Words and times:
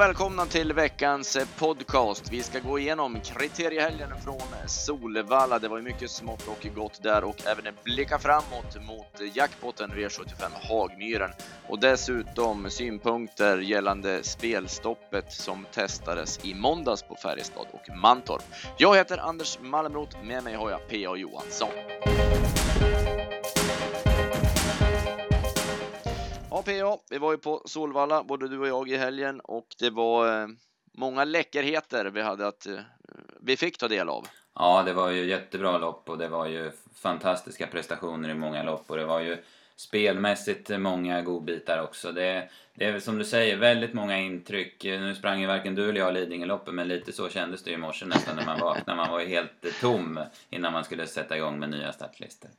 och 0.00 0.06
välkomna 0.06 0.46
till 0.46 0.72
veckans 0.72 1.36
eh, 1.36 1.46
podcast. 1.58 2.32
Vi 2.32 2.42
ska 2.42 2.58
gå 2.60 2.78
igenom 2.78 3.20
kriteriehelgen 3.20 4.08
från 4.24 4.36
eh, 4.36 4.66
Solvalla. 4.66 5.58
Det 5.58 5.68
var 5.68 5.76
ju 5.76 5.82
mycket 5.82 6.10
smått 6.10 6.48
och 6.48 6.66
gott 6.74 7.02
där 7.02 7.24
och 7.24 7.46
även 7.46 7.74
blicka 7.84 8.18
framåt 8.18 8.86
mot 8.86 9.36
jackpotten 9.36 9.90
V75 9.90 10.50
Hagmyren 10.68 11.30
och 11.68 11.80
dessutom 11.80 12.70
synpunkter 12.70 13.58
gällande 13.58 14.22
spelstoppet 14.22 15.32
som 15.32 15.66
testades 15.72 16.44
i 16.44 16.54
måndags 16.54 17.02
på 17.02 17.14
Färjestad 17.14 17.66
och 17.72 17.96
Mantorp. 17.96 18.42
Jag 18.78 18.96
heter 18.96 19.18
Anders 19.18 19.58
Malmroth. 19.60 20.22
Med 20.22 20.44
mig 20.44 20.54
har 20.54 20.70
jag 20.70 20.88
P.A. 20.88 21.16
Johansson. 21.16 21.70
Ja, 26.60 26.64
PA, 26.64 26.98
vi 27.10 27.18
var 27.18 27.32
ju 27.32 27.38
på 27.38 27.62
Solvalla, 27.64 28.24
både 28.24 28.48
du 28.48 28.58
och 28.58 28.68
jag 28.68 28.88
i 28.88 28.96
helgen 28.96 29.40
och 29.40 29.66
det 29.78 29.90
var 29.90 30.42
eh, 30.42 30.48
många 30.92 31.24
läckerheter 31.24 32.04
vi 32.04 32.22
hade 32.22 32.46
att 32.46 32.66
eh, 32.66 32.74
vi 33.40 33.56
fick 33.56 33.78
ta 33.78 33.88
del 33.88 34.08
av. 34.08 34.26
Ja, 34.54 34.82
det 34.82 34.92
var 34.92 35.10
ju 35.10 35.24
jättebra 35.24 35.78
lopp 35.78 36.08
och 36.08 36.18
det 36.18 36.28
var 36.28 36.46
ju 36.46 36.70
fantastiska 36.94 37.66
prestationer 37.66 38.28
i 38.28 38.34
många 38.34 38.62
lopp 38.62 38.84
och 38.86 38.96
det 38.96 39.04
var 39.04 39.20
ju 39.20 39.36
spelmässigt 39.76 40.78
många 40.78 41.22
godbitar 41.22 41.82
också. 41.82 42.12
Det, 42.12 42.48
det 42.74 42.84
är 42.84 43.00
som 43.00 43.18
du 43.18 43.24
säger, 43.24 43.56
väldigt 43.56 43.94
många 43.94 44.18
intryck. 44.18 44.84
Nu 44.84 45.14
sprang 45.14 45.40
ju 45.40 45.46
varken 45.46 45.74
du 45.74 45.88
eller 45.88 46.00
jag 46.00 46.14
Lidingöloppet, 46.14 46.74
men 46.74 46.88
lite 46.88 47.12
så 47.12 47.28
kändes 47.28 47.62
det 47.62 47.70
i 47.70 47.76
morse 47.76 48.06
nästan 48.06 48.36
när 48.36 48.46
man 48.46 48.60
vaknade. 48.60 48.96
Man 48.96 49.10
var 49.10 49.20
ju 49.20 49.26
helt 49.26 49.80
tom 49.80 50.20
innan 50.50 50.72
man 50.72 50.84
skulle 50.84 51.06
sätta 51.06 51.36
igång 51.36 51.58
med 51.58 51.70
nya 51.70 51.92
startlistor. 51.92 52.50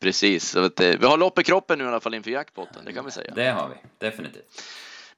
Precis, 0.00 0.56
att, 0.56 0.80
vi 0.80 1.06
har 1.06 1.16
lopp 1.16 1.38
i 1.38 1.42
kroppen 1.42 1.78
nu 1.78 1.84
i 1.84 1.88
alla 1.88 2.00
fall 2.00 2.14
inför 2.14 2.30
jackpotten, 2.30 2.84
det 2.84 2.92
kan 2.92 3.04
vi 3.04 3.10
säga. 3.10 3.32
Det 3.34 3.48
har 3.48 3.68
vi, 3.68 4.06
definitivt. 4.06 4.62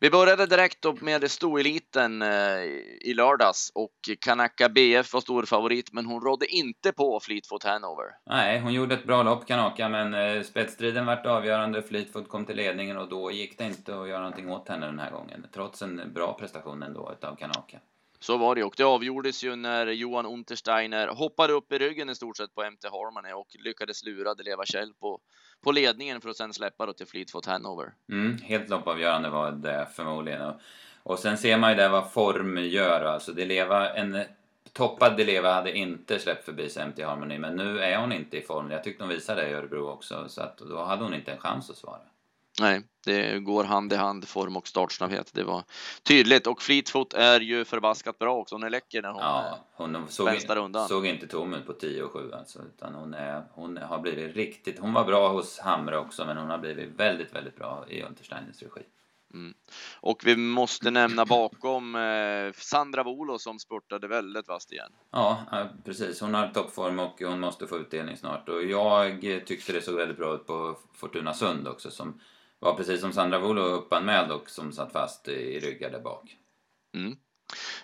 Vi 0.02 0.10
började 0.10 0.46
direkt 0.46 0.86
med 1.00 1.30
stoeliten 1.30 2.22
eh, 2.22 2.62
i 3.00 3.14
lördags 3.16 3.72
och 3.74 4.10
Kanaka 4.20 4.68
BF 4.68 5.12
var 5.12 5.20
stor 5.20 5.42
favorit, 5.42 5.92
men 5.92 6.06
hon 6.06 6.22
rådde 6.22 6.46
inte 6.46 6.92
på 6.92 7.20
Fleetfoot 7.20 7.64
Hanover. 7.64 8.06
Nej, 8.26 8.60
hon 8.60 8.72
gjorde 8.72 8.94
ett 8.94 9.04
bra 9.04 9.22
lopp 9.22 9.46
Kanaka, 9.46 9.88
men 9.88 10.14
eh, 10.14 10.42
spetsstriden 10.42 11.06
vart 11.06 11.26
avgörande. 11.26 11.82
Fleetfoot 11.82 12.28
kom 12.28 12.46
till 12.46 12.56
ledningen 12.56 12.96
och 12.96 13.08
då 13.08 13.30
gick 13.30 13.58
det 13.58 13.64
inte 13.64 14.00
att 14.00 14.08
göra 14.08 14.18
någonting 14.18 14.50
åt 14.50 14.68
henne 14.68 14.86
den 14.86 14.98
här 14.98 15.10
gången, 15.10 15.46
trots 15.54 15.82
en 15.82 16.12
bra 16.14 16.36
prestation 16.38 16.82
ändå 16.82 17.12
utav 17.18 17.36
Kanaka. 17.36 17.78
Så 18.22 18.36
var 18.36 18.54
det 18.54 18.64
och 18.64 18.74
det 18.76 18.84
avgjordes 18.84 19.44
ju 19.44 19.56
när 19.56 19.86
Johan 19.86 20.26
Untersteiner 20.26 21.08
hoppade 21.08 21.52
upp 21.52 21.72
i 21.72 21.78
ryggen 21.78 22.10
i 22.10 22.14
stort 22.14 22.36
sett 22.36 22.54
på 22.54 22.70
MT 22.70 22.84
Harmony 22.84 23.32
och 23.32 23.46
lyckades 23.64 24.04
lura 24.04 24.34
Deleva 24.34 24.64
Kjell 24.64 24.92
på, 25.00 25.20
på 25.64 25.72
ledningen 25.72 26.20
för 26.20 26.28
att 26.28 26.36
sen 26.36 26.52
släppa 26.52 26.86
då 26.86 26.92
till 26.92 27.06
Fleetfoot 27.06 27.46
Hanover. 27.46 27.92
Mm, 28.12 28.38
helt 28.38 28.68
loppavgörande 28.68 29.30
var 29.30 29.50
det 29.50 29.88
förmodligen. 29.94 30.42
Och, 30.42 30.54
och 31.02 31.18
sen 31.18 31.38
ser 31.38 31.58
man 31.58 31.70
ju 31.70 31.76
där 31.76 31.88
vad 31.88 32.12
form 32.12 32.58
gör. 32.58 33.04
Alltså 33.04 33.32
Deleva, 33.32 33.94
en 33.94 34.24
toppad 34.72 35.16
Deleva 35.16 35.52
hade 35.52 35.78
inte 35.78 36.18
släppt 36.18 36.44
förbi 36.44 36.68
MT 36.86 37.02
Harmony 37.02 37.38
men 37.38 37.56
nu 37.56 37.78
är 37.78 37.98
hon 37.98 38.12
inte 38.12 38.38
i 38.38 38.42
form. 38.42 38.70
Jag 38.70 38.84
tyckte 38.84 39.02
hon 39.02 39.10
visade 39.10 39.42
det 39.42 39.48
i 39.48 39.52
Örebro 39.52 39.88
också 39.88 40.28
så 40.28 40.42
att 40.42 40.58
då 40.58 40.84
hade 40.84 41.02
hon 41.02 41.14
inte 41.14 41.32
en 41.32 41.38
chans 41.38 41.70
att 41.70 41.76
svara. 41.76 42.00
Nej, 42.60 42.82
det 43.04 43.38
går 43.38 43.64
hand 43.64 43.92
i 43.92 43.96
hand, 43.96 44.28
form 44.28 44.56
och 44.56 44.68
startsnabbhet. 44.68 45.30
Det 45.34 45.44
var 45.44 45.64
tydligt 46.02 46.46
och 46.46 46.62
Fleetfoot 46.62 47.12
är 47.12 47.40
ju 47.40 47.64
förbaskat 47.64 48.18
bra 48.18 48.36
också. 48.36 48.54
Hon 48.54 48.62
är 48.62 48.70
läcker 48.70 49.02
när 49.02 49.10
hon, 49.10 49.22
ja, 49.22 49.58
hon 49.72 50.06
såg, 50.08 50.28
undan. 50.56 50.88
såg 50.88 51.06
inte 51.06 51.26
tom 51.26 51.54
ut 51.54 51.66
på 51.66 51.72
10 51.72 52.02
och 52.02 52.12
7 52.12 52.32
alltså, 52.32 52.58
utan 52.74 52.94
hon, 52.94 53.14
är, 53.14 53.42
hon 53.52 53.76
har 53.76 53.98
blivit 53.98 54.36
riktigt... 54.36 54.78
Hon 54.78 54.92
var 54.92 55.04
bra 55.04 55.28
hos 55.28 55.58
Hamre 55.58 55.98
också, 55.98 56.26
men 56.26 56.36
hon 56.36 56.50
har 56.50 56.58
blivit 56.58 56.88
väldigt, 56.96 57.34
väldigt 57.34 57.56
bra 57.56 57.84
i 57.88 58.02
Untersteiners 58.02 58.62
regi. 58.62 58.82
Mm. 59.34 59.54
Och 60.00 60.22
vi 60.24 60.36
måste 60.36 60.90
nämna 60.90 61.24
bakom 61.24 61.94
eh, 61.94 62.52
Sandra 62.56 63.02
Volo 63.02 63.38
som 63.38 63.58
spurtade 63.58 64.08
väldigt 64.08 64.48
vasst 64.48 64.72
igen. 64.72 64.92
Ja, 65.10 65.44
precis. 65.84 66.20
Hon 66.20 66.34
har 66.34 66.48
toppform 66.48 66.98
och 66.98 67.20
hon 67.20 67.40
måste 67.40 67.66
få 67.66 67.78
utdelning 67.78 68.16
snart. 68.16 68.48
Och 68.48 68.64
jag 68.64 69.20
tyckte 69.46 69.72
det 69.72 69.82
såg 69.82 69.94
väldigt 69.94 70.18
bra 70.18 70.34
ut 70.34 70.46
på 70.46 70.76
Fortuna 70.94 71.34
Sund 71.34 71.68
också 71.68 71.90
som 71.90 72.20
var 72.60 72.74
precis 72.74 73.00
som 73.00 73.12
Sandra 73.12 73.38
Volo 73.38 73.62
uppanmäld 73.62 74.32
och 74.32 74.50
som 74.50 74.72
satt 74.72 74.92
fast 74.92 75.28
i 75.28 75.60
ryggar 75.60 75.90
där 75.90 76.00
bak. 76.00 76.36
Mm. 76.94 77.16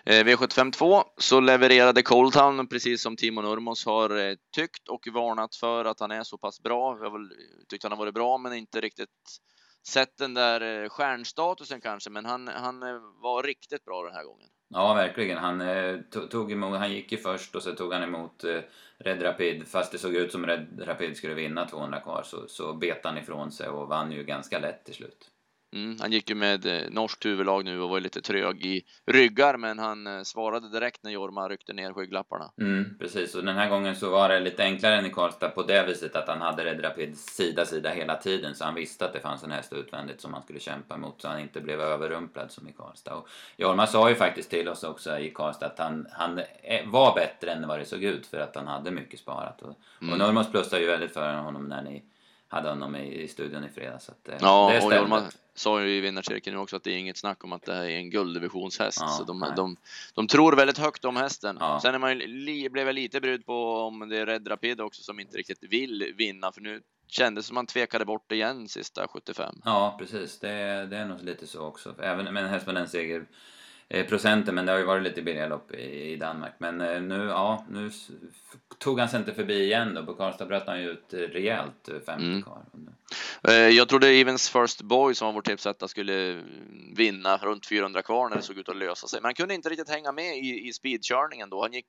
Eh, 0.04 0.24
V75 0.24 0.72
2 0.72 1.04
så 1.16 1.40
levererade 1.40 2.02
Coldtown 2.02 2.66
precis 2.66 3.02
som 3.02 3.16
Timo 3.16 3.42
Nurmos 3.42 3.86
har 3.86 4.16
eh, 4.16 4.36
tyckt 4.56 4.88
och 4.88 5.06
varnat 5.12 5.56
för 5.56 5.84
att 5.84 6.00
han 6.00 6.10
är 6.10 6.22
så 6.22 6.38
pass 6.38 6.60
bra. 6.60 6.98
Jag 7.02 7.10
har 7.10 7.30
tyckt 7.68 7.82
han 7.82 7.92
har 7.92 7.98
varit 7.98 8.14
bra 8.14 8.38
men 8.38 8.54
inte 8.54 8.80
riktigt 8.80 9.40
sett 9.88 10.16
den 10.16 10.34
där 10.34 10.82
eh, 10.82 10.88
stjärnstatusen 10.88 11.80
kanske, 11.80 12.10
men 12.10 12.24
han, 12.24 12.48
han 12.48 12.80
var 13.22 13.42
riktigt 13.42 13.84
bra 13.84 14.02
den 14.02 14.14
här 14.14 14.24
gången. 14.24 14.48
Ja, 14.68 14.94
verkligen. 14.94 15.38
Han, 15.38 15.60
eh, 15.60 16.00
tog 16.30 16.52
emot, 16.52 16.78
han 16.78 16.92
gick 16.92 17.12
ju 17.12 17.18
först 17.18 17.54
och 17.54 17.62
så 17.62 17.72
tog 17.72 17.92
han 17.92 18.02
emot 18.02 18.44
eh, 18.44 18.60
Red 18.98 19.22
Rapid, 19.22 19.68
fast 19.68 19.92
det 19.92 19.98
såg 19.98 20.14
ut 20.14 20.32
som 20.32 20.46
Red 20.46 20.82
Rapid 20.86 21.16
skulle 21.16 21.34
vinna 21.34 21.68
200 21.68 22.00
kvar 22.00 22.22
så, 22.22 22.48
så 22.48 22.72
bet 22.72 23.00
han 23.04 23.18
ifrån 23.18 23.52
sig 23.52 23.68
och 23.68 23.88
vann 23.88 24.12
ju 24.12 24.24
ganska 24.24 24.58
lätt 24.58 24.84
till 24.84 24.94
slut. 24.94 25.30
Mm, 25.76 25.96
han 26.00 26.12
gick 26.12 26.28
ju 26.30 26.34
med 26.34 26.66
eh, 26.66 26.90
norskt 26.90 27.24
huvudlag 27.24 27.64
nu 27.64 27.80
och 27.80 27.88
var 27.88 28.00
lite 28.00 28.20
trög 28.20 28.66
i 28.66 28.82
ryggar, 29.06 29.56
men 29.56 29.78
han 29.78 30.06
eh, 30.06 30.22
svarade 30.22 30.68
direkt 30.68 31.02
när 31.02 31.10
Jorma 31.10 31.48
ryckte 31.48 31.72
ner 31.72 31.92
skygglapparna. 31.92 32.50
Mm, 32.60 32.98
precis, 32.98 33.34
och 33.34 33.44
den 33.44 33.56
här 33.56 33.68
gången 33.68 33.96
så 33.96 34.10
var 34.10 34.28
det 34.28 34.40
lite 34.40 34.62
enklare 34.62 34.96
än 34.96 35.06
i 35.06 35.10
Karlstad 35.10 35.48
på 35.48 35.62
det 35.62 35.86
viset 35.86 36.16
att 36.16 36.28
han 36.28 36.40
hade 36.40 36.64
Red 36.64 36.84
Rapid 36.84 37.18
sida 37.18 37.66
sida 37.66 37.90
hela 37.90 38.16
tiden, 38.16 38.54
så 38.54 38.64
han 38.64 38.74
visste 38.74 39.04
att 39.04 39.12
det 39.12 39.20
fanns 39.20 39.44
en 39.44 39.50
häst 39.50 39.72
utvändigt 39.72 40.20
som 40.20 40.34
han 40.34 40.42
skulle 40.42 40.60
kämpa 40.60 40.96
mot, 40.96 41.22
så 41.22 41.28
han 41.28 41.40
inte 41.40 41.60
blev 41.60 41.80
överrumplad 41.80 42.50
som 42.50 42.68
i 42.68 42.72
Karlstad. 42.72 43.14
Och 43.14 43.28
Jorma 43.56 43.86
sa 43.86 44.08
ju 44.08 44.14
faktiskt 44.14 44.50
till 44.50 44.68
oss 44.68 44.84
också 44.84 45.18
i 45.18 45.30
Karlstad 45.30 45.66
att 45.66 45.78
han, 45.78 46.06
han 46.12 46.40
var 46.84 47.14
bättre 47.14 47.52
än 47.52 47.68
vad 47.68 47.78
det 47.78 47.84
såg 47.84 48.02
ut 48.02 48.26
för 48.26 48.38
att 48.38 48.56
han 48.56 48.66
hade 48.66 48.90
mycket 48.90 49.20
sparat. 49.20 49.62
Och, 49.62 49.74
mm. 50.02 50.12
och 50.12 50.18
Normos 50.18 50.50
plussade 50.50 50.82
ju 50.82 50.88
väldigt 50.88 51.12
för 51.12 51.34
honom 51.34 51.64
när 51.64 51.82
ni 51.82 52.02
hade 52.48 52.68
honom 52.68 52.96
i, 52.96 53.22
i 53.22 53.28
studion 53.28 53.64
i 53.64 53.68
fredags. 53.68 54.04
Så 54.04 54.12
eh, 54.12 54.36
ja, 54.40 54.70
det 54.72 54.86
och 54.86 54.94
Jorma 54.94 55.22
sa 55.54 55.82
ju 55.82 55.96
i 55.96 56.00
vinnarcirkeln 56.00 56.56
också 56.56 56.76
att 56.76 56.84
det 56.84 56.92
är 56.92 56.98
inget 56.98 57.16
snack 57.16 57.44
om 57.44 57.52
att 57.52 57.62
det 57.62 57.74
här 57.74 57.84
är 57.84 57.96
en 57.96 58.10
gulddivisionsshäst. 58.10 58.98
Ja, 59.00 59.08
så 59.08 59.24
de, 59.24 59.52
de, 59.56 59.76
de, 60.14 60.26
tror 60.26 60.56
väldigt 60.56 60.78
högt 60.78 61.04
om 61.04 61.16
hästen. 61.16 61.56
Ja. 61.60 61.80
Sen 61.82 61.94
är 61.94 61.98
man 61.98 62.18
ju, 62.18 62.68
blev 62.68 62.86
jag 62.86 62.94
lite 62.94 63.20
brydd 63.20 63.46
på 63.46 63.76
om 63.76 64.08
det 64.08 64.18
är 64.18 64.26
Red 64.26 64.50
Rapid 64.50 64.80
också 64.80 65.02
som 65.02 65.20
inte 65.20 65.38
riktigt 65.38 65.62
vill 65.62 66.14
vinna, 66.16 66.52
för 66.52 66.60
nu 66.60 66.82
kändes 67.08 67.46
som 67.46 67.54
man 67.54 67.66
tvekade 67.66 68.04
bort 68.04 68.32
igen 68.32 68.68
sista 68.68 69.08
75. 69.08 69.60
Ja, 69.64 69.96
precis. 69.98 70.38
Det, 70.38 70.86
det 70.86 70.96
är 70.96 71.06
nog 71.06 71.22
lite 71.22 71.46
så 71.46 71.66
också. 71.66 71.94
Även 71.98 72.34
med 72.34 72.44
en 72.44 72.50
häst 72.50 72.66
med 72.66 72.74
den 72.74 72.88
seger 72.88 73.26
procenten, 74.08 74.54
men 74.54 74.66
det 74.66 74.72
har 74.72 74.78
ju 74.78 74.84
varit 74.84 75.02
lite 75.02 75.22
billiga 75.22 75.48
lopp 75.48 75.74
i 75.74 76.16
Danmark. 76.16 76.54
Men 76.58 76.80
eh, 76.80 77.02
nu, 77.02 77.24
ja, 77.24 77.64
nu 77.70 77.90
tog 78.78 79.00
han 79.00 79.08
sig 79.08 79.18
inte 79.18 79.34
förbi 79.34 79.64
igen 79.64 79.94
då. 79.94 80.06
På 80.06 80.14
Karlstad 80.14 80.46
bröt 80.46 80.66
han 80.66 80.80
ju 80.80 80.90
ut 80.90 81.06
rejält 81.10 81.88
50 82.06 82.10
eh, 82.10 82.16
mm. 82.16 82.42
kvar. 82.42 82.62
Jag 83.70 83.88
trodde 83.88 84.08
Evens 84.08 84.50
First 84.50 84.82
Boy 84.82 85.14
som 85.14 85.26
var 85.26 85.32
vår 85.32 85.42
tipsetta 85.42 85.88
skulle 85.88 86.42
vinna 86.96 87.36
runt 87.36 87.66
400 87.66 88.02
kvar 88.02 88.28
när 88.28 88.36
det 88.36 88.42
såg 88.42 88.58
ut 88.58 88.68
att 88.68 88.76
lösa 88.76 89.06
sig. 89.06 89.20
Men 89.20 89.28
han 89.28 89.34
kunde 89.34 89.54
inte 89.54 89.68
riktigt 89.68 89.90
hänga 89.90 90.12
med 90.12 90.36
i, 90.36 90.68
i 90.68 90.72
speedkörningen 90.72 91.50
då. 91.50 91.62
Han 91.62 91.72
gick 91.72 91.86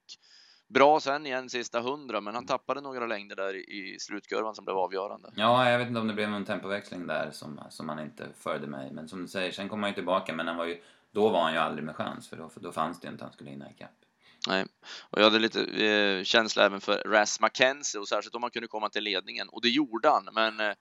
bra 0.67 0.99
sen 0.99 1.25
igen 1.25 1.49
sista 1.49 1.79
100, 1.79 2.21
men 2.21 2.35
han 2.35 2.45
tappade 2.45 2.81
några 2.81 3.07
längder 3.07 3.35
där 3.35 3.55
i 3.55 3.97
slutkurvan 3.99 4.55
som 4.55 4.65
blev 4.65 4.77
avgörande. 4.77 5.29
Ja, 5.35 5.69
jag 5.69 5.79
vet 5.79 5.87
inte 5.87 5.99
om 5.99 6.07
det 6.07 6.13
blev 6.13 6.29
någon 6.29 6.45
tempoväxling 6.45 7.07
där 7.07 7.31
som, 7.31 7.59
som 7.69 7.89
han 7.89 7.99
inte 7.99 8.27
följde 8.39 8.67
med 8.67 8.91
Men 8.91 9.07
som 9.09 9.21
du 9.21 9.27
säger, 9.27 9.51
sen 9.51 9.69
kom 9.69 9.83
han 9.83 9.91
ju 9.91 9.95
tillbaka, 9.95 10.33
men 10.33 10.47
han 10.47 10.57
var 10.57 10.65
ju 10.65 10.81
då 11.11 11.29
var 11.29 11.43
han 11.43 11.53
ju 11.53 11.59
aldrig 11.59 11.85
med 11.85 11.95
chans 11.95 12.29
för 12.29 12.37
då, 12.37 12.51
då 12.55 12.71
fanns 12.71 12.99
det 12.99 13.07
inte 13.07 13.15
att 13.15 13.21
han 13.21 13.33
skulle 13.33 13.49
hinna 13.49 13.71
ikapp. 13.71 13.91
Nej, 14.47 14.65
och 15.09 15.19
jag 15.19 15.23
hade 15.23 15.39
lite 15.39 15.63
eh, 15.63 16.23
känsla 16.23 16.65
även 16.65 16.81
för 16.81 17.03
Ras 17.05 17.41
McKenzie 17.41 18.01
och 18.01 18.07
särskilt 18.07 18.35
om 18.35 18.43
han 18.43 18.51
kunde 18.51 18.67
komma 18.67 18.89
till 18.89 19.03
ledningen 19.03 19.49
och 19.49 19.61
det 19.61 19.69
gjorde 19.69 20.09
han. 20.09 20.29
Men 20.31 20.59
eh, 20.59 20.73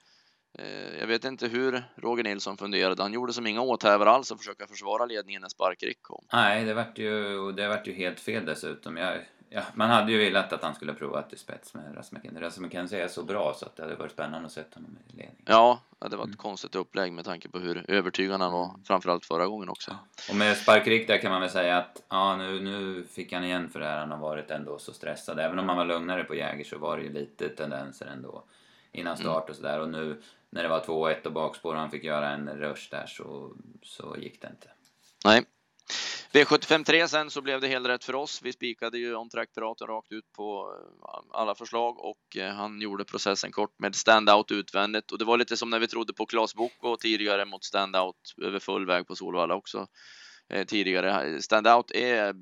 eh 0.58 0.98
jag 1.00 1.06
vet 1.06 1.24
inte 1.24 1.48
hur 1.48 1.84
Roger 1.96 2.24
Nilsson 2.24 2.56
funderade. 2.56 3.02
Han 3.02 3.12
gjorde 3.12 3.32
som 3.32 3.46
inga 3.46 3.60
åthävor 3.60 4.06
alls 4.08 4.32
att 4.32 4.38
försöka 4.38 4.66
försvara 4.66 5.06
ledningen 5.06 5.42
när 5.42 5.48
Sparkrick 5.48 6.02
kom. 6.02 6.24
Nej, 6.32 6.64
det 6.64 6.74
vart 6.74 6.98
ju, 6.98 7.52
det 7.52 7.68
vart 7.68 7.86
ju 7.86 7.92
helt 7.92 8.20
fel 8.20 8.46
dessutom. 8.46 8.96
Jag, 8.96 9.18
ja, 9.48 9.62
man 9.74 9.90
hade 9.90 10.12
ju 10.12 10.18
velat 10.18 10.52
att 10.52 10.62
han 10.62 10.74
skulle 10.74 10.94
prova 10.94 11.22
till 11.22 11.38
spets 11.38 11.74
med. 11.74 11.94
Russ 12.40 12.58
McKenzie 12.58 13.04
är 13.04 13.08
så 13.08 13.22
bra 13.22 13.54
så 13.54 13.66
att 13.66 13.76
det 13.76 13.82
hade 13.82 13.94
varit 13.94 14.12
spännande 14.12 14.46
att 14.46 14.52
se 14.52 14.62
honom 14.74 14.98
i 15.08 15.16
ledning. 15.16 15.42
Ja, 15.44 15.80
det 15.98 16.16
var 16.16 16.24
ett 16.24 16.26
mm. 16.26 16.36
konstigt 16.36 16.74
upplägg 16.74 17.12
med 17.12 17.24
tanke 17.24 17.48
på 17.48 17.58
hur 17.58 17.90
övertygande 17.90 18.44
han 18.44 18.52
var, 18.52 18.70
framförallt 18.84 19.24
förra 19.24 19.46
gången 19.46 19.68
också. 19.68 19.98
Och 20.30 20.36
med 20.36 20.56
Sparkrik 20.56 21.08
där 21.08 21.18
kan 21.18 21.30
man 21.30 21.40
väl 21.40 21.50
säga 21.50 21.78
att 21.78 22.02
ja, 22.08 22.36
nu, 22.36 22.60
nu 22.60 23.04
fick 23.04 23.32
han 23.32 23.44
igen 23.44 23.68
för 23.68 23.80
det 23.80 23.86
här. 23.86 23.98
Han 23.98 24.10
har 24.10 24.18
varit 24.18 24.50
ändå 24.50 24.78
så 24.78 24.92
stressad. 24.92 25.38
Även 25.38 25.58
om 25.58 25.68
han 25.68 25.78
var 25.78 25.84
lugnare 25.84 26.24
på 26.24 26.34
Jäger 26.34 26.64
så 26.64 26.78
var 26.78 26.96
det 26.96 27.02
ju 27.02 27.12
lite 27.12 27.48
tendenser 27.48 28.06
ändå 28.06 28.44
innan 28.92 29.14
mm. 29.14 29.24
start 29.24 29.50
och 29.50 29.56
sådär. 29.56 29.80
Och 29.80 29.88
nu 29.88 30.22
när 30.50 30.62
det 30.62 30.68
var 30.68 30.80
2-1 30.80 31.26
och 31.26 31.32
bakspår 31.32 31.74
och 31.74 31.80
han 31.80 31.90
fick 31.90 32.04
göra 32.04 32.30
en 32.30 32.48
rush 32.48 32.90
där 32.90 33.06
så, 33.06 33.52
så 33.82 34.16
gick 34.18 34.42
det 34.42 34.48
inte. 34.48 34.68
Nej, 35.24 35.44
V75 36.32 36.84
3 36.84 37.08
sen 37.08 37.30
så 37.30 37.40
blev 37.40 37.60
det 37.60 37.68
helt 37.68 37.86
rätt 37.88 38.04
för 38.04 38.14
oss. 38.14 38.40
Vi 38.42 38.52
spikade 38.52 38.98
ju 38.98 39.14
On 39.14 39.30
Track 39.30 39.54
Piraten 39.54 39.86
rakt 39.86 40.12
ut 40.12 40.32
på 40.32 40.72
eh, 41.02 41.40
alla 41.40 41.54
förslag 41.54 41.98
och 41.98 42.36
eh, 42.36 42.54
han 42.54 42.80
gjorde 42.80 43.04
processen 43.04 43.52
kort 43.52 43.78
med 43.78 43.94
standout 43.94 44.50
utvändigt 44.50 45.12
och 45.12 45.18
det 45.18 45.24
var 45.24 45.36
lite 45.36 45.56
som 45.56 45.70
när 45.70 45.78
vi 45.78 45.88
trodde 45.88 46.12
på 46.12 46.26
Klas 46.26 46.54
Boko 46.54 46.96
tidigare 46.96 47.44
mot 47.44 47.64
standout 47.64 48.34
över 48.42 48.58
full 48.58 48.86
väg 48.86 49.06
på 49.06 49.16
Solvalla 49.16 49.54
också. 49.54 49.86
eh, 50.48 50.64
tidigare. 50.64 51.42
Standout 51.42 51.90
är 51.90 52.34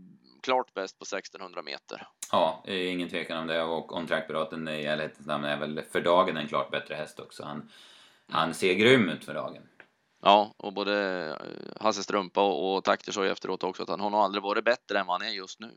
klart 0.42 0.74
bäst 0.74 0.98
på 0.98 1.02
1600 1.02 1.62
meter. 1.62 2.06
Ja, 2.32 2.64
ingen 2.66 3.08
tvekan 3.08 3.38
om 3.38 3.46
det. 3.46 3.62
Och 3.62 3.96
On 3.96 4.06
Track-piraten 4.06 4.68
i 4.68 4.84
ärlighetens 4.84 5.26
namn 5.26 5.44
är 5.44 5.56
väl 5.56 5.82
för 5.92 6.00
dagen 6.00 6.36
en 6.36 6.48
klart 6.48 6.70
bättre 6.70 6.94
häst 6.94 7.20
också. 7.20 7.42
Han, 7.42 7.70
han 8.28 8.54
ser 8.54 8.74
grym 8.74 9.08
ut 9.08 9.24
för 9.24 9.34
dagen. 9.34 9.62
Ja, 10.26 10.54
och 10.56 10.72
både 10.72 11.26
eh, 11.40 11.82
Hasse 11.84 12.02
Strumpa 12.02 12.42
och, 12.42 12.76
och 12.76 12.84
Takter 12.84 13.12
sa 13.12 13.24
ju 13.24 13.30
efteråt 13.30 13.64
också 13.64 13.82
att 13.82 13.88
han 13.88 14.00
har 14.00 14.10
nog 14.10 14.20
aldrig 14.20 14.42
varit 14.42 14.64
bättre 14.64 14.98
än 14.98 15.06
vad 15.06 15.20
han 15.20 15.28
är 15.28 15.32
just 15.32 15.60
nu. 15.60 15.70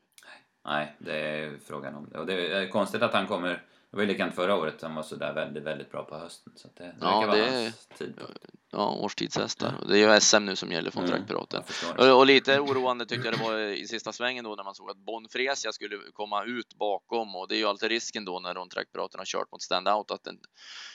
Nej, 0.66 0.96
det 1.00 1.20
är 1.20 1.58
frågan 1.68 1.96
om 1.96 2.10
det. 2.10 2.20
Och 2.20 2.26
det 2.26 2.58
är 2.58 2.68
konstigt 2.68 3.02
att 3.02 3.14
han 3.14 3.28
kommer 3.28 3.64
det 3.92 3.98
var 3.98 4.02
ju 4.02 4.08
likadant 4.08 4.36
förra 4.36 4.56
året, 4.56 4.82
han 4.82 4.96
var 4.96 5.04
sådär 5.04 5.34
väldigt, 5.34 5.64
väldigt 5.64 5.92
bra 5.92 6.04
på 6.04 6.16
hösten. 6.18 6.54
Så 6.56 6.68
det, 6.78 6.96
ja, 7.02 7.20
verkar 7.20 7.36
det 7.36 7.42
vara 7.52 7.62
hans 7.62 7.88
tidpunkt. 7.98 8.40
Ja, 8.72 8.90
årstidshästar. 8.90 9.76
Ja. 9.82 9.88
Det 9.88 10.00
är 10.00 10.14
ju 10.14 10.20
SM 10.20 10.46
nu 10.46 10.56
som 10.56 10.72
gäller 10.72 10.92
från 10.92 11.04
Mm, 11.04 11.16
Trackpiraten. 11.16 11.64
Och, 11.98 12.18
och 12.20 12.26
lite 12.26 12.60
oroande 12.60 13.06
tyckte 13.06 13.28
jag 13.28 13.38
det 13.40 13.44
var 13.44 13.58
i 13.58 13.88
sista 13.88 14.12
svängen 14.12 14.44
då 14.44 14.56
när 14.56 14.64
man 14.64 14.76
såg 14.76 14.90
att 14.90 14.98
Bonfresia 14.98 15.72
skulle 15.72 15.98
komma 16.14 16.44
ut 16.44 16.74
bakom 16.76 17.36
och 17.36 17.48
det 17.48 17.56
är 17.56 17.58
ju 17.58 17.66
alltid 17.66 17.90
risken 17.90 18.26
då 18.26 18.40
när 18.40 18.54
de 18.54 18.70
Trackpiraten 18.70 19.20
har 19.20 19.26
kört 19.26 19.52
mot 19.52 19.62
standout 19.62 20.12
att 20.12 20.28
en, 20.28 20.38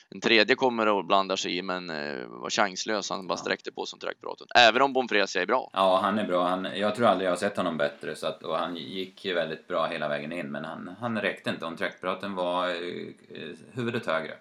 en 0.09 0.21
tredje 0.21 0.55
kommer 0.55 0.87
och 0.87 1.05
blandar 1.05 1.35
sig 1.35 1.57
i 1.57 1.61
men 1.61 1.89
eh, 1.89 2.27
var 2.27 2.49
chanslös. 2.49 3.09
Han 3.09 3.27
bara 3.27 3.37
sträckte 3.37 3.71
på 3.71 3.85
som 3.85 3.99
Trackpiraten. 3.99 4.47
Även 4.55 4.81
om 4.81 4.93
Bonfresia 4.93 5.41
är 5.41 5.45
bra. 5.45 5.69
Ja, 5.73 5.99
han 6.03 6.19
är 6.19 6.27
bra. 6.27 6.47
Han, 6.47 6.67
jag 6.75 6.95
tror 6.95 7.07
aldrig 7.07 7.27
jag 7.27 7.31
har 7.31 7.37
sett 7.37 7.57
honom 7.57 7.77
bättre. 7.77 8.15
Så 8.15 8.27
att, 8.27 8.43
och 8.43 8.57
han 8.57 8.75
gick 8.75 9.25
ju 9.25 9.33
väldigt 9.33 9.67
bra 9.67 9.85
hela 9.85 10.07
vägen 10.07 10.31
in, 10.31 10.51
men 10.51 10.65
han, 10.65 10.95
han 10.99 11.21
räckte 11.21 11.49
inte. 11.49 11.65
Om 11.65 11.77
trackpraten 11.77 12.35
var 12.35 12.82
huvudet 13.73 14.05
högre. 14.05 14.33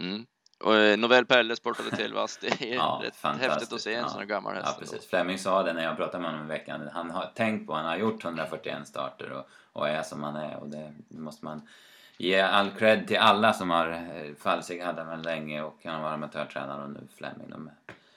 Mm. 0.00 0.26
Och 0.64 0.76
eh, 0.76 0.98
Novell 0.98 1.26
Pelle 1.26 1.56
spurtade 1.56 1.90
till 1.96 2.14
vass. 2.14 2.38
Det 2.40 2.46
är 2.72 2.74
Ja, 2.74 3.02
rätt 3.04 3.40
häftigt 3.40 3.72
att 3.72 3.80
se 3.80 3.94
en 3.94 4.00
Ja. 4.00 4.08
sån 4.08 4.18
här 4.18 4.26
gammal 4.26 4.54
häst. 4.54 4.66
Ja, 4.66 4.76
precis. 4.78 5.08
Fleming 5.10 5.38
sa 5.38 5.62
det 5.62 5.72
när 5.72 5.84
jag 5.84 5.96
pratade 5.96 6.22
med 6.22 6.30
honom 6.30 6.46
i 6.46 6.48
veckan. 6.48 6.88
Han 6.92 7.10
har 7.10 7.26
tänkt 7.34 7.66
på, 7.66 7.74
han 7.74 7.84
har 7.84 7.96
gjort 7.96 8.24
141 8.24 8.88
starter 8.88 9.32
och, 9.32 9.48
och 9.72 9.88
är 9.88 10.02
som 10.02 10.22
han 10.22 10.36
är. 10.36 10.56
Och 10.56 10.68
det 10.68 10.92
måste 11.08 11.44
man 11.44 11.68
ge 12.16 12.40
all 12.40 12.70
cred 12.70 13.06
till 13.08 13.16
alla 13.18 13.52
som 13.52 13.70
har, 13.70 13.90
eh, 13.90 14.34
Falsig 14.42 14.80
hade 14.82 15.04
väl 15.04 15.22
länge 15.22 15.62
och 15.62 15.80
han 15.84 16.02
var 16.02 16.10
amatörtränare 16.10 16.82
och 16.84 16.90
nu 16.90 17.00
Fleming. 17.16 17.50
De, 17.50 17.70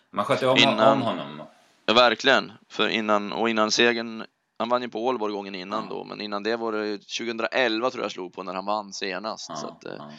man 0.09 0.25
skötte 0.25 0.47
om, 0.47 0.57
Innan- 0.57 0.91
om 0.93 1.01
honom. 1.01 1.41
Ja, 1.85 1.93
verkligen. 1.93 2.51
För 2.69 2.87
innan, 2.87 3.31
och 3.33 3.49
innan 3.49 3.71
segern, 3.71 4.23
han 4.61 4.69
vann 4.69 4.81
ju 4.81 4.89
på 4.89 5.05
Ålborg 5.05 5.33
gången 5.33 5.55
innan 5.55 5.83
Ja. 5.89 5.95
då, 5.95 6.03
men 6.03 6.21
innan 6.21 6.43
det 6.43 6.55
var 6.55 6.71
det 6.71 6.97
2011 6.97 7.89
tror 7.89 8.03
jag 8.03 8.11
slog 8.11 8.33
på 8.33 8.43
när 8.43 8.53
han 8.53 8.65
vann 8.65 8.93
senast. 8.93 9.49
Ja, 9.49 9.55
Så 9.55 9.67
att, 9.67 9.85
eh, 9.85 9.93
ja, 9.97 10.11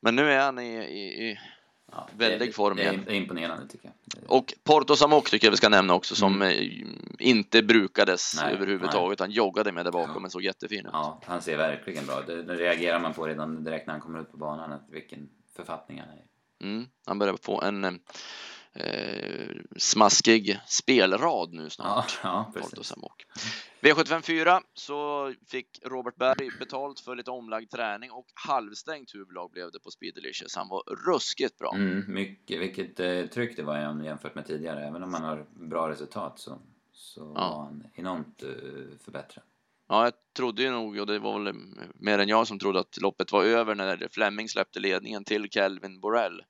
Men 0.00 0.16
nu 0.16 0.32
är 0.32 0.40
han 0.40 0.58
i, 0.58 0.76
i, 0.76 1.30
i 1.30 1.38
väldig 2.16 2.54
form 2.54 2.76
det, 2.76 2.82
igen. 2.82 2.94
är, 2.94 3.04
det 3.06 3.12
är 3.12 3.16
imponerande 3.16 3.68
tycker 3.68 3.92
jag. 4.14 4.30
Och 4.30 4.54
Porto 4.64 4.96
Samok 4.96 5.30
tycker 5.30 5.46
jag 5.46 5.50
vi 5.50 5.56
ska 5.56 5.68
nämna 5.68 5.94
också 5.94 6.14
som 6.14 6.42
Mm. 6.42 6.48
eh, 6.48 7.26
inte 7.28 7.62
brukades 7.62 8.36
Nej, 8.42 8.54
överhuvudtaget. 8.54 9.20
Han 9.20 9.30
joggade 9.30 9.72
med 9.72 9.86
där 9.86 9.92
bakom 9.92 10.22
men 10.22 10.30
såg 10.30 10.42
jättefin 10.42 10.86
ut. 10.86 10.90
Ja, 10.92 11.20
han 11.26 11.42
ser 11.42 11.56
verkligen 11.56 12.06
bra 12.06 12.20
ut. 12.20 12.26
Det, 12.26 12.42
det 12.42 12.54
reagerar 12.54 13.00
man 13.00 13.12
på 13.14 13.26
redan 13.26 13.64
direkt 13.64 13.86
när 13.86 13.94
han 13.94 14.00
kommer 14.00 14.20
ut 14.20 14.30
på 14.30 14.36
banan, 14.36 14.72
att 14.72 14.86
vilken 14.90 15.28
författning 15.56 16.00
han 16.00 16.08
är 16.08 16.14
i. 16.14 16.24
Mm. 16.74 16.86
Han 17.06 17.18
börjar 17.18 17.36
få 17.42 17.62
en 17.62 18.00
eh, 18.74 19.56
smaskig 19.76 20.60
spelrad 20.66 21.52
nu 21.52 21.62
Ja, 21.62 21.70
snart. 21.70 22.20
ja. 22.22 22.52
Samok. 22.82 23.26
V754 23.80 24.60
så 24.74 25.32
fick 25.48 25.80
Robert 25.84 26.16
Berg 26.16 26.50
betalt 26.58 27.00
för 27.00 27.16
lite 27.16 27.30
omlagd 27.30 27.70
träning 27.70 28.10
och 28.10 28.26
halvstängt 28.34 29.14
huvudlag 29.14 29.50
blev 29.50 29.70
det 29.72 29.80
på 29.80 29.90
Speed 29.90 30.14
Delicious. 30.14 30.56
Han 30.56 30.68
var 30.68 30.82
ruskigt 31.06 31.58
bra. 31.58 31.72
Mm, 31.74 32.14
mycket, 32.14 32.60
vilket 32.60 33.00
eh, 33.00 33.26
tryck 33.26 33.56
det 33.56 33.62
var 33.62 34.02
jämfört 34.04 34.34
med 34.34 34.46
tidigare. 34.46 34.86
Även 34.86 35.02
om 35.02 35.10
man 35.10 35.22
har 35.22 35.46
bra 35.50 35.88
resultat 35.88 36.38
så, 36.38 36.58
så 36.92 37.24
var 37.24 37.62
han 37.64 37.84
enormt 37.94 38.42
eh, 38.42 38.48
förbättrad. 39.04 39.44
Ja, 39.88 40.04
jag 40.04 40.12
trodde 40.36 40.62
ju 40.62 40.70
nog, 40.70 40.98
och 40.98 41.06
det 41.06 41.18
var 41.18 41.40
väl 41.40 41.54
mer 41.94 42.18
än 42.18 42.28
jag 42.28 42.46
som 42.46 42.58
trodde 42.58 42.80
att 42.80 43.00
loppet 43.00 43.32
var 43.32 43.44
över 43.44 43.74
när 43.74 44.08
Fleming 44.10 44.48
släppte 44.48 44.80
ledningen 44.80 45.24
till 45.24 45.48
Kelvin 45.50 46.00
Borrell. 46.00 46.42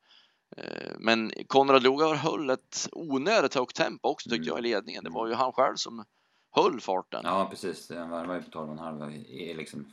Eh, 0.56 0.92
Men 0.98 1.32
Konrad 1.46 1.82
Lugar 1.82 2.14
höll 2.14 2.50
ett 2.50 2.88
onödigt 2.92 3.54
högt 3.54 3.76
tempo 3.76 4.08
också 4.08 4.30
tyckte 4.30 4.50
Mm. 4.50 4.56
jag 4.56 4.58
i 4.58 4.62
ledningen. 4.70 5.04
Det 5.04 5.10
var 5.10 5.26
ju 5.28 5.34
han 5.34 5.52
själv 5.52 5.74
som 5.76 6.04
höll 6.50 6.80
farten. 6.80 7.20
Ja, 7.24 7.46
precis. 7.50 7.90
Han 7.90 8.10
varvade 8.10 8.38
ju 8.38 8.44
på 8.44 8.50
12,5 8.50 9.10
i- 9.12 9.50
i 9.50 9.54
liksom 9.54 9.86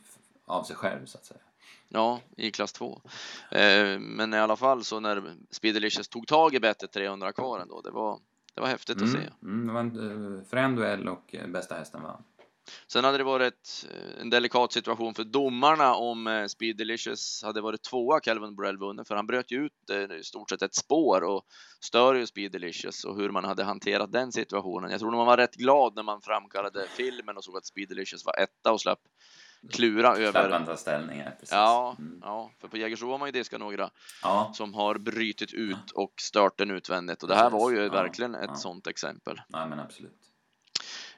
av 0.44 0.64
sig 0.64 0.76
själv 0.76 1.06
så 1.06 1.18
att 1.18 1.24
säga. 1.24 1.40
Ja, 1.88 2.20
i 2.36 2.50
klass 2.50 2.72
2. 2.72 3.00
Eh, 3.50 3.98
Men 3.98 4.34
i 4.34 4.38
alla 4.38 4.56
fall 4.56 4.84
så 4.84 5.00
när 5.00 5.34
Speed 5.50 5.74
Delicious 5.74 6.08
tog 6.08 6.26
tag 6.26 6.54
i 6.54 6.60
bettet 6.60 6.92
300 6.92 7.32
kvar 7.32 7.60
ändå, 7.60 7.80
det 7.80 7.90
var, 7.90 8.18
det 8.54 8.60
var 8.60 8.68
häftigt 8.68 9.02
att 9.02 9.10
se. 9.10 9.18
Mm, 9.18 9.32
mm, 9.42 9.66
det 9.66 9.72
var 9.72 9.80
en 9.80 10.36
eh, 10.38 10.44
frän 10.44 10.76
duell 10.76 11.08
och 11.08 11.34
bästa 11.48 11.74
hästen 11.74 12.02
vann. 12.02 12.22
Sen 12.86 13.04
hade 13.04 13.18
det 13.18 13.24
varit 13.24 13.86
eh, 13.90 14.20
en 14.20 14.30
delikat 14.30 14.72
situation 14.72 15.14
för 15.14 15.24
domarna 15.24 15.94
om 15.94 16.26
eh, 16.26 16.46
Speed 16.46 16.76
Delicious 16.76 17.42
hade 17.42 17.60
varit 17.60 17.82
tvåa, 17.82 18.20
Calvin 18.20 18.54
Borrell 18.56 18.78
vunnit, 18.78 19.08
för 19.08 19.14
han 19.14 19.26
bröt 19.26 19.50
ju 19.50 19.64
ut 19.64 19.90
eh, 19.90 20.16
i 20.16 20.22
stort 20.24 20.50
sett 20.50 20.62
ett 20.62 20.74
spår 20.74 21.24
och 21.24 21.42
stör 21.80 22.14
ju 22.14 22.26
Speed 22.26 22.52
Delicious 22.52 23.04
och 23.04 23.16
hur 23.16 23.30
man 23.30 23.44
hade 23.44 23.64
hanterat 23.64 24.12
den 24.12 24.32
situationen. 24.32 24.90
Jag 24.90 25.00
tror 25.00 25.10
man 25.10 25.26
var 25.26 25.36
rätt 25.36 25.54
glad 25.54 25.94
när 25.94 26.02
man 26.02 26.22
framkallade 26.22 26.86
filmen 26.88 27.36
och 27.36 27.44
såg 27.44 27.56
att 27.56 27.66
Speed 27.66 27.88
Delicious 27.88 28.24
var 28.24 28.34
etta 28.38 28.72
och 28.72 28.80
slapp 28.80 29.00
klura 29.70 30.16
över. 30.16 30.50
han 30.50 30.66
ta 30.66 30.76
ställning 30.76 31.20
här, 31.20 31.30
precis. 31.30 31.52
Ja, 31.52 31.96
Mm. 31.98 32.18
ja, 32.22 32.50
för 32.60 32.68
på 32.68 32.76
Jägersro 32.76 33.10
har 33.10 33.18
man 33.18 33.28
ju 33.28 33.32
diskat 33.32 33.60
några 33.60 33.90
ja. 34.22 34.52
som 34.54 34.74
har 34.74 34.98
brytit 34.98 35.52
ut 35.52 35.90
och 35.94 36.12
stört 36.20 36.58
den 36.58 36.70
utvändigt 36.70 37.22
och 37.22 37.28
det 37.28 37.34
här 37.34 37.50
var 37.50 37.70
ju 37.70 37.82
ja, 37.82 37.92
verkligen 37.92 38.34
ett 38.34 38.44
ja. 38.48 38.54
sådant 38.54 38.86
exempel. 38.86 39.40
Nej, 39.48 39.68
men 39.68 39.78
absolut. 39.78 40.31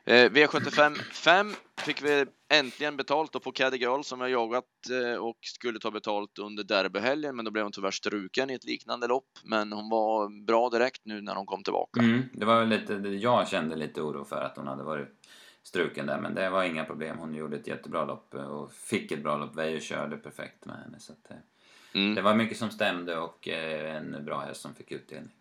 Eh, 0.06 0.31
V75 0.31 0.95
5 1.12 1.53
fick 1.81 2.03
vi 2.03 2.27
äntligen 2.49 2.97
betalt 2.97 3.33
då 3.33 3.41
på 3.41 3.53
Caddy 3.53 3.77
Girl 3.77 4.03
som 4.03 4.21
jag 4.21 4.31
jagat 4.31 4.65
eh, 4.91 5.21
och 5.21 5.39
skulle 5.41 5.79
ta 5.79 5.91
betalt 5.91 6.39
under 6.39 6.65
derbyhelgen 6.65 7.37
men 7.37 7.45
då 7.45 7.51
blev 7.51 7.65
hon 7.65 7.73
tyvärr 7.73 7.91
struken 7.91 8.51
i 8.51 8.55
ett 8.55 8.65
liknande 8.65 9.06
lopp. 9.06 9.29
Men 9.45 9.73
hon 9.73 9.89
var 9.89 10.45
bra 10.47 10.69
direkt 10.71 11.01
nu 11.05 11.21
när 11.21 11.35
hon 11.35 11.47
kom 11.47 11.62
tillbaka. 11.62 12.01
Mm, 12.01 12.23
det 12.33 12.45
var 12.45 12.61
väl 12.61 12.69
lite, 12.69 12.93
jag 13.09 13.49
kände 13.49 13.77
lite 13.77 14.01
oro 14.01 14.25
för 14.25 14.43
att 14.43 14.56
hon 14.56 14.67
hade 14.67 14.83
varit 14.83 15.09
struken 15.62 16.06
där, 16.06 16.21
men 16.21 16.35
det 16.35 16.51
var 16.51 16.65
inga 16.65 16.85
problem. 16.85 17.19
Hon 17.19 17.35
gjorde 17.35 17.56
ett 17.56 17.67
jättebra 17.67 18.05
lopp 18.05 18.35
och 18.35 18.73
fick 18.73 19.12
ett 19.12 19.23
bra 19.23 19.37
lopp. 19.37 19.56
Veijo 19.56 19.81
körde 19.81 20.17
perfekt 20.17 20.67
med 20.67 20.77
henne. 20.77 20.99
Så 21.01 21.12
att, 21.12 21.31
eh, 21.31 21.37
Mm. 21.95 22.15
det 22.15 22.23
var 22.23 22.35
mycket 22.35 22.56
som 22.59 22.71
stämde 22.71 23.19
och 23.19 23.49
en 23.49 24.25
bra 24.25 24.41
häst 24.41 24.61
som 24.61 24.75
fick 24.75 24.93
utdelning. 24.93 25.32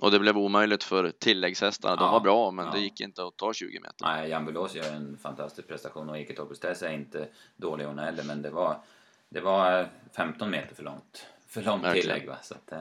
Och 0.00 0.10
det 0.10 0.18
blev 0.18 0.38
omöjligt 0.38 0.84
för 0.84 1.10
tilläggshästarna. 1.10 1.96
De 1.96 2.04
Ja, 2.04 2.10
var 2.12 2.20
bra 2.20 2.50
men 2.50 2.66
ja. 2.66 2.72
det 2.72 2.80
gick 2.80 3.00
inte 3.00 3.24
att 3.24 3.36
ta 3.36 3.52
20 3.52 3.80
meter. 3.80 3.94
Nej, 4.06 4.30
Jan 4.30 4.44
Bulos 4.44 4.74
gör 4.74 4.92
en 4.92 5.18
fantastisk 5.22 5.68
prestation 5.68 6.10
och 6.10 6.18
Ike 6.18 6.34
Topestess 6.34 6.82
är 6.82 6.92
inte 6.92 7.28
dålig 7.56 7.84
hon 7.84 7.98
heller, 7.98 8.24
men 8.24 8.42
det 8.42 8.50
var, 8.50 8.76
det 9.28 9.40
var 9.40 9.80
eh, 9.80 9.86
15 10.16 10.50
meter 10.50 10.74
för 10.74 10.82
långt. 10.82 11.26
För 11.48 11.62
långt 11.62 11.84
Verkligen. 11.84 12.02
tillägg 12.02 12.28
va. 12.28 12.36
Så 12.42 12.54
att, 12.54 12.72
eh, 12.72 12.78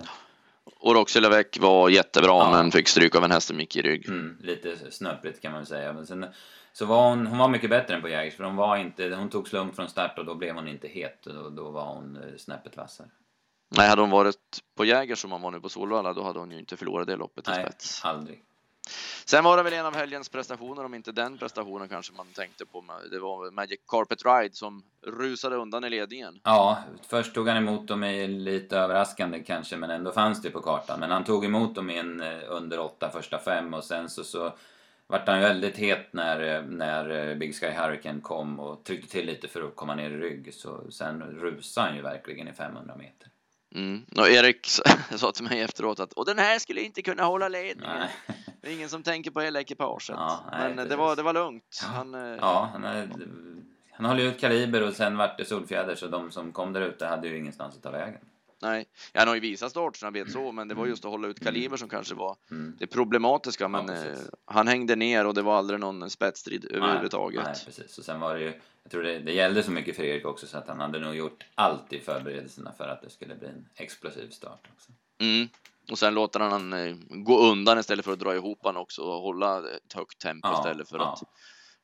Och 0.79 0.93
Roxy 0.95 1.19
Lavec 1.19 1.47
var 1.59 1.89
jättebra 1.89 2.31
Ja. 2.31 2.51
men 2.51 2.71
fick 2.71 2.87
stryk 2.87 3.15
av 3.15 3.23
en 3.23 3.31
häst 3.31 3.47
som 3.47 3.59
gick 3.59 3.75
i 3.75 3.81
rygg. 3.81 4.07
Mm, 4.09 4.37
lite 4.41 4.91
snöpligt 4.91 5.41
kan 5.41 5.51
man 5.51 5.61
väl 5.61 5.67
säga. 5.67 5.93
Men 5.93 6.07
sen 6.07 6.25
så 6.73 6.85
var 6.85 7.09
hon, 7.09 7.27
hon 7.27 7.37
var 7.37 7.47
mycket 7.49 7.69
bättre 7.69 7.95
än 7.95 8.01
på 8.01 8.09
Jägers 8.09 8.33
för 8.35 8.43
hon 8.43 8.55
var 8.55 8.77
inte, 8.77 9.15
hon 9.15 9.29
tog 9.29 9.47
slump 9.47 9.75
från 9.75 9.89
start 9.89 10.17
och 10.19 10.25
då 10.25 10.35
blev 10.35 10.55
hon 10.55 10.67
inte 10.67 10.87
het 10.87 11.25
och 11.27 11.51
då 11.51 11.69
var 11.69 11.85
hon 11.85 12.15
eh, 12.17 12.37
snäppet 12.37 12.77
vassare. 12.77 13.07
Nej, 13.69 13.89
hade 13.89 14.01
hon 14.01 14.09
varit 14.11 14.61
på 14.75 14.85
Jäger 14.85 15.15
som 15.15 15.31
hon 15.31 15.41
var 15.41 15.51
nu 15.51 15.59
på 15.59 15.69
Solvalla 15.69 16.13
då 16.13 16.23
hade 16.23 16.39
hon 16.39 16.51
ju 16.51 16.59
inte 16.59 16.77
förlorat 16.77 17.07
det 17.07 17.15
loppet 17.15 17.47
i 17.47 17.51
Nej, 17.51 17.63
spets. 17.65 18.05
aldrig. 18.05 18.43
Sen 19.25 19.43
var 19.43 19.57
det 19.57 19.63
väl 19.63 19.73
en 19.73 19.85
av 19.85 19.95
helgens 19.95 20.29
prestationer, 20.29 20.85
om 20.85 20.93
inte 20.93 21.11
den 21.11 21.37
prestationen 21.37 21.89
kanske 21.89 22.13
man 22.13 22.27
tänkte 22.27 22.65
på. 22.65 22.83
Det 23.11 23.19
var 23.19 23.51
Magic 23.51 23.79
Carpet 23.87 24.25
Ride 24.25 24.55
som 24.55 24.83
rusade 25.01 25.55
undan 25.55 25.83
i 25.83 25.89
ledningen. 25.89 26.39
Ja, 26.43 26.83
först 27.07 27.33
tog 27.33 27.47
han 27.47 27.57
emot 27.57 27.87
dem 27.87 28.03
i 28.03 28.27
lite 28.27 28.77
överraskande 28.77 29.43
kanske, 29.43 29.77
men 29.77 29.89
ändå 29.89 30.11
fanns 30.11 30.41
det 30.41 30.49
på 30.49 30.61
kartan. 30.61 30.99
Men 30.99 31.11
han 31.11 31.23
tog 31.23 31.45
emot 31.45 31.75
dem 31.75 31.89
i 31.89 31.97
en 31.97 32.21
eh, 32.21 32.39
under 32.49 32.79
åtta 32.79 33.09
första 33.09 33.39
fem 33.39 33.73
och 33.73 33.83
sen 33.83 34.09
så, 34.09 34.23
så 34.23 34.53
vart 35.07 35.27
han 35.27 35.39
väldigt 35.39 35.77
het 35.77 36.13
när, 36.13 36.55
eh, 36.55 36.63
när 36.65 37.29
eh, 37.29 37.35
Big 37.35 37.55
Sky 37.55 37.67
Hurricane 37.67 38.21
kom 38.21 38.59
och 38.59 38.83
tryckte 38.83 39.11
till 39.11 39.25
lite 39.25 39.47
för 39.47 39.61
att 39.67 39.75
komma 39.75 39.95
ner 39.95 40.09
i 40.09 40.17
rygg. 40.17 40.53
Så 40.53 40.91
sen 40.91 41.21
rusade 41.23 41.87
han 41.87 41.95
ju 41.95 42.01
verkligen 42.01 42.47
i 42.47 42.53
500 42.53 42.95
meter. 42.97 43.29
Mm. 43.75 44.05
Och 44.17 44.29
Erik 44.29 44.67
sa 45.15 45.31
till 45.31 45.43
mig 45.43 45.61
efteråt 45.61 45.99
att 45.99 46.13
och 46.13 46.25
den 46.25 46.37
här 46.39 46.59
skulle 46.59 46.81
inte 46.81 47.01
kunna 47.01 47.23
hålla 47.23 47.47
ledningen. 47.47 47.99
Nej. 47.99 48.09
Det 48.61 48.71
är 48.71 48.73
ingen 48.75 48.89
som 48.89 49.03
tänker 49.03 49.31
på 49.31 49.41
hela 49.41 49.59
ekipaget. 49.61 50.09
Ja, 50.09 50.39
nej, 50.51 50.59
Men 50.61 50.75
det 50.77 50.83
precis. 50.83 50.97
var, 50.97 51.15
det 51.15 51.23
var 51.23 51.33
lugnt. 51.33 51.79
Ja. 51.81 51.87
Han, 51.87 52.15
eh, 52.15 52.37
Ja, 52.41 52.69
han, 52.73 52.83
är, 52.83 53.09
han 53.91 54.05
håller 54.05 54.21
ju 54.23 54.29
ut 54.29 54.39
kaliber 54.39 54.83
och 54.87 54.93
sen 54.93 55.17
vart 55.17 55.37
det 55.37 55.45
Solfjäder 55.45 55.95
så 55.95 56.07
de 56.07 56.31
som 56.31 56.51
kom 56.51 56.73
där 56.73 56.81
ute 56.81 57.05
hade 57.05 57.27
ju 57.27 57.37
ingenstans 57.37 57.75
att 57.75 57.83
ta 57.83 57.91
vägen. 57.91 58.21
Nej. 58.69 58.85
Han 59.13 59.27
har 59.27 59.35
ju 59.35 59.41
visat 59.41 59.71
startsnabbhet 59.71 60.31
så, 60.31 60.51
men 60.51 60.67
det 60.67 60.75
var 60.75 60.85
just 60.85 61.05
att 61.05 61.11
hålla 61.11 61.27
ut 61.27 61.43
kaliber 61.43 61.77
som 61.77 61.89
kanske 61.89 62.15
var 62.15 62.35
Mm. 62.51 62.75
det 62.79 62.87
problematiska. 62.87 63.67
Men 63.67 63.89
eh, 63.89 64.03
precis. 64.03 64.29
han 64.45 64.67
hängde 64.67 64.95
ner 64.95 65.25
och 65.25 65.33
det 65.33 65.41
var 65.41 65.57
aldrig 65.57 65.79
någon 65.79 66.09
spetsstrid 66.09 66.65
överhuvudtaget. 66.71 67.43
Nej, 67.43 67.53
nej, 67.55 67.65
precis. 67.65 67.97
Och 67.97 68.05
sen 68.05 68.19
var 68.19 68.33
det 68.35 68.41
ju, 68.41 68.53
jag 68.83 68.91
tror 68.91 69.03
det, 69.03 69.19
det 69.19 69.31
gällde 69.33 69.63
så 69.63 69.71
mycket 69.71 69.95
för 69.95 70.03
Erik 70.03 70.25
också 70.25 70.47
så 70.47 70.57
att 70.57 70.67
han 70.67 70.79
hade 70.79 70.99
nog 70.99 71.15
gjort 71.15 71.45
allt 71.55 71.93
i 71.93 71.99
förberedelserna 71.99 72.71
för 72.77 72.87
att 72.87 73.01
det 73.01 73.09
skulle 73.09 73.35
bli 73.35 73.47
en 73.47 73.67
explosiv 73.75 74.29
start 74.29 74.67
också. 74.75 74.91
Mm. 75.21 75.47
Och 75.91 75.99
sen 75.99 76.13
låter 76.13 76.39
han 76.39 76.51
han 76.51 76.73
eh, 76.73 76.95
gå 77.09 77.39
undan 77.39 77.79
istället 77.79 78.05
för 78.05 78.13
att 78.13 78.19
dra 78.19 78.35
ihop 78.35 78.59
han 78.63 78.77
också 78.77 79.01
och 79.01 79.21
hålla 79.21 79.57
ett 79.59 79.93
högt 79.93 80.19
tempo 80.21 80.47
Ja, 80.47 80.59
istället 80.59 80.89
för 80.89 80.97
ja. 80.97 81.13
att 81.13 81.23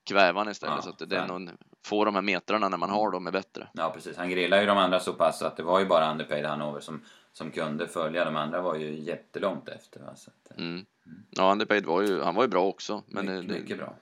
kväva 0.04 0.40
han 0.40 0.50
istället. 0.52 0.76
Ja, 0.76 0.82
så 0.82 0.90
att 0.90 1.10
det 1.10 1.18
är 1.18 1.28
någon, 1.28 1.50
få 1.86 2.06
de 2.06 2.16
här 2.16 2.22
metrarna 2.22 2.70
när 2.70 2.78
man 2.78 2.90
har 2.90 3.12
dem 3.12 3.28
är 3.28 3.32
bättre. 3.32 3.68
Ja, 3.74 3.90
precis. 3.96 4.18
Han 4.18 4.30
grillade 4.30 4.62
ju 4.62 4.68
de 4.68 4.78
andra 4.78 5.00
så 5.00 5.14
pass 5.14 5.42
att 5.42 5.58
det 5.58 5.64
var 5.64 5.80
ju 5.80 5.86
bara 5.86 6.12
Underpaid 6.12 6.46
Hanover 6.46 6.80
som, 6.80 7.02
som 7.34 7.52
kunde 7.52 7.88
följa. 7.88 8.26
De 8.26 8.36
andra 8.36 8.62
var 8.62 8.76
ju 8.76 9.00
jättelångt 9.00 9.70
efter. 9.70 10.00
Va? 10.00 10.16
Så 10.16 10.30
att, 10.30 10.58
eh, 10.60 10.66
Mm. 10.66 10.86
Ja, 11.30 11.52
Underpaid 11.52 11.86
var 11.86 12.02
ju, 12.02 12.22
han 12.22 12.36
var 12.36 12.44
ju 12.44 12.48
bra 12.50 12.66
också. 12.68 13.04
Men 13.08 13.26
mycket, 13.26 13.48
det, 13.50 13.60
mycket 13.62 13.78
bra. 13.78 13.94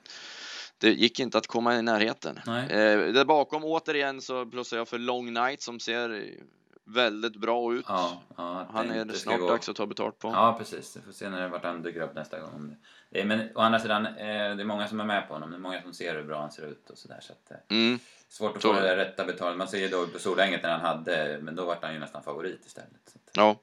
det 0.78 0.90
gick 0.92 1.20
inte 1.20 1.38
att 1.38 1.46
komma 1.46 1.76
i 1.76 1.82
närheten. 1.82 2.40
Nej. 2.46 2.64
Eh, 2.70 3.12
där 3.12 3.24
bakom 3.24 3.64
återigen 3.64 4.20
så 4.20 4.46
plussar 4.46 4.76
jag 4.76 4.88
för 4.88 4.98
Long 4.98 5.32
Night 5.32 5.62
som 5.62 5.80
ser 5.80 6.24
väldigt 6.84 7.36
bra 7.36 7.74
ut. 7.74 7.84
Ja, 7.88 8.22
ja, 8.36 8.66
Han 8.72 8.90
är 8.90 9.12
snart 9.12 9.40
gå- 9.40 9.48
dags 9.48 9.68
att 9.68 9.76
ta 9.76 9.86
betalt 9.86 10.18
på. 10.18 10.28
Ja, 10.28 10.54
precis. 10.58 10.96
Vi 10.96 11.00
får 11.00 11.12
se 11.12 11.28
när 11.30 11.48
vart 11.48 11.64
han 11.64 11.82
dyker 11.82 12.00
upp 12.00 12.14
nästa 12.14 12.40
gång. 12.40 12.76
Det- 13.10 13.16
Det 13.18 13.20
är, 13.20 13.24
men 13.24 13.40
å 13.56 13.60
andra 13.60 13.78
sidan, 13.80 14.06
eh, 14.06 14.12
det 14.56 14.62
är 14.62 14.64
många 14.64 14.88
som 14.88 15.00
är 15.00 15.04
med 15.04 15.28
på 15.28 15.34
honom. 15.34 15.50
Det 15.50 15.56
är 15.56 15.60
många 15.60 15.82
som 15.82 15.94
ser 15.94 16.14
hur 16.14 16.22
bra 16.24 16.40
han 16.40 16.52
ser 16.52 16.66
ut 16.66 16.90
och 16.90 16.98
sådär. 16.98 17.18
Så 17.20 17.32
att, 17.32 17.50
eh, 17.50 17.56
Mm. 17.76 17.98
svårt 18.28 18.56
att 18.56 18.62
Så- 18.62 18.74
få 18.74 18.80
det 18.80 18.96
rätta 18.96 19.24
betalet. 19.24 19.58
Man 19.58 19.68
ser 19.68 19.78
ju 19.78 19.88
då 19.88 20.06
på 20.06 20.18
Solänget 20.18 20.62
när 20.62 20.70
han 20.70 20.80
hade, 20.80 21.38
men 21.42 21.54
då 21.54 21.64
vart 21.64 21.82
han 21.82 21.92
ju 21.94 21.98
nästan 22.00 22.22
favorit 22.22 22.66
istället. 22.66 22.90
Så 23.06 23.18
att, 23.18 23.30
Ja, 23.36 23.56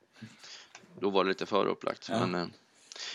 då 1.00 1.10
var 1.10 1.24
det 1.24 1.28
lite 1.28 1.46
för 1.46 1.66
upplagt. 1.66 2.10
Ja. 2.12 2.26
Men, 2.26 2.42
eh, 2.42 2.48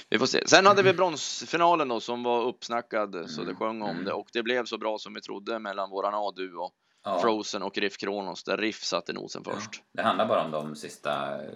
vi 0.08 0.18
får 0.18 0.26
se. 0.26 0.48
Sen 0.48 0.66
hade 0.66 0.82
vi 0.82 0.92
bronsfinalen 0.94 1.88
då 1.88 2.00
som 2.00 2.22
var 2.22 2.44
uppsnackad 2.44 3.12
så 3.30 3.40
det 3.40 3.46
Mm, 3.46 3.56
sjöng 3.56 3.82
om 3.82 3.90
mm. 3.90 4.04
det 4.04 4.12
och 4.12 4.28
det 4.32 4.42
blev 4.42 4.64
så 4.64 4.78
bra 4.78 4.98
som 4.98 5.14
vi 5.14 5.20
trodde 5.20 5.58
mellan 5.58 5.90
våran 5.90 6.14
A-duo, 6.14 6.70
ja, 7.04 7.20
Frozen 7.20 7.62
och 7.62 7.78
Riff 7.78 7.96
Kronos 7.96 8.44
där 8.44 8.56
Riff 8.56 8.82
satte 8.84 9.12
nosen 9.12 9.42
ja. 9.46 9.52
först. 9.54 9.82
Det 9.92 10.02
handlar 10.02 10.26
bara 10.26 10.44
om 10.44 10.50
de 10.50 10.76
sista 10.76 11.42
eh, 11.44 11.48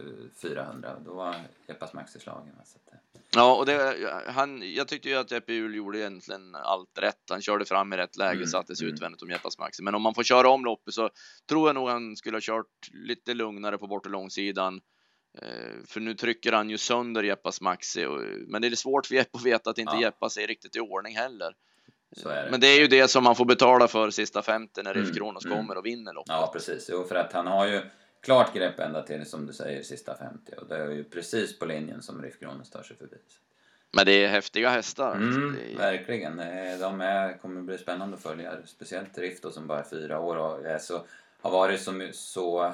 400. 0.42 0.96
Då 1.04 1.14
var 1.14 1.34
Jeppas 1.66 1.92
Max 1.92 2.16
i 2.16 2.20
slagen. 2.20 2.52
Så 2.64 2.78
att, 2.86 2.92
eh, 2.92 2.98
Ja, 3.34 3.56
och 3.56 3.66
det, 3.66 3.96
han, 4.26 4.74
jag 4.74 4.88
tyckte 4.88 5.08
ju 5.08 5.14
att 5.14 5.30
Jeppe 5.30 5.52
Hjul 5.52 5.74
gjorde 5.74 5.98
egentligen 5.98 6.54
allt 6.54 6.98
rätt. 6.98 7.22
Han 7.30 7.42
körde 7.42 7.64
fram 7.64 7.92
i 7.92 7.96
rätt 7.96 8.16
läge, 8.16 8.36
Mm, 8.36 8.46
satte 8.46 8.76
sig 8.76 8.84
mm. 8.84 8.94
utvändigt 8.94 9.22
om 9.22 9.30
Jeppas 9.30 9.58
Maxi. 9.58 9.82
Men 9.82 9.94
om 9.94 10.02
man 10.02 10.14
får 10.14 10.22
köra 10.22 10.48
om 10.48 10.64
loppet 10.64 10.94
så 10.94 11.10
tror 11.48 11.68
jag 11.68 11.74
nog 11.74 11.88
han 11.88 12.16
skulle 12.16 12.36
ha 12.36 12.40
kört 12.42 12.88
lite 12.92 13.34
lugnare 13.34 13.78
på 13.78 13.86
bort 13.86 14.06
och 14.06 14.12
långsidan. 14.12 14.80
Eh, 15.42 15.84
För 15.86 16.00
nu 16.00 16.14
trycker 16.14 16.52
han 16.52 16.70
ju 16.70 16.78
sönder 16.78 17.22
Jeppas 17.22 17.60
Maxi. 17.60 18.06
Men 18.48 18.62
det 18.62 18.68
är 18.68 18.74
svårt 18.74 19.06
för 19.06 19.14
Jeppe 19.14 19.38
att 19.38 19.44
veta 19.44 19.70
att 19.70 19.78
inte 19.78 19.92
Ja. 19.94 20.00
Jeppas 20.00 20.36
är 20.36 20.46
riktigt 20.46 20.76
i 20.76 20.80
ordning 20.80 21.16
heller. 21.16 21.54
det. 22.24 22.48
Men 22.50 22.60
det 22.60 22.66
är 22.66 22.80
ju 22.80 22.86
det 22.86 23.08
som 23.08 23.24
man 23.24 23.36
får 23.36 23.44
betala 23.44 23.88
för 23.88 24.10
sista 24.10 24.42
50 24.42 24.82
när 24.82 24.90
Mm, 24.94 25.06
Riff 25.06 25.16
Kronos 25.16 25.44
mm. 25.44 25.58
kommer 25.58 25.76
och 25.78 25.86
vinner 25.86 26.12
loppet. 26.14 26.28
Ja, 26.32 26.50
precis. 26.52 26.88
Jo, 26.92 27.04
för 27.04 27.14
att 27.14 27.32
han 27.32 27.46
har 27.46 27.66
ju 27.66 27.82
klart 28.26 28.54
grepp 28.54 28.78
ända 28.80 29.02
till, 29.02 29.26
som 29.26 29.46
du 29.46 29.52
säger, 29.52 29.82
sista 29.82 30.16
50. 30.16 30.52
Och 30.56 30.66
det 30.68 30.76
är 30.76 30.90
ju 30.90 31.04
precis 31.04 31.58
på 31.58 31.64
linjen 31.66 32.02
som 32.02 32.22
Riff 32.22 32.38
Kronos 32.38 32.70
tar 32.70 32.82
sig 32.82 32.96
förbi. 32.96 33.16
Men 33.92 34.06
det 34.06 34.12
är 34.24 34.28
häftiga 34.28 34.68
hästar. 34.68 35.06
alltså. 35.10 35.40
Mm, 35.40 35.56
är, 35.74 35.78
verkligen. 35.78 36.38
Eh, 36.40 36.78
De 36.78 37.00
är, 37.00 37.38
kommer 37.38 37.62
bli 37.62 37.78
spännande 37.78 38.16
att 38.16 38.22
följa. 38.22 38.52
Speciellt 38.66 39.18
Riff 39.18 39.40
då, 39.40 39.50
som 39.50 39.66
bara 39.66 39.78
är 39.78 39.84
fyra 39.90 40.20
år 40.20 40.36
och 40.36 40.66
är 40.66 40.78
så, 40.78 41.04
har 41.40 41.50
varit 41.50 41.80
så, 41.80 42.08
så 42.12 42.64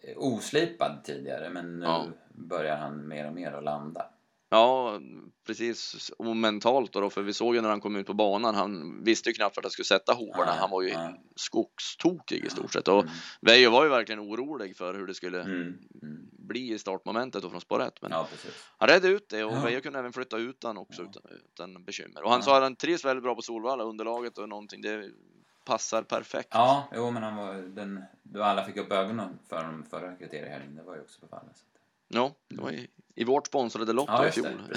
eh, 0.00 0.16
oslipad 0.16 1.00
tidigare. 1.04 1.50
Men 1.50 1.78
nu 1.78 1.84
Ja. 1.86 2.06
börjar 2.28 2.76
han 2.76 3.08
mer 3.08 3.26
och 3.26 3.32
mer 3.32 3.52
att 3.52 3.64
landa. 3.64 4.06
Ja, 4.52 5.00
precis. 5.46 6.10
Och 6.18 6.36
mentalt 6.36 6.92
då, 6.92 7.00
då, 7.00 7.10
för 7.10 7.22
vi 7.22 7.32
såg 7.32 7.54
ju 7.54 7.60
när 7.60 7.68
han 7.68 7.80
kom 7.80 7.96
ut 7.96 8.06
på 8.06 8.14
banan, 8.14 8.54
han 8.54 9.04
visste 9.04 9.28
ju 9.28 9.32
knappt 9.34 9.56
vart 9.56 9.64
han 9.64 9.70
skulle 9.70 9.86
sätta 9.86 10.12
hovarna. 10.12 10.52
Han 10.52 10.70
var 10.70 10.82
ju 10.82 10.94
skogstokig 11.36 12.44
i 12.44 12.50
stort 12.50 12.72
sett. 12.72 12.88
Och 12.88 13.00
Mm, 13.02 13.12
Veijo 13.40 13.70
var 13.70 13.84
ju 13.84 13.90
verkligen 13.90 14.20
orolig 14.20 14.76
för 14.76 14.94
hur 14.94 15.06
det 15.06 15.14
skulle 15.14 15.42
mm, 15.42 15.78
mm. 16.02 16.28
bli 16.32 16.72
i 16.72 16.78
startmomentet 16.78 17.44
och 17.44 17.50
från 17.50 17.60
spår 17.60 17.82
ett. 17.82 18.02
Men 18.02 18.10
Ja, 18.10 18.28
han 18.78 18.88
redde 18.88 19.08
ut 19.08 19.28
det 19.28 19.44
och 19.44 19.52
Ja. 19.52 19.60
Veijo 19.62 19.80
kunde 19.80 19.98
även 19.98 20.12
flytta 20.12 20.36
ut 20.36 20.64
han 20.64 20.78
också 20.78 21.02
Ja. 21.02 21.08
utan, 21.10 21.22
utan 21.44 21.84
bekymmer. 21.84 22.22
Och 22.22 22.30
han 22.30 22.38
Ja. 22.40 22.44
sa 22.44 22.56
att 22.56 22.62
han 22.62 22.76
trivs 22.76 23.04
väldigt 23.04 23.22
bra 23.22 23.34
på 23.34 23.42
Solvalla, 23.42 23.84
underlaget 23.84 24.38
och 24.38 24.48
någonting, 24.48 24.80
det 24.82 25.10
passar 25.64 26.02
perfekt. 26.02 26.48
Ja, 26.50 26.88
jo, 26.94 27.10
men 27.10 27.22
han 27.22 27.36
var 27.36 27.54
den... 27.54 28.04
Då 28.22 28.42
alla 28.42 28.64
fick 28.64 28.76
upp 28.76 28.92
ögonen 28.92 29.38
för 29.48 29.64
honom 29.64 29.84
förra 29.90 30.16
kriteriehelgen, 30.16 30.76
det 30.76 30.82
var 30.82 30.94
ju 30.94 31.00
också 31.00 31.20
på 31.20 31.26
fallet. 31.26 31.56
Så. 31.56 31.64
Ja, 32.12 32.34
det 32.48 32.62
var 32.62 32.70
i, 32.70 32.86
i 33.14 33.24
vårt 33.24 33.46
sponsrade 33.46 33.92
lopp 33.92 34.08
Ja, 34.08 34.28
i 34.28 34.30
fjol. 34.30 34.46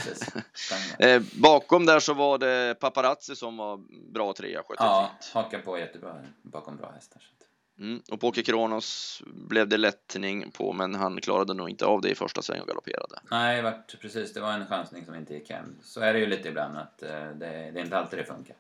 det. 0.98 1.14
Eh, 1.14 1.22
bakom 1.34 1.86
där 1.86 2.00
så 2.00 2.14
var 2.14 2.38
det 2.38 2.80
Paparazzi 2.80 3.36
som 3.36 3.58
var 3.58 3.80
bra 4.14 4.34
trea, 4.34 4.64
skötte 4.64 4.84
Ja, 4.84 5.12
hakar 5.34 5.60
på 5.60 5.80
jättebra 5.80 6.16
bakom 6.42 6.78
bra 6.78 6.92
hästar. 6.92 7.22
Mm. 7.80 8.02
Och 8.12 8.20
på 8.20 8.28
Åke 8.28 8.44
Kronos 8.44 9.22
blev 9.26 9.68
det 9.68 9.78
lättning 9.78 10.52
på, 10.52 10.74
men 10.74 10.96
han 10.96 11.22
klarade 11.22 11.54
nog 11.54 11.70
inte 11.70 11.86
av 11.86 12.02
det 12.02 12.10
i 12.10 12.16
första 12.16 12.42
sväng 12.42 12.62
och 12.62 12.68
galopperade. 12.68 13.20
Nej, 13.32 13.62
vart, 13.62 14.00
precis. 14.02 14.34
Det 14.34 14.42
var 14.42 14.52
en 14.52 14.68
chansning 14.68 15.06
som 15.06 15.16
inte 15.16 15.34
gick 15.34 15.50
hem. 15.50 15.76
Så 15.84 16.02
är 16.02 16.14
det 16.14 16.20
ju 16.20 16.26
lite 16.26 16.50
ibland 16.50 16.78
att 16.78 17.04
eh, 17.04 17.10
det, 17.10 17.72
det 17.74 17.80
är 17.80 17.84
inte 17.84 17.98
alltid 17.98 18.20
det 18.20 18.26
funkar. 18.26 18.56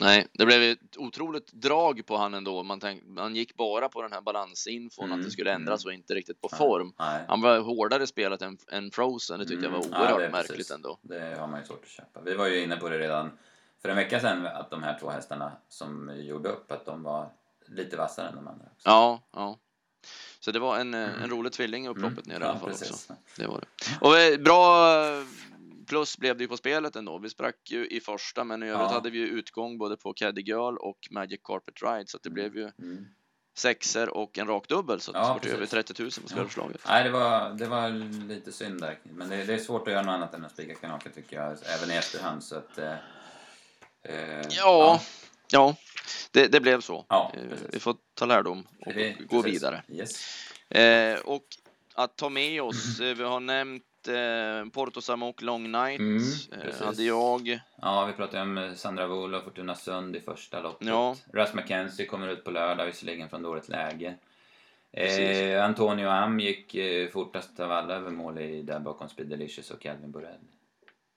Nej, 0.00 0.26
det 0.32 0.46
blev 0.46 0.62
ett 0.62 0.96
otroligt 0.96 1.52
drag 1.52 2.06
på 2.06 2.16
han 2.16 2.34
ändå. 2.34 2.62
Man, 2.62 2.80
tänk, 2.80 3.02
man 3.06 3.36
gick 3.36 3.54
bara 3.56 3.88
på 3.88 4.02
den 4.02 4.12
här 4.12 4.20
balansinfon, 4.20 5.04
Mm, 5.04 5.18
att 5.18 5.24
det 5.24 5.30
skulle 5.30 5.52
ändras 5.52 5.84
mm. 5.84 5.88
och 5.90 5.94
inte 5.94 6.14
riktigt 6.14 6.40
på 6.40 6.48
Nej, 6.52 6.58
form. 6.58 6.92
Nej. 6.98 7.24
Han 7.28 7.40
var 7.40 7.58
hårdare 7.60 8.06
spelat 8.06 8.42
än, 8.42 8.58
än 8.70 8.90
Frozen, 8.90 9.38
det 9.38 9.46
tyckte 9.46 9.64
jag 9.66 9.72
var 9.72 9.78
Mm, 9.78 9.90
ja, 9.92 9.98
oerhört 10.00 10.20
är 10.20 10.30
märkligt 10.30 10.56
precis. 10.56 10.70
ändå. 10.70 10.98
Det 11.02 11.36
har 11.38 11.46
man 11.46 11.60
ju 11.60 11.66
svårt 11.66 11.82
att 11.82 11.88
köpa. 11.88 12.20
Vi 12.20 12.34
var 12.34 12.46
ju 12.46 12.62
inne 12.62 12.76
på 12.76 12.88
det 12.88 12.98
redan 12.98 13.30
för 13.82 13.88
en 13.88 13.96
vecka 13.96 14.20
sedan 14.20 14.46
att 14.46 14.70
de 14.70 14.82
här 14.82 14.98
två 15.00 15.10
hästarna 15.10 15.52
som 15.68 16.12
gjorde 16.16 16.48
upp, 16.48 16.72
att 16.72 16.86
de 16.86 17.02
var 17.02 17.28
lite 17.66 17.96
vassare 17.96 18.28
än 18.28 18.34
de 18.36 18.48
andra. 18.48 18.64
Också. 18.74 18.88
Ja, 18.88 19.22
ja. 19.32 19.58
Så 20.40 20.50
det 20.50 20.58
var 20.58 20.78
en, 20.78 20.94
eh, 20.94 21.22
en 21.22 21.30
rolig 21.30 21.52
tvilling 21.52 21.84
i 21.84 21.88
upploppet 21.88 22.26
nere 22.26 22.34
i 22.44 22.46
alla 22.46 22.50
Mm. 22.50 22.56
ja, 22.70 22.76
fall 22.76 22.88
också. 22.90 23.14
Det 23.36 23.46
var 23.46 23.60
det. 23.60 23.66
Och 24.00 24.18
eh, 24.18 24.38
bra 24.40 24.94
plus 25.90 26.18
blev 26.18 26.36
det 26.36 26.44
ju 26.44 26.48
på 26.48 26.56
spelet 26.56 26.96
ändå. 26.96 27.18
Vi 27.18 27.30
sprack 27.30 27.56
ju 27.70 27.86
i 27.86 28.00
första, 28.00 28.44
men 28.44 28.62
i 28.62 28.66
övrigt 28.66 28.80
Ja. 28.90 28.94
hade 28.94 29.10
vi 29.10 29.18
ju 29.18 29.26
utgång 29.26 29.78
både 29.78 29.96
på 29.96 30.12
Caddy 30.12 30.42
Girl 30.42 30.76
och 30.76 30.98
Magic 31.10 31.40
Carpet 31.44 31.82
Ride, 31.82 32.06
så 32.06 32.16
att 32.16 32.22
det 32.22 32.30
blev 32.30 32.56
ju 32.56 32.70
Mm. 32.78 33.06
sexer 33.56 34.08
och 34.08 34.38
en 34.38 34.46
rak 34.46 34.68
dubbel, 34.68 35.00
så 35.00 35.10
Ja, 35.14 35.34
det 35.34 35.40
precis. 35.40 35.54
över 35.56 35.66
30 35.66 36.02
000 36.02 36.10
på 36.22 36.28
spelförslaget. 36.28 36.80
Nej, 36.88 37.04
det 37.04 37.10
var, 37.10 37.50
det 37.50 37.66
var 37.66 37.88
lite 38.28 38.52
synd 38.52 38.80
där. 38.80 38.98
Men 39.02 39.28
det, 39.28 39.44
det 39.44 39.54
är 39.54 39.58
svårt 39.58 39.86
att 39.88 39.92
göra 39.92 40.02
något 40.02 40.12
annat 40.14 40.34
än 40.34 40.44
att 40.44 40.52
spika 40.52 40.74
kanaka 40.74 41.10
tycker 41.10 41.36
jag, 41.36 41.56
även 41.78 41.90
i 41.90 41.94
efterhand. 41.96 42.44
Så 42.44 42.56
att, 42.56 42.78
eh, 42.78 42.94
eh, 44.02 44.46
Ja, 44.50 45.00
ja, 45.52 45.76
det, 46.30 46.46
det 46.46 46.60
blev 46.60 46.80
så. 46.80 47.06
Ja, 47.08 47.32
Eh, 47.34 47.58
vi 47.72 47.80
får 47.80 47.96
ta 48.14 48.26
lärdom 48.26 48.66
och 48.86 48.92
Vi- 48.96 49.16
gå 49.30 49.42
precis. 49.42 49.56
vidare. 49.62 49.82
Yes. 49.88 50.10
Eh, 50.70 51.18
och 51.20 51.44
att 51.94 52.16
ta 52.16 52.28
med 52.28 52.62
oss, 52.62 53.00
eh, 53.00 53.14
vi 53.16 53.22
har 53.24 53.40
nämnt 53.40 53.84
eh, 54.08 54.70
Porto 54.72 55.00
Samok 55.00 55.42
Long 55.42 55.72
Night, 55.72 56.00
Mm, 56.00 56.22
eh, 56.52 56.86
hade 56.86 57.02
jag. 57.02 57.60
Ja, 57.82 58.04
vi 58.06 58.12
pratade 58.12 58.42
om 58.42 58.58
eh, 58.58 58.72
Sandra 58.74 59.06
Wool 59.06 59.34
och 59.34 59.44
Fortuna 59.44 59.74
Sund 59.74 60.16
i 60.16 60.20
första 60.20 60.60
loppet. 60.62 60.88
Ja. 60.88 61.16
Russ 61.32 61.54
McKenzie 61.54 62.06
kommer 62.06 62.28
ut 62.28 62.44
på 62.44 62.50
lördag, 62.50 62.86
visserligen 62.86 63.28
från 63.28 63.42
dåligt 63.42 63.68
läge. 63.68 64.14
Eh, 64.92 65.64
Antonio 65.64 66.08
Am 66.08 66.40
gick 66.40 66.74
eh, 66.74 67.08
fortast 67.10 67.60
av 67.60 67.72
alla 67.72 67.94
över 67.94 68.10
mål 68.10 68.38
i, 68.38 68.62
där 68.62 68.80
bakom 68.80 69.08
Speed 69.08 69.28
Delicious 69.28 69.70
och 69.70 69.80
Calvin 69.80 70.10
Borrell. 70.10 70.38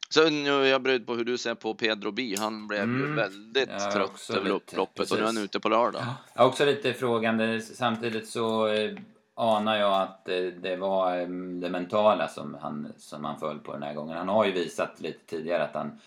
Så 0.09 0.29
nu 0.29 0.49
är 0.51 0.65
jag 0.65 0.81
brydd 0.81 1.07
på 1.07 1.15
hur 1.15 1.23
du 1.23 1.37
ser 1.37 1.55
på 1.55 1.73
Pedro 1.73 2.11
B. 2.11 2.35
Han 2.39 2.67
blev 2.67 2.79
ju 2.81 2.85
Mm. 3.05 3.15
väldigt 3.15 3.69
trött 3.93 4.29
över 4.33 4.49
upploppet 4.49 5.11
och 5.11 5.17
nu 5.17 5.23
är 5.23 5.27
han 5.27 5.37
ute 5.37 5.59
på 5.59 5.69
lördag. 5.69 6.03
Är 6.33 6.45
också 6.45 6.65
lite 6.65 6.93
frågande. 6.93 7.61
Samtidigt 7.61 8.27
så 8.29 8.67
eh, 8.67 8.91
anar 9.35 9.77
jag 9.77 10.01
att 10.01 10.29
eh, 10.29 10.41
det 10.45 10.75
var 10.75 11.17
eh, 11.19 11.27
det 11.61 11.69
mentala 11.69 12.27
som 12.27 12.57
han, 12.61 12.93
som 12.97 13.25
han 13.25 13.39
föll 13.39 13.59
på 13.59 13.73
den 13.73 13.83
här 13.83 13.93
gången. 13.93 14.17
Han 14.17 14.29
har 14.29 14.45
ju 14.45 14.51
visat 14.51 14.99
lite 15.01 15.25
tidigare 15.25 15.63
att 15.63 15.73
han 15.75 15.99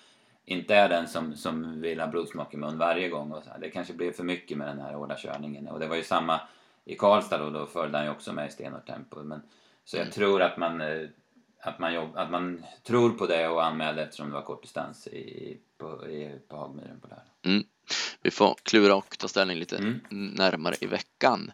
inte 0.45 0.75
är 0.75 0.88
den 0.88 1.09
som, 1.09 1.37
som 1.37 1.80
vill 1.80 2.00
ha 2.00 2.06
blodsmak 2.06 2.54
i 2.54 2.56
mun 2.56 2.78
varje 2.78 3.09
gång. 3.09 3.33
Och 3.33 3.42
så. 3.45 3.50
Det 3.61 3.71
kanske 3.71 3.92
blev 3.95 4.12
för 4.12 4.25
mycket 4.25 4.59
med 4.59 4.68
den 4.68 4.80
här 4.80 4.92
hårda 4.95 5.16
körningen. 5.18 5.68
Och 5.68 5.80
det 5.80 5.87
var 5.87 5.97
ju 5.97 6.04
samma 6.04 6.40
i 6.85 6.95
Karlstad 6.95 7.38
då, 7.38 7.50
då 7.50 7.66
följde 7.66 7.99
han 7.99 8.06
ju 8.06 8.12
också 8.12 8.33
med 8.33 8.49
i 8.49 8.52
stenhårt 8.52 8.87
tempo. 8.87 9.23
Men, 9.23 9.42
så 9.85 9.97
jag 9.97 10.02
Mm. 10.02 10.12
tror 10.12 10.42
att 10.42 10.56
man, 10.56 10.80
eh, 10.80 11.09
att, 11.61 11.78
man 11.78 11.95
jobb, 11.95 12.11
att 12.16 12.30
man 12.30 12.64
tror 12.87 13.11
på 13.11 13.26
det 13.26 13.49
och 13.49 13.64
anmälde 13.64 14.02
eftersom 14.02 14.26
det 14.28 14.35
var 14.35 14.42
kort 14.42 14.62
distans 14.62 15.06
i, 15.06 15.59
på, 15.78 16.06
i, 16.09 16.38
på 16.49 16.56
Hagmyren 16.56 17.00
på 17.00 17.09
lördag. 17.09 17.64
Vi 18.23 18.30
får 18.30 18.54
klura 18.62 18.95
och 18.97 19.18
ta 19.18 19.28
ställning 19.28 19.59
lite 19.59 19.76
Mm. 19.76 20.00
närmare 20.11 20.75
i 20.80 20.87
veckan. 20.87 21.52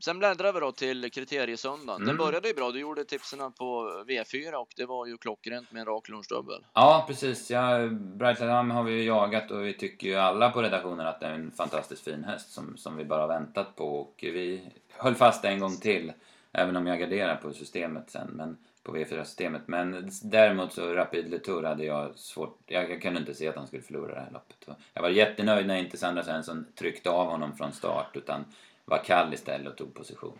Sen 0.00 0.18
bläddrar 0.18 0.52
vi 0.52 0.60
då 0.60 0.72
till 0.72 1.10
kriteriesöndagen. 1.10 2.00
Den 2.00 2.08
Mm. 2.08 2.16
började 2.16 2.48
ju 2.48 2.54
bra. 2.54 2.70
Du 2.70 2.78
gjorde 2.80 3.04
tipsen 3.04 3.52
på 3.52 3.64
V4 4.08 4.52
och 4.54 4.68
det 4.76 4.86
var 4.86 5.06
ju 5.06 5.16
klockrent 5.18 5.72
med 5.72 5.80
en 5.80 5.86
rak 5.86 6.08
lunchdubbel. 6.08 6.64
Ja, 6.74 7.04
precis. 7.08 7.50
Ja, 7.50 7.86
Brighton 7.90 8.70
har 8.70 8.82
vi 8.82 8.92
ju 8.92 9.04
jagat 9.04 9.50
och 9.50 9.64
vi 9.66 9.72
tycker 9.72 10.08
ju 10.08 10.14
alla 10.14 10.50
på 10.50 10.62
redaktionen 10.62 11.06
att 11.06 11.20
det 11.20 11.26
är 11.26 11.32
en 11.32 11.50
fantastiskt 11.50 12.04
fin 12.04 12.24
häst 12.24 12.52
som, 12.52 12.76
som 12.76 12.96
vi 12.96 13.04
bara 13.04 13.26
väntat 13.26 13.76
på. 13.76 14.00
Och 14.00 14.14
vi 14.22 14.72
höll 14.96 15.14
fast 15.14 15.44
en 15.44 15.60
gång 15.60 15.76
till, 15.76 16.12
även 16.52 16.76
om 16.76 16.86
jag 16.86 16.98
garderar 17.00 17.36
på 17.36 17.52
systemet 17.52 18.10
sen, 18.10 18.28
men 18.32 18.56
på 18.82 18.96
V4-systemet. 18.96 19.62
Men 19.66 20.10
däremot 20.22 20.72
så 20.72 20.94
Rapid 20.94 21.30
Letour 21.30 21.62
hade 21.62 21.84
jag 21.84 22.18
svårt, 22.18 22.58
jag, 22.66 22.90
jag 22.90 23.02
kunde 23.02 23.20
inte 23.20 23.34
se 23.34 23.48
att 23.48 23.56
han 23.56 23.66
skulle 23.66 23.82
förlora 23.82 24.14
det 24.14 24.20
här 24.20 24.30
loppet. 24.32 24.76
Jag 24.94 25.02
var 25.02 25.08
jättenöjd 25.08 25.66
när 25.66 25.76
inte 25.76 25.96
Sandra 25.96 26.22
Svensson 26.24 26.66
tryckte 26.78 27.10
av 27.10 27.26
honom 27.30 27.56
från 27.56 27.72
start 27.72 28.10
utan 28.16 28.44
var 28.90 29.04
kall 29.04 29.34
istället 29.34 29.68
och 29.72 29.76
tog 29.76 29.94
position. 29.94 30.38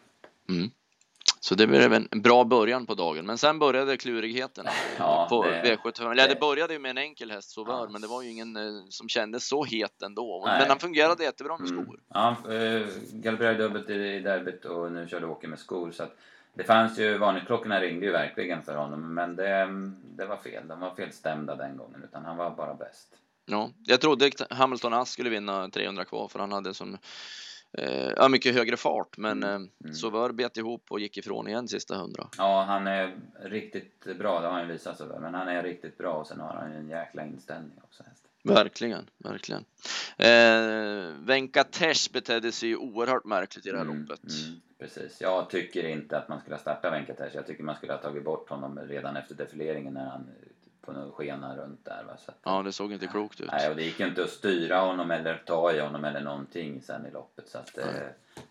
Så 1.42 1.54
det 1.54 1.66
blev 1.66 1.92
en 1.92 2.08
bra 2.10 2.44
början 2.44 2.86
på 2.86 2.94
dagen, 2.94 3.26
men 3.26 3.38
sen 3.38 3.58
började 3.58 3.96
klurigheten 3.96 4.66
Ja, 4.98 5.26
på 5.30 5.44
det- 5.44 5.62
V75. 5.84 6.10
Eller 6.10 6.28
det 6.28 6.34
det- 6.34 6.40
började 6.40 6.72
ju 6.72 6.78
med 6.78 6.90
en 6.90 6.98
enkel 6.98 7.30
häst, 7.30 7.50
Sauveur, 7.50 7.74
Ja. 7.74 7.88
men 7.88 8.00
det 8.00 8.06
var 8.06 8.22
ju 8.22 8.30
ingen 8.30 8.56
eh, 8.56 8.84
som 8.88 9.08
kändes 9.08 9.48
så 9.48 9.64
het 9.64 10.02
ändå. 10.02 10.42
Nej. 10.46 10.58
Men 10.60 10.68
han 10.68 10.78
fungerade 10.78 11.24
jättebra 11.24 11.58
med 11.58 11.68
skor. 11.68 11.78
Mm. 11.82 12.00
Ja, 12.08 12.36
eh, 12.54 12.86
galopperade 13.12 13.58
dubbelt 13.58 13.90
i 13.90 14.20
derbyt 14.20 14.64
och 14.64 14.92
nu 14.92 15.08
körde 15.08 15.26
Åke 15.26 15.48
med 15.48 15.58
skor. 15.58 15.90
Så 15.92 16.02
att 16.02 16.16
det 16.54 16.64
fanns 16.64 16.98
ju, 16.98 17.18
varningsklockorna 17.18 17.80
ringde 17.80 18.06
ju 18.06 18.12
verkligen 18.12 18.62
för 18.62 18.76
honom. 18.76 19.14
Men 19.14 19.36
det, 19.36 19.68
det 20.16 20.26
var 20.26 20.36
fel. 20.36 20.68
De 20.68 20.80
var 20.80 20.94
felstämda 20.94 21.54
den 21.56 21.76
gången. 21.76 22.02
Utan 22.04 22.24
han 22.24 22.36
var 22.36 22.50
bara 22.50 22.74
bäst. 22.74 23.08
Ja, 23.46 23.70
jag 23.84 24.00
trodde 24.00 24.30
Hamilton 24.50 24.92
Ass 24.94 25.10
skulle 25.10 25.30
vinna 25.30 25.68
300 25.68 26.04
kvar 26.04 26.28
för 26.28 26.38
han 26.38 26.52
hade 26.52 26.74
som 26.74 26.98
ja, 28.16 28.28
mycket 28.28 28.54
högre 28.54 28.76
fart, 28.76 29.16
men 29.18 29.42
Mm. 29.42 29.62
eh, 29.62 29.68
Mm. 29.84 29.94
Sauveur 29.94 30.32
bet 30.32 30.56
ihop 30.56 30.84
och 30.90 31.00
gick 31.00 31.16
ifrån 31.16 31.48
igen 31.48 31.68
sista 31.68 31.96
hundra. 31.96 32.28
Ja, 32.38 32.62
han 32.68 32.86
är 32.86 33.16
riktigt 33.42 34.18
bra. 34.18 34.40
Det 34.40 34.46
har 34.46 34.52
han 34.54 34.66
ju 34.66 34.72
visat 34.72 34.98
sig. 34.98 35.06
Men 35.20 35.34
han 35.34 35.48
är 35.48 35.62
riktigt 35.62 35.98
bra 35.98 36.12
och 36.12 36.26
sen 36.26 36.40
har 36.40 36.54
han 36.54 36.72
ju 36.72 36.76
en 36.78 36.88
jäkla 36.88 37.24
inställning 37.24 37.78
också. 37.84 38.02
hästen. 38.02 38.30
Verkligen, 38.42 39.10
verkligen. 39.18 39.64
Eh, 40.18 41.14
Venkatesh 41.26 42.12
betedde 42.12 42.52
sig 42.52 42.68
ju 42.68 42.76
oerhört 42.76 43.24
märkligt 43.24 43.66
i 43.66 43.70
det 43.70 43.76
här 43.78 43.84
Mm, 43.84 43.98
loppet. 44.00 44.20
mm, 44.24 44.60
precis. 44.78 45.20
Jag 45.20 45.50
tycker 45.50 45.84
inte 45.88 46.18
att 46.18 46.28
man 46.28 46.40
skulle 46.40 46.54
ha 46.54 46.60
startat 46.60 46.92
Venkatesh. 46.92 47.34
Jag 47.36 47.46
tycker 47.46 47.62
man 47.64 47.76
skulle 47.76 47.92
ha 47.92 47.98
tagit 48.00 48.24
bort 48.24 48.48
honom 48.50 48.78
redan 48.78 49.16
efter 49.16 49.34
defileringen 49.34 49.94
när 49.94 50.04
han 50.06 50.28
på 50.82 50.92
någon 50.92 51.12
skena 51.12 51.56
runt 51.56 51.84
där. 51.84 52.04
Va? 52.04 52.16
Så 52.24 52.30
att, 52.30 52.38
Ja, 52.44 52.62
det 52.62 52.72
såg 52.72 52.92
inte 52.92 53.06
klokt 53.06 53.40
ut. 53.40 53.50
Nej, 53.52 53.70
och 53.70 53.76
det 53.76 53.82
gick 53.82 54.00
inte 54.00 54.24
att 54.24 54.30
styra 54.30 54.80
honom 54.80 55.10
eller 55.10 55.42
ta 55.46 55.72
i 55.72 55.80
honom 55.80 56.04
eller 56.04 56.20
någonting 56.20 56.82
sen 56.82 57.06
i 57.06 57.10
loppet. 57.10 57.48
Så 57.48 57.58
att, 57.58 57.78
eh, 57.78 57.84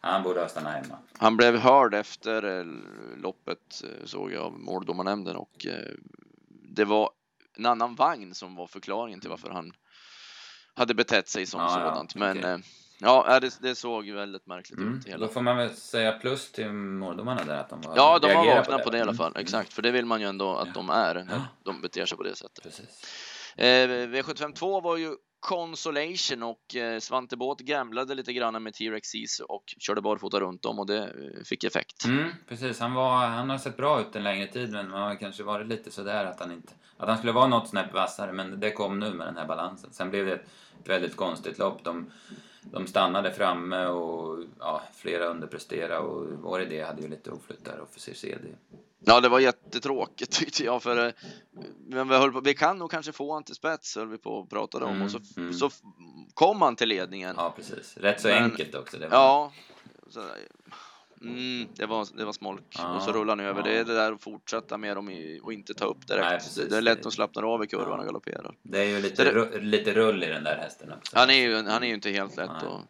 han 0.02 0.24
borde 0.24 0.40
ha 0.42 0.48
stannat 0.50 0.74
hemma. 0.74 0.98
Han 1.18 1.38
blev 1.38 1.58
hörd 1.58 1.94
efter 1.94 2.60
eh, 2.60 2.66
loppet 3.18 3.82
eh, 3.84 4.06
såg 4.06 4.32
jag 4.32 4.44
av 4.44 4.60
måldomarnämnden 4.60 5.36
och 5.36 5.66
eh, 5.66 5.94
det 6.48 6.86
var 6.86 7.10
en 7.58 7.66
annan 7.66 7.96
vagn 7.96 8.34
som 8.36 8.56
var 8.56 8.68
förklaringen 8.68 9.20
till 9.20 9.30
varför 9.30 9.50
han 9.50 9.72
hade 10.74 10.94
betett 10.94 11.28
sig 11.30 11.46
som 11.46 11.62
Ja, 11.62 11.80
ja, 11.80 11.90
sådant. 11.90 12.16
Men 12.16 12.38
okej. 12.38 12.52
eh, 12.52 12.58
ja, 13.00 13.40
det, 13.40 13.58
det 13.62 13.76
såg 13.76 14.10
väldigt 14.10 14.48
märkligt 14.48 14.80
Mm. 14.80 14.98
ut. 14.98 15.08
Hela. 15.08 15.18
Då 15.18 15.28
får 15.34 15.42
man 15.42 15.58
väl 15.58 15.70
säga 15.76 16.12
plus 16.12 16.52
till 16.52 16.72
måldomarna 16.74 17.44
där 17.44 17.58
att 17.58 17.70
de 17.70 17.82
var 17.82 17.96
Ja, 17.96 18.20
de 18.20 18.34
har 18.34 18.46
vaknat 18.56 18.84
på 18.84 18.90
det, 18.90 18.98
i 18.98 19.02
alla 19.02 19.12
va? 19.12 19.18
fall. 19.18 19.32
Mm, 19.32 19.42
Exakt, 19.42 19.74
för 19.74 19.82
det 19.82 19.92
vill 19.92 20.06
man 20.06 20.22
ju 20.22 20.28
ändå 20.28 20.56
att 20.56 20.68
Ja. 20.68 20.74
de 20.74 20.90
är 20.90 21.14
när 21.14 21.34
Ja. 21.36 21.42
de 21.64 21.82
beter 21.82 22.06
sig 22.06 22.18
på 22.18 22.24
det 22.24 22.36
sättet. 22.36 22.64
Precis. 22.64 23.04
Eh, 23.58 23.88
V752 24.08 24.82
var 24.84 24.98
ju 24.98 25.16
Consolation 25.42 26.44
och 26.44 26.76
eh, 26.76 27.00
Svante 27.00 27.38
Båth 27.38 27.64
gamblade 27.64 28.16
lite 28.16 28.34
grann 28.34 28.64
med 28.64 28.74
T-Rex 28.74 29.08
och 29.48 29.64
körde 29.80 30.02
barfota 30.02 30.40
runt 30.40 30.66
om 30.66 30.80
och 30.80 30.86
det 30.88 30.98
eh, 31.04 31.44
fick 31.46 31.64
effekt. 31.64 32.06
Mm, 32.06 32.30
precis. 32.48 32.80
Han, 32.80 32.94
var, 32.94 33.18
han 33.28 33.50
har 33.50 33.58
sett 33.58 33.78
bra 33.78 34.02
ut 34.02 34.16
en 34.16 34.24
längre 34.24 34.48
tid 34.48 34.72
men 34.72 34.90
man 34.90 35.02
har 35.02 35.16
kanske 35.16 35.44
varit 35.44 35.68
lite 35.68 35.92
sådär 35.92 36.26
att 36.26 36.40
han 36.40 36.52
inte... 36.52 36.74
Att 36.98 37.08
han 37.10 37.18
skulle 37.18 37.32
vara 37.34 37.48
något 37.48 37.70
snäpp 37.70 37.94
vassare 37.94 38.34
men 38.34 38.60
det 38.60 38.72
kom 38.72 39.00
nu 39.00 39.14
med 39.14 39.28
den 39.28 39.38
här 39.38 39.46
balansen. 39.48 39.94
Sen 39.94 40.10
blev 40.10 40.26
det 40.26 40.34
ett 40.34 40.46
väldigt 40.86 41.16
konstigt 41.16 41.58
lopp. 41.58 41.84
De, 41.84 42.12
de 42.62 42.88
stannade 42.88 43.32
framme 43.34 43.86
och 43.86 44.44
ja, 44.60 44.82
flera 44.96 45.26
underpresterade 45.26 45.98
och 46.00 46.26
vår 46.44 46.62
idé 46.62 46.82
hade 46.84 47.02
ju 47.02 47.08
lite 47.08 47.32
oflytt 47.32 47.66
där 47.66 47.80
och 47.80 47.90
för 47.90 48.00
CCD. 48.00 48.48
Ja, 49.06 49.20
det 49.22 49.30
var 49.30 49.40
jättetråkigt 49.40 50.32
tyckte 50.40 50.64
jag 50.64 50.84
för 50.84 51.06
eh, 51.08 51.14
men 51.88 52.08
vi, 52.10 52.16
höll 52.16 52.32
på, 52.32 52.42
vi 52.42 52.54
kan 52.54 52.78
nog 52.78 52.92
kanske 52.92 53.12
få 53.12 53.34
han 53.34 53.44
till 53.44 53.56
spets 53.56 53.96
höll 53.96 54.08
vi 54.08 54.18
på 54.18 54.32
och 54.32 54.50
pratade 54.50 54.86
om 54.86 54.92
Mm, 54.92 55.06
och 55.06 55.12
så, 55.12 55.20
mm. 55.38 55.54
så 55.54 55.68
f- 55.68 55.80
kom 56.34 56.62
han 56.62 56.76
till 56.76 56.90
ledningen. 56.90 57.34
Ja, 57.38 57.54
precis. 57.56 57.98
Rätt 57.98 58.22
så 58.22 58.28
Men- 58.28 58.44
enkelt 58.44 58.76
också. 58.76 58.98
Det 58.98 59.08
var, 59.08 59.18
Ja, 59.18 59.52
så, 60.10 60.20
mm, 61.22 61.68
det, 61.76 61.86
var, 61.86 62.08
det 62.18 62.26
var 62.26 62.34
smolk 62.34 62.64
Ja, 62.78 62.96
och 62.96 63.02
så 63.02 63.12
rullade 63.12 63.42
han 63.44 63.50
över. 63.50 63.60
ja. 63.60 63.74
Det 63.74 63.80
är 63.80 63.86
det 63.86 63.94
där 63.94 64.12
att 64.12 64.22
fortsätta 64.24 64.78
med 64.78 64.98
dem 64.98 65.10
i, 65.10 65.40
och 65.44 65.54
inte 65.54 65.74
ta 65.74 65.86
upp 65.86 66.08
direkt. 66.08 66.26
Nej, 66.26 66.38
precis. 66.40 66.70
det 66.70 66.78
är 66.78 66.82
lätt 66.82 67.06
att 67.06 67.14
slappna 67.14 67.48
av 67.48 67.64
i 67.64 67.68
kurvan 67.68 67.88
Ja. 67.90 67.98
och 68.00 68.06
galopperar. 68.06 68.56
Det 68.64 68.80
är 68.80 68.84
ju 68.86 69.02
lite, 69.02 69.24
det- 69.24 69.32
ru- 69.32 69.60
lite 69.62 69.94
rull 69.94 70.24
i 70.24 70.28
den 70.28 70.44
där 70.44 70.58
hästen 70.58 70.92
också. 70.94 71.18
Han 71.18 71.30
är 71.30 71.34
ju, 71.34 71.56
han 71.56 71.84
är 71.84 71.88
ju 71.88 71.94
inte 71.94 72.10
helt 72.12 72.38
lätt. 72.38 72.64
Och, 72.64 72.82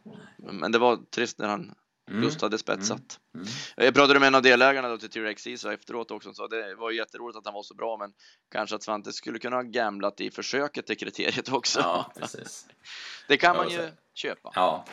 men 0.53 0.71
det 0.71 0.77
var 0.77 0.99
trist 1.15 1.37
när 1.39 1.47
han 1.47 1.75
Mm, 2.11 2.23
just 2.23 2.41
hade 2.41 2.57
spetsat. 2.57 3.19
mm. 3.35 3.47
Jag 3.77 3.93
pratade 3.93 4.19
med 4.19 4.27
en 4.27 4.35
av 4.35 4.41
delägarna 4.41 4.89
då 4.89 4.97
till 4.97 5.09
T-Rex 5.09 5.65
efteråt 5.65 6.11
också, 6.11 6.33
så 6.33 6.47
det 6.47 6.75
var 6.75 6.91
ju 6.91 6.97
jätteroligt 6.97 7.37
att 7.37 7.45
han 7.45 7.53
var 7.53 7.63
så 7.63 7.73
bra, 7.75 7.97
men 7.97 8.13
kanske 8.51 8.75
att 8.75 8.83
Svante 8.83 9.13
skulle 9.13 9.39
kunna 9.39 9.55
ha 9.55 9.63
gamblat 9.63 10.21
i 10.21 10.31
försöket 10.31 10.87
till 10.87 10.97
kriteriet 10.97 11.51
också. 11.51 11.79
Ja, 11.79 12.11
precis. 12.19 12.67
det 13.27 13.37
kan 13.37 13.55
man 13.57 13.69
ju 13.69 13.89
köpa. 14.13 14.51
Ja, 14.55 14.85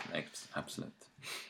absolut. 0.52 1.05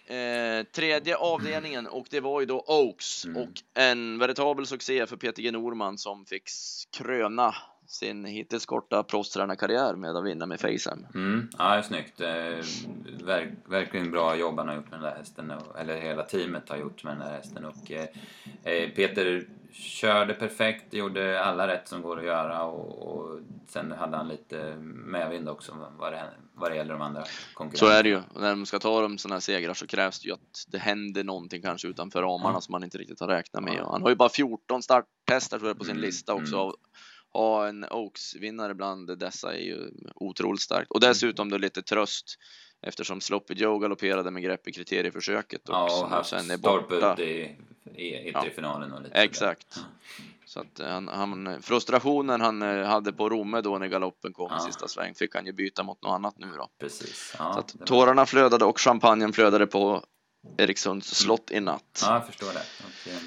Eh, 0.06 0.62
tredje 0.72 1.16
avdelningen 1.16 1.86
och 1.86 2.06
det 2.10 2.20
var 2.20 2.40
ju 2.40 2.46
då 2.46 2.64
Oaks 2.66 3.24
Mm. 3.24 3.42
och 3.42 3.48
en 3.74 4.18
veritabel 4.18 4.66
succé 4.66 5.06
för 5.06 5.16
Peter 5.16 5.42
G 5.42 5.50
Norman 5.50 5.98
som 5.98 6.24
fick 6.26 6.50
kröna 6.96 7.54
sin 7.86 8.24
hittills 8.24 8.66
korta 8.66 9.02
proffstränarkarriär 9.02 9.94
med 9.96 10.16
att 10.16 10.24
vinna 10.24 10.46
med 10.46 10.60
Faceham. 10.60 11.06
Mm, 11.14 11.48
ja, 11.58 11.70
det 11.72 11.78
är 11.78 11.82
snyggt. 11.82 12.20
Eh, 12.20 13.26
verk, 13.26 13.48
verkligen 13.68 14.10
bra 14.10 14.36
jobb 14.36 14.58
han 14.58 14.68
har 14.68 14.74
gjort 14.74 14.90
med 14.90 15.00
den 15.00 15.10
där 15.10 15.16
hästen. 15.18 15.50
och- 15.50 15.78
Eller 15.80 16.00
hela 16.00 16.22
teamet 16.22 16.68
har 16.68 16.76
gjort 16.76 17.04
med 17.04 17.12
den 17.12 17.26
där 17.28 17.34
hästen. 17.36 17.64
Och, 17.64 17.90
eh, 17.90 18.04
eh, 18.62 18.90
Peter 18.90 19.46
körde 19.72 20.34
perfekt, 20.34 20.94
gjorde 20.94 21.44
alla 21.44 21.68
rätt 21.68 21.88
som 21.88 22.02
går 22.02 22.18
att 22.18 22.24
göra 22.24 22.62
och, 22.64 23.08
och 23.16 23.40
sen 23.68 23.92
hade 23.92 24.16
han 24.16 24.28
lite 24.28 24.76
medvind 25.06 25.48
också 25.48 25.90
vad 25.98 26.12
det, 26.12 26.22
vad 26.54 26.70
det 26.70 26.76
gäller 26.76 26.92
de 26.92 27.02
andra 27.02 27.24
konkurrenterna. 27.54 27.92
Så 27.92 27.98
är 27.98 28.02
det 28.02 28.08
ju. 28.08 28.16
Och 28.16 28.40
när 28.40 28.50
de 28.50 28.66
ska 28.66 28.78
ta 28.78 29.00
de 29.00 29.18
sådana 29.18 29.34
här 29.34 29.40
segrar 29.40 29.74
så 29.74 29.86
krävs 29.86 30.20
det 30.20 30.28
ju 30.28 30.34
att 30.34 30.64
det 30.68 30.78
händer 30.78 31.24
någonting 31.24 31.62
kanske 31.62 31.88
utanför 31.88 32.22
ramarna 32.22 32.56
Ja. 32.56 32.60
som 32.60 32.72
man 32.72 32.84
inte 32.84 32.98
riktigt 32.98 33.20
har 33.20 33.28
räknat 33.28 33.62
med. 33.62 33.80
Och 33.80 33.92
han 33.92 34.02
har 34.02 34.08
ju 34.08 34.16
bara 34.16 34.28
14 34.28 34.82
starttester 34.82 35.58
tror 35.58 35.68
jag 35.70 35.78
på 35.78 35.84
sin 35.84 35.90
Mm, 35.96 36.02
lista 36.02 36.34
också. 36.34 36.56
mm. 36.62 36.72
Och 37.32 37.40
Ha 37.42 37.68
en 37.68 37.84
Oaks-vinnare 37.84 38.74
bland 38.74 39.18
dessa 39.18 39.54
är 39.54 39.60
ju 39.60 39.90
otroligt 40.14 40.60
starkt. 40.62 40.90
Och 40.90 41.00
dessutom 41.00 41.50
då 41.50 41.58
lite 41.58 41.82
tröst 41.82 42.36
eftersom 42.82 43.20
Sloppy 43.20 43.54
Joe 43.54 43.78
galopperade 43.78 44.30
med 44.30 44.42
grepp 44.42 44.68
i 44.68 44.72
kriterieförsöket 44.72 45.60
också 45.68 45.72
Ja, 45.72 45.98
och 45.98 46.02
och 46.04 46.08
haft 46.10 46.30
sen 46.30 46.50
är 46.50 46.56
borta. 46.56 47.12
ut 47.12 47.18
i, 47.18 47.56
i 47.96 48.30
Ja. 48.34 48.44
finalen 48.54 48.92
och 48.92 49.02
lite. 49.02 49.14
Exakt. 49.14 49.80
Så 50.46 50.60
att 50.60 50.80
han, 50.80 51.08
han, 51.08 51.62
frustrationen 51.62 52.40
han 52.40 52.62
eh, 52.62 52.86
hade 52.86 53.12
på 53.12 53.28
Romme 53.28 53.60
då 53.60 53.78
när 53.78 53.86
galoppen 53.86 54.32
kom 54.32 54.48
Ja. 54.50 54.58
i 54.58 54.60
sista 54.60 54.88
sväng 54.88 55.14
fick 55.14 55.34
han 55.34 55.46
ju 55.46 55.52
byta 55.52 55.82
mot 55.82 56.02
något 56.02 56.12
annat 56.14 56.38
nu 56.38 56.46
då. 56.56 56.68
Precis. 56.80 57.34
Ja, 57.38 57.52
Så 57.52 57.58
att 57.58 57.68
det 57.68 57.78
var- 57.78 57.86
tårarna 57.86 58.26
flödade 58.26 58.64
och 58.64 58.80
champagnen 58.80 59.32
flödade 59.32 59.66
på 59.66 60.04
Erikssons 60.58 61.14
slott 61.14 61.50
i 61.50 61.60
natt. 61.60 62.00
Ja, 62.02 62.14
jag 62.14 62.26
förstår 62.26 62.46
det. 62.46 62.62
Och, 62.84 63.08
eh, 63.12 63.20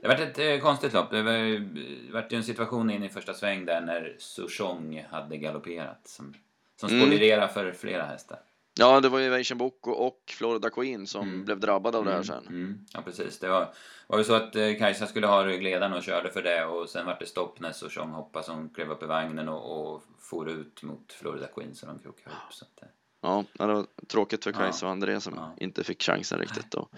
det 0.00 0.08
varit 0.08 0.20
ett 0.20 0.38
eh, 0.38 0.58
konstigt 0.58 0.92
lopp. 0.92 1.10
Det 1.10 1.22
var, 1.22 1.32
ju 1.32 2.36
en 2.36 2.44
situation 2.44 2.90
in 2.90 3.02
i 3.02 3.08
första 3.08 3.34
sväng 3.34 3.64
där 3.64 3.80
när 3.80 4.16
Souchong 4.18 5.06
hade 5.10 5.36
galopperat 5.36 6.00
som, 6.08 6.34
som 6.80 6.88
Mm. 6.88 7.00
spolierade 7.02 7.48
för 7.52 7.72
flera 7.72 8.04
hästar. 8.04 8.38
Ja, 8.78 9.00
det 9.00 9.08
var 9.08 9.18
ju 9.18 9.26
Evasion 9.26 9.58
Boko 9.58 9.90
och 9.90 10.22
Florida 10.38 10.70
Queen 10.70 11.06
som 11.06 11.28
Mm. 11.28 11.44
blev 11.44 11.60
drabbade 11.60 11.98
av 11.98 12.04
det 12.04 12.10
här 12.10 12.16
Mm, 12.16 12.24
sen. 12.26 12.46
Mm, 12.48 12.78
ja, 12.92 13.02
precis. 13.02 13.38
Det 13.38 13.48
var, 13.48 13.74
var 14.06 14.18
ju 14.18 14.24
så 14.24 14.34
att 14.34 14.56
eh, 14.56 14.74
Kajsa 14.78 15.06
skulle 15.06 15.26
ha 15.26 15.44
ryggledaren 15.46 15.92
och 15.92 16.02
körde 16.02 16.30
för 16.30 16.42
det 16.42 16.64
och 16.64 16.88
sen 16.88 17.06
vart 17.06 17.20
det 17.20 17.26
stopp 17.26 17.60
när 17.60 17.72
Souchong 17.72 18.10
hoppade 18.10 18.44
som 18.44 18.68
klev 18.70 18.90
upp 18.90 19.02
i 19.02 19.06
vagnen 19.06 19.48
och, 19.48 19.94
och 19.94 20.02
for 20.20 20.50
ut 20.50 20.82
mot 20.82 21.12
Florida 21.12 21.46
Queen 21.46 21.74
så 21.74 21.86
de 21.86 21.98
krokade 21.98 22.30
ihop. 22.30 22.52
Så 22.54 22.64
att, 22.64 22.82
Ja, 23.24 23.44
det 23.52 23.66
var 23.66 23.86
tråkigt 24.08 24.44
för. 24.44 24.52
Kajsa 24.52 24.86
och 24.86 24.92
André 24.92 25.20
som 25.20 25.34
Ja. 25.36 25.54
inte 25.60 25.84
fick 25.84 26.02
chansen 26.02 26.38
riktigt 26.38 26.70
då. 26.70 26.88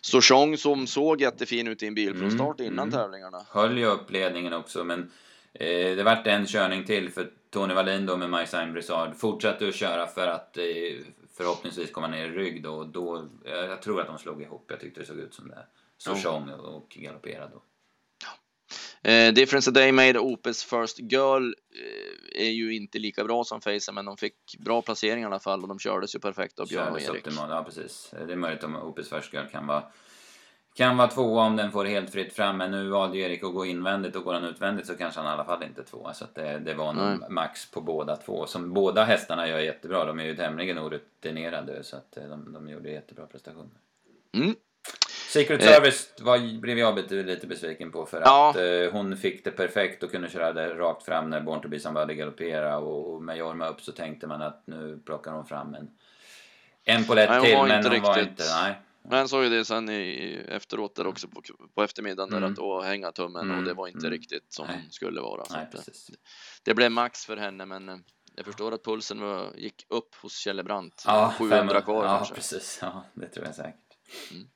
Sochong 0.00 0.56
som 0.56 0.86
såg 0.86 1.20
jättefin 1.20 1.68
ut 1.68 1.82
i 1.82 1.86
en 1.86 1.94
bilprovstart 1.94 2.60
Mm, 2.60 2.72
innan 2.72 2.88
mm. 2.88 3.00
tävlingarna. 3.00 3.42
höll 3.48 3.78
ju 3.78 3.86
upp 3.86 4.10
ledningen 4.10 4.52
också 4.52 4.84
men 4.84 5.10
eh, 5.52 5.96
det 5.96 6.02
vart 6.02 6.26
en 6.26 6.46
körning 6.46 6.84
till 6.84 7.10
för 7.10 7.30
Tony 7.50 7.74
Wallin 7.74 8.06
då 8.06 8.16
med 8.16 8.30
Majsain 8.30 8.72
Brissard 8.72 9.16
fortsatte 9.16 9.68
att 9.68 9.74
köra 9.74 10.06
för 10.06 10.26
att 10.26 10.56
eh, 10.56 10.64
förhoppningsvis 11.36 11.90
komma 11.92 12.08
ner 12.08 12.24
i 12.26 12.30
rygg 12.30 12.62
då 12.62 12.84
då, 12.84 13.16
eh, 13.44 13.52
jag 13.54 13.82
tror 13.82 14.00
att 14.00 14.06
de 14.06 14.18
slog 14.18 14.42
ihop, 14.42 14.64
jag 14.68 14.80
tyckte 14.80 15.00
det 15.00 15.06
såg 15.06 15.16
ut 15.18 15.34
som 15.34 15.48
det. 15.48 15.66
Souchong 15.98 16.50
och 16.50 16.96
galopperade 17.00 17.50
då. 17.54 17.62
Eh, 19.02 19.32
Difference 19.32 19.70
a 19.70 19.72
Day 19.72 19.92
Made 19.92 20.18
Opes 20.18 20.64
First 20.64 20.98
Girl 20.98 21.54
eh, 22.34 22.46
är 22.46 22.50
ju 22.50 22.76
inte 22.76 22.98
lika 22.98 23.24
bra 23.24 23.44
som 23.44 23.60
Facen 23.60 23.94
men 23.94 24.04
de 24.04 24.16
fick 24.16 24.34
bra 24.58 24.82
placeringar 24.82 25.28
i 25.28 25.32
alla 25.32 25.40
fall 25.40 25.62
och 25.62 25.68
de 25.68 25.78
kördes 25.78 26.14
ju 26.14 26.18
perfekt 26.18 26.60
av 26.60 26.68
Björn 26.68 26.92
och 26.92 27.00
Erik. 27.00 27.26
optimal, 27.26 27.50
ja 27.50 27.64
precis. 27.64 28.14
Det 28.26 28.32
är 28.32 28.36
möjligt 28.36 28.64
om 28.64 28.76
Opus 28.76 29.08
First 29.10 29.32
Girl 29.32 29.46
kan 29.46 29.66
vara 29.66 29.82
kan 30.74 30.96
vara 30.96 31.08
tvåa 31.08 31.46
om 31.46 31.56
den 31.56 31.72
får 31.72 31.84
helt 31.84 32.10
fritt 32.10 32.32
fram, 32.32 32.56
men 32.56 32.70
nu 32.70 32.88
valde 32.88 33.18
Erik 33.18 33.44
att 33.44 33.54
gå 33.54 33.66
invändigt 33.66 34.16
och 34.16 34.24
går 34.24 34.34
han 34.34 34.44
utvändigt 34.44 34.86
så 34.86 34.94
kanske 34.94 35.20
han 35.20 35.28
i 35.28 35.32
alla 35.32 35.44
fall 35.44 35.62
inte 35.62 35.82
tvåa. 35.82 36.14
Så 36.14 36.24
att 36.24 36.34
det, 36.34 36.58
det 36.58 36.74
var 36.74 36.92
nog 36.92 37.20
Nej. 37.20 37.30
max 37.30 37.70
på 37.70 37.80
båda 37.80 38.16
två. 38.16 38.46
Som 38.46 38.72
båda 38.72 39.04
hästarna 39.04 39.48
gör 39.48 39.58
jättebra, 39.58 40.04
de 40.04 40.20
är 40.20 40.24
ju 40.24 40.36
tämligen 40.36 40.78
orutinerade 40.78 41.84
så 41.84 41.96
att 41.96 42.16
eh, 42.16 42.24
de, 42.24 42.52
de 42.52 42.68
gjorde 42.68 42.90
jättebra 42.90 43.26
prestationer. 43.26 43.78
Mm. 44.32 44.54
Secret 45.32 45.62
Eh. 45.62 45.68
Service 45.68 46.12
var, 46.20 46.60
blev 46.60 46.78
jag 46.78 47.12
lite, 47.12 47.46
besviken 47.46 47.92
på 47.92 48.06
för 48.06 48.20
Ja. 48.20 48.50
att 48.50 48.56
eh, 48.56 48.92
hon 48.92 49.16
fick 49.16 49.44
det 49.44 49.50
perfekt 49.50 50.02
och 50.02 50.10
kunde 50.10 50.28
köra 50.30 50.52
det 50.52 50.74
rakt 50.74 51.02
fram 51.04 51.30
när 51.30 51.40
Born 51.40 51.62
to 51.62 51.68
be 51.68 51.80
somebody 51.80 52.14
galopperade 52.14 52.76
och, 52.76 53.22
med 53.22 53.36
Jorma 53.36 53.68
upp 53.68 53.80
så 53.80 53.92
tänkte 53.92 54.26
man 54.26 54.42
att 54.42 54.62
nu 54.66 55.02
plockar 55.06 55.32
hon 55.32 55.46
fram 55.46 55.74
en, 55.74 55.90
en 56.84 57.04
polett 57.04 57.42
till 57.44 57.56
var 57.56 57.66
men 57.68 57.84
hon 57.84 58.02
var 58.02 58.14
riktigt- 58.14 58.28
inte, 58.30 58.44
nej. 58.62 58.80
Men 59.02 59.28
såg 59.28 59.44
ju 59.44 59.50
det 59.50 59.64
sen 59.64 59.88
i, 59.90 60.44
efteråt 60.48 60.94
där 60.96 61.06
också 61.06 61.28
på, 61.28 61.42
på 61.74 61.82
eftermiddagen 61.82 62.30
där 62.30 62.36
Mm. 62.36 62.50
att 62.50 62.56
då 62.56 62.80
hänga 62.82 63.12
tummen 63.12 63.42
Mm, 63.44 63.58
och 63.58 63.64
det 63.64 63.74
var 63.74 63.86
inte 63.88 64.06
mm. 64.06 64.10
riktigt 64.10 64.52
som 64.52 64.66
Nej. 64.66 64.82
det 64.86 64.92
skulle 64.92 65.20
vara. 65.20 65.44
Nej, 65.50 65.62
att, 65.72 65.74
eh, 65.74 65.80
det 66.64 66.74
blev 66.74 66.90
max 66.92 67.26
för 67.26 67.36
henne 67.36 67.66
men 67.66 68.04
jag 68.36 68.46
förstår 68.46 68.72
att 68.74 68.84
pulsen 68.84 69.20
var, 69.20 69.52
gick 69.56 69.86
upp 69.88 70.14
hos 70.14 70.36
Kjellebrandt. 70.38 71.02
Ja, 71.06 71.34
700 71.38 71.74
fem- 71.74 71.82
kvar 71.82 72.04
Ja, 72.04 72.16
kanske. 72.16 72.34
precis. 72.34 72.78
Ja, 72.82 73.04
det 73.14 73.26
tror 73.28 73.46
jag 73.46 73.54
säkert. 73.54 73.74
Mm. 74.32 74.46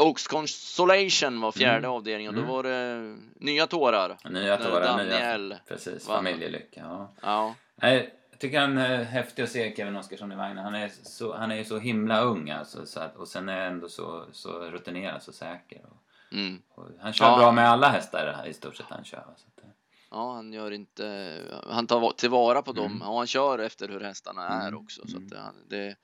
Mm. 0.00 0.08
Oaks 0.08 0.26
Consolation 0.26 1.40
var 1.40 1.52
fjärde 1.52 1.78
Mm. 1.78 1.90
avdelningen. 1.90 2.34
Då 2.34 2.40
Mm. 2.40 2.52
var 2.52 2.62
det 2.62 3.16
nya 3.34 3.66
tårar. 3.66 4.16
Nya 4.30 4.56
tårar, 4.56 5.04
nya... 5.04 5.18
Daniel 5.20 5.54
Precis, 5.68 6.08
vann. 6.08 6.16
familjelycka. 6.16 6.80
Ja. 6.80 7.12
Ja, 7.22 7.54
Nej, 7.82 8.14
jag 8.30 8.40
tycker 8.40 8.60
han 8.60 8.78
är 8.78 9.04
häftig 9.04 9.42
att 9.42 9.50
se 9.50 9.76
Kevin 9.76 9.96
Oskarsson 9.96 10.32
i 10.32 10.36
vagnen. 10.36 10.64
Han 10.64 10.74
är 10.74 10.90
så, 11.02 11.36
han 11.36 11.50
är 11.50 11.56
ju 11.56 11.64
så 11.64 11.78
himla 11.78 12.20
ung 12.20 12.50
alltså, 12.50 12.86
så 12.86 13.00
att, 13.00 13.16
och 13.16 13.28
sen 13.28 13.48
är 13.48 13.58
han 13.64 13.72
ändå 13.72 13.88
så, 13.88 14.24
så 14.32 14.50
rutinerad, 14.60 15.22
så 15.22 15.32
säker. 15.32 15.80
Och, 15.84 16.32
mm. 16.36 16.62
och 16.74 16.84
han 17.00 17.12
kör 17.12 17.26
Ja. 17.26 17.36
bra 17.38 17.52
med 17.52 17.68
alla 17.70 17.88
hästar 17.88 18.44
i 18.46 18.52
stort 18.52 18.76
sett 18.76 18.86
han 18.88 19.04
kör. 19.04 19.18
Så 19.36 19.46
att, 19.56 19.64
eh, 19.64 19.70
ja, 20.10 20.32
han 20.32 20.52
gör 20.52 20.70
inte. 20.70 21.36
Han 21.70 21.86
tar 21.86 22.10
tillvara 22.12 22.62
på 22.62 22.72
dem 22.72 22.86
Mm. 22.92 23.02
och 23.08 23.16
han 23.18 23.26
kör 23.26 23.58
efter 23.58 23.88
hur 23.88 24.00
hästarna 24.00 24.48
är 24.48 24.68
Mm, 24.68 24.80
också. 24.80 25.08
Så 25.08 25.16
mm. 25.16 25.24
att 25.26 25.30
det, 25.32 25.38
han- 25.38 25.68
det 25.68 25.96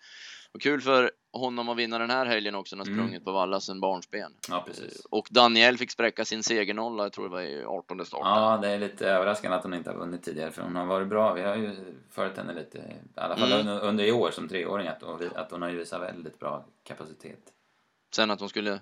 var 0.53 0.61
kul 0.61 0.81
för 0.81 1.11
honom 1.39 1.69
att 1.69 1.77
vinna 1.77 1.99
den 1.99 2.11
här 2.11 2.27
helgen 2.27 2.55
också. 2.55 2.77
Han 2.77 2.81
har 2.81 2.87
Mm. 2.93 2.99
sprungit 2.99 3.25
på 3.25 3.33
valla 3.33 3.61
sedan 3.61 3.81
barnsben. 3.81 4.33
ja, 4.49 4.63
precis. 4.67 5.05
Och 5.11 5.29
Daniel 5.31 5.79
fick 5.79 5.91
spräcka 5.91 6.25
sin 6.25 6.43
segernolla, 6.43 7.03
jag 7.03 7.13
tror 7.13 7.25
det 7.25 7.31
var 7.31 7.41
i 7.43 7.65
18 7.65 8.07
starten. 8.07 8.27
Ja, 8.29 8.59
det 8.63 8.69
är 8.69 8.79
lite 8.79 9.09
överraskande 9.09 9.57
att 9.57 9.63
hon 9.63 9.75
inte 9.75 9.91
har 9.91 9.97
vunnit 9.99 10.23
tidigare 10.23 10.51
för 10.51 10.63
hon 10.63 10.77
har 10.77 10.87
varit 10.87 11.09
bra. 11.09 11.33
Vi 11.35 11.43
har 11.43 11.57
ju 11.57 11.77
följt 12.11 12.37
henne 12.37 12.55
lite, 12.55 12.79
i 12.79 12.83
alla 13.21 13.37
fall 13.37 13.53
Mm. 13.53 13.79
under, 13.83 14.05
i 14.05 14.13
år 14.13 14.31
som 14.31 14.49
treåring, 14.49 14.87
att 14.89 15.03
hon, 15.03 15.31
att 15.35 15.51
hon 15.51 15.63
har 15.63 15.69
ju 15.69 15.77
visat 15.77 16.03
väldigt 16.03 16.39
bra 16.39 16.65
kapacitet. 16.85 17.41
Sen 18.15 18.31
att 18.31 18.41
hon 18.41 18.49
skulle 18.49 18.81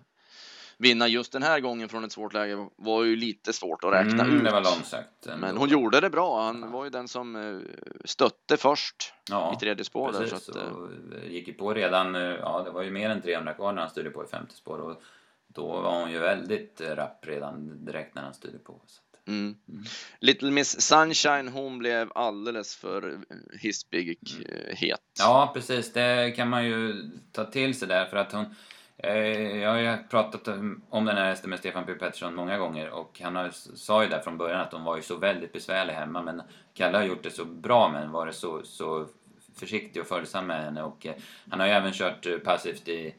vinna 0.79 1.09
just 1.09 1.33
den 1.33 1.43
här 1.43 1.61
gången 1.61 1.89
från 1.89 2.05
ett 2.05 2.13
svårt 2.13 2.33
läge 2.35 2.69
var 2.77 3.05
ju 3.05 3.17
lite 3.17 3.53
svårt 3.53 3.85
att 3.85 3.93
räkna 3.93 4.25
Mm, 4.25 4.37
ut. 4.39 4.45
Det 4.45 4.51
var 4.53 4.61
långsökt. 4.65 5.27
Men 5.39 5.57
hon 5.57 5.69
gjorde 5.69 6.01
det 6.01 6.11
bra. 6.11 6.43
Han 6.43 6.61
Ja. 6.63 6.69
var 6.69 6.85
ju 6.85 6.91
den 6.91 7.09
som 7.09 7.37
eh, 7.37 7.61
stötte 8.05 8.57
först 8.57 9.13
ja, 9.31 9.55
i 9.57 9.61
tredje 9.61 9.85
spår 9.85 10.13
där. 10.13 10.27
Så 10.27 10.35
Precis, 10.35 10.49
att, 10.49 10.57
eh, 10.57 10.63
och 10.63 10.89
gick 11.29 11.49
ju 11.49 11.55
på 11.55 11.75
redan, 11.75 12.15
eh, 12.15 12.23
ja 12.23 12.63
det 12.65 12.71
var 12.71 12.83
ju 12.83 12.91
mer 12.91 13.11
än 13.11 13.23
300 13.23 13.55
kvar 13.55 13.73
när 13.73 13.81
han 13.83 13.91
styrde 13.91 14.11
på 14.11 14.25
i 14.25 14.27
femte 14.27 14.55
spår 14.55 14.79
och 14.79 15.03
då 15.47 15.67
var 15.81 16.01
hon 16.01 16.11
ju 16.13 16.19
väldigt 16.19 16.81
eh, 16.81 16.91
rapp 16.91 17.27
redan 17.27 17.85
direkt 17.85 18.15
när 18.15 18.23
han 18.23 18.35
styrde 18.35 18.59
på. 18.59 18.81
Så 18.87 19.01
mm. 19.27 19.55
Mm. 19.69 19.85
Little 20.21 20.51
Miss 20.51 20.81
Sunshine, 20.81 21.49
hon 21.49 21.79
blev 21.79 22.13
alldeles 22.15 22.77
för 22.77 23.11
eh, 23.13 23.37
hispig 23.61 24.19
eh, 24.49 24.77
het. 24.77 25.01
ja, 25.19 25.51
precis, 25.55 25.93
det 25.93 26.31
kan 26.37 26.49
man 26.49 26.65
ju 26.67 27.11
ta 27.33 27.45
till 27.45 27.79
sig 27.79 27.89
där 27.89 28.07
för 28.07 28.17
att 28.17 28.33
hon 28.33 28.45
eh, 28.45 28.51
jag 29.63 29.71
har 29.71 29.79
ju 29.79 29.97
pratat 30.11 30.49
om 30.89 31.05
den 31.05 31.17
här 31.17 31.25
hästen 31.25 31.51
med 31.51 31.59
Stefan 31.59 31.87
P 31.87 31.95
Pettersson 31.95 32.35
många 32.35 32.59
gånger 32.59 32.91
och 32.91 33.21
han 33.23 33.37
har, 33.37 33.51
sa 33.75 34.03
ju 34.03 34.09
där 34.09 34.21
från 34.21 34.39
början 34.39 34.61
att 34.61 34.73
hon 34.73 34.85
var 34.85 34.97
ju 34.97 35.03
så 35.03 35.17
väldigt 35.17 35.53
besvärlig 35.53 35.93
hemma 35.95 36.23
men 36.23 36.43
Kalle 36.75 36.99
har 36.99 37.05
gjort 37.05 37.23
det 37.23 37.31
så 37.31 37.45
bra 37.45 37.89
henne, 37.89 38.07
varit 38.07 38.35
så, 38.35 38.63
så 38.63 39.07
försiktig 39.55 40.03
och 40.03 40.09
följsam 40.09 40.47
med 40.47 40.65
henne 40.65 40.83
och 40.83 41.07
eh, 41.07 41.15
han 41.51 41.61
har 41.61 41.67
ju 41.67 41.73
även 41.73 41.93
kört 41.93 42.27
eh, 42.27 42.39
passivt 42.39 42.89
i, 42.89 43.15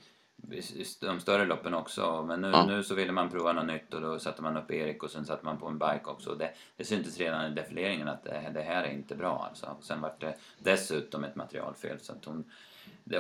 i 0.52 0.62
de 1.02 1.20
större 1.20 1.46
loppen 1.46 1.74
också 1.74 2.24
men 2.28 2.42
nu, 2.42 2.50
Ja. 2.54 2.66
nu 2.66 2.84
så 2.84 2.96
ville 2.96 3.12
man 3.12 3.30
prova 3.30 3.54
något 3.54 3.66
nytt 3.68 3.94
och 3.94 4.02
då 4.02 4.20
satte 4.20 4.42
man 4.42 4.58
upp 4.58 4.72
Erik 4.72 5.04
och 5.04 5.12
sen 5.12 5.26
satte 5.26 5.46
man 5.46 5.58
på 5.58 5.68
en 5.68 5.78
bike 5.80 6.06
också 6.06 6.30
och 6.30 6.38
det, 6.38 6.52
det 6.78 6.84
syntes 6.84 7.18
redan 7.18 7.52
i 7.52 7.56
defileringen 7.56 8.08
att 8.08 8.24
det, 8.24 8.52
det 8.54 8.62
här 8.62 8.84
är 8.84 8.92
inte 8.92 9.16
bra 9.16 9.46
alltså. 9.50 9.66
Och 9.78 9.84
sen 9.84 10.02
var 10.02 10.14
det 10.20 10.36
dessutom 10.60 11.24
ett 11.24 11.36
materialfel 11.36 12.00
så 12.00 12.14
att 12.14 12.26
hon 12.26 12.52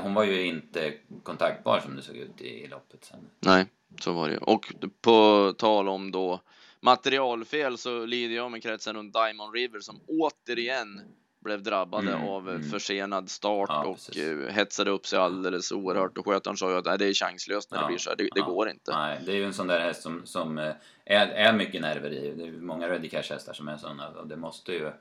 hon 0.01 0.13
var 0.13 0.23
ju 0.23 0.45
inte 0.45 0.93
kontaktbar 1.23 1.79
som 1.79 1.95
det 1.95 2.01
såg 2.01 2.15
ut 2.15 2.41
i, 2.41 2.67
loppet 2.67 3.05
sen. 3.05 3.19
Nej, 3.39 3.65
så 3.99 4.13
var 4.13 4.29
det. 4.29 4.37
Och 4.37 4.73
på 5.01 5.53
tal 5.57 5.89
om 5.89 6.11
då 6.11 6.39
materialfel 6.79 7.77
så 7.77 8.05
lider 8.05 8.35
jag 8.35 8.51
med 8.51 8.63
kretsen 8.63 8.95
runt 8.95 9.13
Diamond 9.13 9.53
River 9.53 9.79
som 9.79 9.99
återigen 10.07 11.01
blev 11.43 11.63
drabbade 11.63 12.11
Mm, 12.11 12.27
av 12.27 12.49
mm. 12.49 12.63
försenad 12.69 13.29
start 13.29 13.69
Ja, 13.69 13.85
och 13.85 13.95
precis. 13.95 14.17
eh, 14.17 14.53
hetsade 14.53 14.91
upp 14.91 15.07
sig 15.07 15.19
alldeles 15.19 15.71
oerhört 15.71 16.17
och 16.17 16.25
skötaren 16.25 16.57
sa 16.57 16.71
ju 16.71 16.77
att 16.77 16.85
nej, 16.85 16.97
det 16.97 17.05
är 17.07 17.13
chanslöst 17.13 17.71
när 17.71 17.77
det 17.77 17.83
Ja, 17.83 17.87
blir 17.87 17.97
så 17.97 18.09
här. 18.09 18.17
Det, 18.17 18.23
det 18.23 18.29
ja. 18.39 18.45
går 18.45 18.69
inte. 18.69 18.91
Nej, 18.91 19.19
det 19.25 19.31
är 19.31 19.35
ju 19.35 19.45
en 19.45 19.53
sån 19.53 19.67
där 19.67 19.79
häst 19.79 20.01
som, 20.01 20.21
som 20.25 20.57
eh, 20.57 20.73
är, 21.05 21.27
är 21.27 21.53
mycket 21.53 21.81
nerver 21.81 22.09
i. 22.13 22.33
Det 22.37 22.43
är 22.47 22.51
många 22.51 22.89
Ready 22.89 23.09
Cash-hästar 23.09 23.53
som 23.53 23.67
är 23.67 23.77
såna 23.77 24.09
och 24.09 24.27
det 24.27 24.35
måste 24.37 24.71
ju 24.71 24.91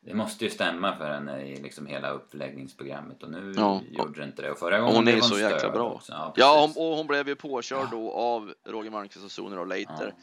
det 0.00 0.14
måste 0.14 0.44
ju 0.44 0.50
stämma 0.50 0.96
för 0.96 1.10
henne 1.10 1.42
i 1.42 1.62
liksom 1.62 1.86
hela 1.86 2.10
uppläggningsprogrammet 2.10 3.22
och 3.22 3.30
nu 3.30 3.52
Ja. 3.56 3.80
gjorde 3.90 4.20
det 4.20 4.24
inte 4.26 4.42
det. 4.42 4.50
Och 4.50 4.58
förra 4.58 4.76
Och 4.76 4.82
gången 4.92 4.96
hon 4.96 5.08
är 5.08 5.20
så 5.20 5.38
jäkla 5.38 5.58
störd 5.58 5.72
bra. 5.72 5.90
också. 5.90 6.12
Ja, 6.12 6.32
Ja, 6.36 6.60
hon, 6.60 6.84
och 6.90 6.96
hon 6.96 7.06
blev 7.06 7.28
ju 7.28 7.36
påkörd 7.36 7.88
då 7.90 8.12
av 8.12 8.54
Roger 8.66 8.90
Malmqvist 8.90 9.24
och 9.24 9.30
Sooner 9.30 9.58
och 9.58 9.66
Later 9.66 10.14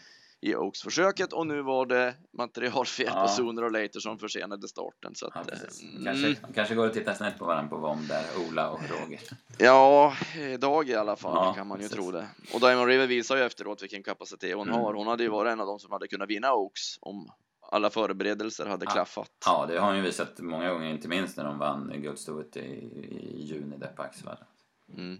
i 0.41 0.55
Oaks-försöket 0.55 1.33
och 1.33 1.47
nu 1.47 1.61
var 1.61 1.85
det 1.85 2.13
materialfel 2.37 3.05
Ja. 3.15 3.21
på 3.21 3.27
Sooner 3.27 3.63
och 3.63 3.71
Later 3.71 3.99
som 3.99 4.19
försenade 4.19 4.67
starten. 4.67 5.15
Så 5.15 5.31
Ja, 5.33 5.41
att, 5.41 5.51
eh, 5.51 5.57
mm, 5.91 6.03
Kanske, 6.05 6.35
kanske 6.55 6.75
går 6.75 6.85
att 6.87 6.93
titta 6.93 7.13
snett 7.15 7.39
på 7.39 7.45
varandra 7.45 7.69
på 7.69 7.77
VOM 7.77 8.07
där, 8.07 8.23
Ola 8.49 8.69
och 8.69 8.79
Roger. 8.89 9.19
Ja, 9.57 10.13
idag 10.53 10.89
i 10.89 10.95
alla 10.95 11.15
fall 11.15 11.45
Ja, 11.45 11.53
kan 11.53 11.67
man 11.67 11.77
ju 11.77 11.83
precis. 11.83 11.95
tro 11.97 12.11
det. 12.11 12.27
Och 12.53 12.59
Diamond 12.59 12.87
River 12.87 13.07
visar 13.07 13.37
ju 13.37 13.43
efteråt 13.43 13.83
vilken 13.83 14.03
kapacitet 14.03 14.55
hon 14.55 14.67
Mm. 14.69 14.81
har. 14.81 14.93
Hon 14.93 15.07
hade 15.07 15.23
ju 15.23 15.29
varit 15.29 15.51
en 15.51 15.59
av 15.61 15.67
de 15.67 15.79
som 15.79 15.91
hade 15.91 16.07
kunnat 16.07 16.29
vinna 16.29 16.53
Oaks 16.53 16.97
om 17.01 17.31
alla 17.71 17.89
förberedelser 17.89 18.65
hade 18.65 18.85
Ja. 18.85 18.91
klaffat. 18.91 19.31
Ja, 19.45 19.65
det 19.65 19.79
har 19.79 19.87
hon 19.87 19.95
ju 19.97 20.01
visat 20.01 20.39
många 20.39 20.69
gånger, 20.73 20.89
inte 20.89 21.07
minst 21.07 21.37
när 21.37 21.43
de 21.43 21.57
vann 21.59 21.93
guldstoet 22.01 22.57
i, 22.57 22.59
i 22.59 23.41
juni 23.45 23.77
där 23.77 23.87
på 23.95 24.01
Axevalla. 24.01 24.39
Mm. 24.97 25.19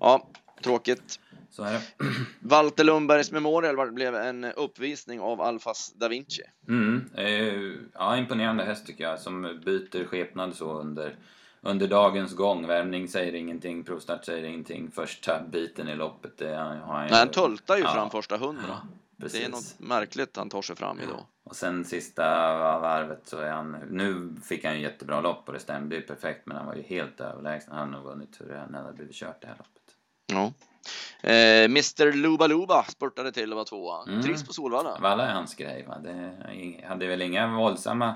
Ja, 0.00 0.28
tråkigt. 0.62 1.20
Så 1.50 1.62
är 1.62 1.72
det. 1.72 1.80
Walter 2.40 2.84
Lundbergs 2.84 3.32
Memorial 3.32 3.92
blev 3.92 4.14
en 4.14 4.44
uppvisning 4.44 5.20
av 5.20 5.40
Alfas 5.40 5.92
da 5.96 6.08
Vinci. 6.08 6.42
Mm, 6.68 7.10
eh, 7.16 7.72
ja, 7.94 8.16
imponerande 8.16 8.64
häst 8.64 8.86
tycker 8.86 9.04
jag 9.04 9.20
som 9.20 9.42
byter 9.64 10.04
skepnad 10.04 10.54
så 10.54 10.72
under, 10.80 11.16
under 11.60 11.88
dagens 11.88 12.34
gång. 12.34 12.66
Värmning 12.66 13.08
säger 13.08 13.34
ingenting, 13.34 13.84
provstart 13.84 14.24
säger 14.24 14.44
ingenting. 14.44 14.90
Första 14.90 15.42
biten 15.42 15.88
i 15.88 15.94
loppet 15.96 16.38
det 16.38 16.48
har 16.56 16.64
han 16.64 17.04
ju... 17.04 17.10
Nej, 17.10 17.18
han 17.18 17.28
tultar 17.30 17.76
ju 17.76 17.82
Ja. 17.82 17.92
fram 17.94 18.10
första 18.10 18.36
hundra. 18.36 18.62
Ja, 18.68 18.82
precis. 19.20 19.40
Det 19.40 19.46
är 19.46 19.50
något 19.50 19.78
märkligt 19.78 20.36
han 20.36 20.50
tar 20.50 20.62
sig 20.62 20.76
fram 20.76 21.00
i 21.00 21.06
då. 21.06 21.26
Och 21.44 21.56
sen 21.56 21.84
sista 21.84 22.22
varvet 22.78 23.20
så 23.24 23.38
är 23.38 23.50
han... 23.50 23.72
Nu 23.90 24.36
fick 24.42 24.64
han 24.64 24.74
ju 24.74 24.80
jättebra 24.80 25.20
lopp 25.20 25.42
och 25.46 25.52
det 25.52 25.60
stämde 25.60 25.96
ju 25.96 26.02
perfekt 26.02 26.46
men 26.46 26.56
han 26.56 26.66
var 26.66 26.74
ju 26.74 26.82
helt 26.82 27.20
överlägsen. 27.20 27.72
Han 27.72 27.80
hade 27.80 27.92
nog 27.92 28.04
vunnit 28.04 28.40
hur 28.40 28.54
han 28.54 28.74
hade 28.74 28.92
blivit 28.92 29.14
kört 29.14 29.40
det 29.40 29.46
här 29.46 29.56
loppet. 29.56 29.82
Ja. 30.26 30.52
Eh, 31.28 31.64
Mr 31.64 32.12
Luba 32.12 32.46
Luba 32.46 32.84
spurtade 32.84 33.32
till 33.32 33.52
och 33.52 33.56
var 33.56 33.64
tvåa. 33.64 34.02
Mm. 34.02 34.22
Trivs 34.22 34.46
på 34.46 34.52
Solvalla. 34.52 34.98
Valla 35.00 35.28
är 35.28 35.32
hans 35.32 35.54
grej 35.54 35.84
va. 35.88 35.98
Det 35.98 36.84
hade 36.88 37.06
väl 37.06 37.22
inga 37.22 37.56
våldsamma 37.56 38.14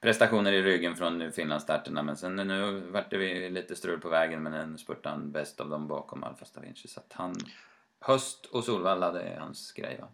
prestationer 0.00 0.52
i 0.52 0.62
ryggen 0.62 0.96
från 0.96 1.32
Finlandsstarterna 1.32 2.02
men 2.02 2.16
sen 2.16 2.36
nu 2.36 2.80
vart 2.80 3.10
det 3.10 3.50
lite 3.50 3.76
strul 3.76 4.00
på 4.00 4.08
vägen 4.08 4.42
men 4.42 4.52
den 4.52 4.78
spurtade 4.78 5.14
han 5.14 5.32
bäst 5.32 5.60
av 5.60 5.68
dem 5.68 5.88
bakom 5.88 6.24
Alfa 6.24 6.44
Stavinci 6.44 6.88
så 6.88 7.00
att 7.00 7.12
han 7.12 7.36
Höst 8.00 8.46
och 8.46 8.64
Solvalla 8.64 9.12
det 9.12 9.22
är 9.22 9.40
hans 9.40 9.72
grej 9.72 9.98
va. 10.00 10.08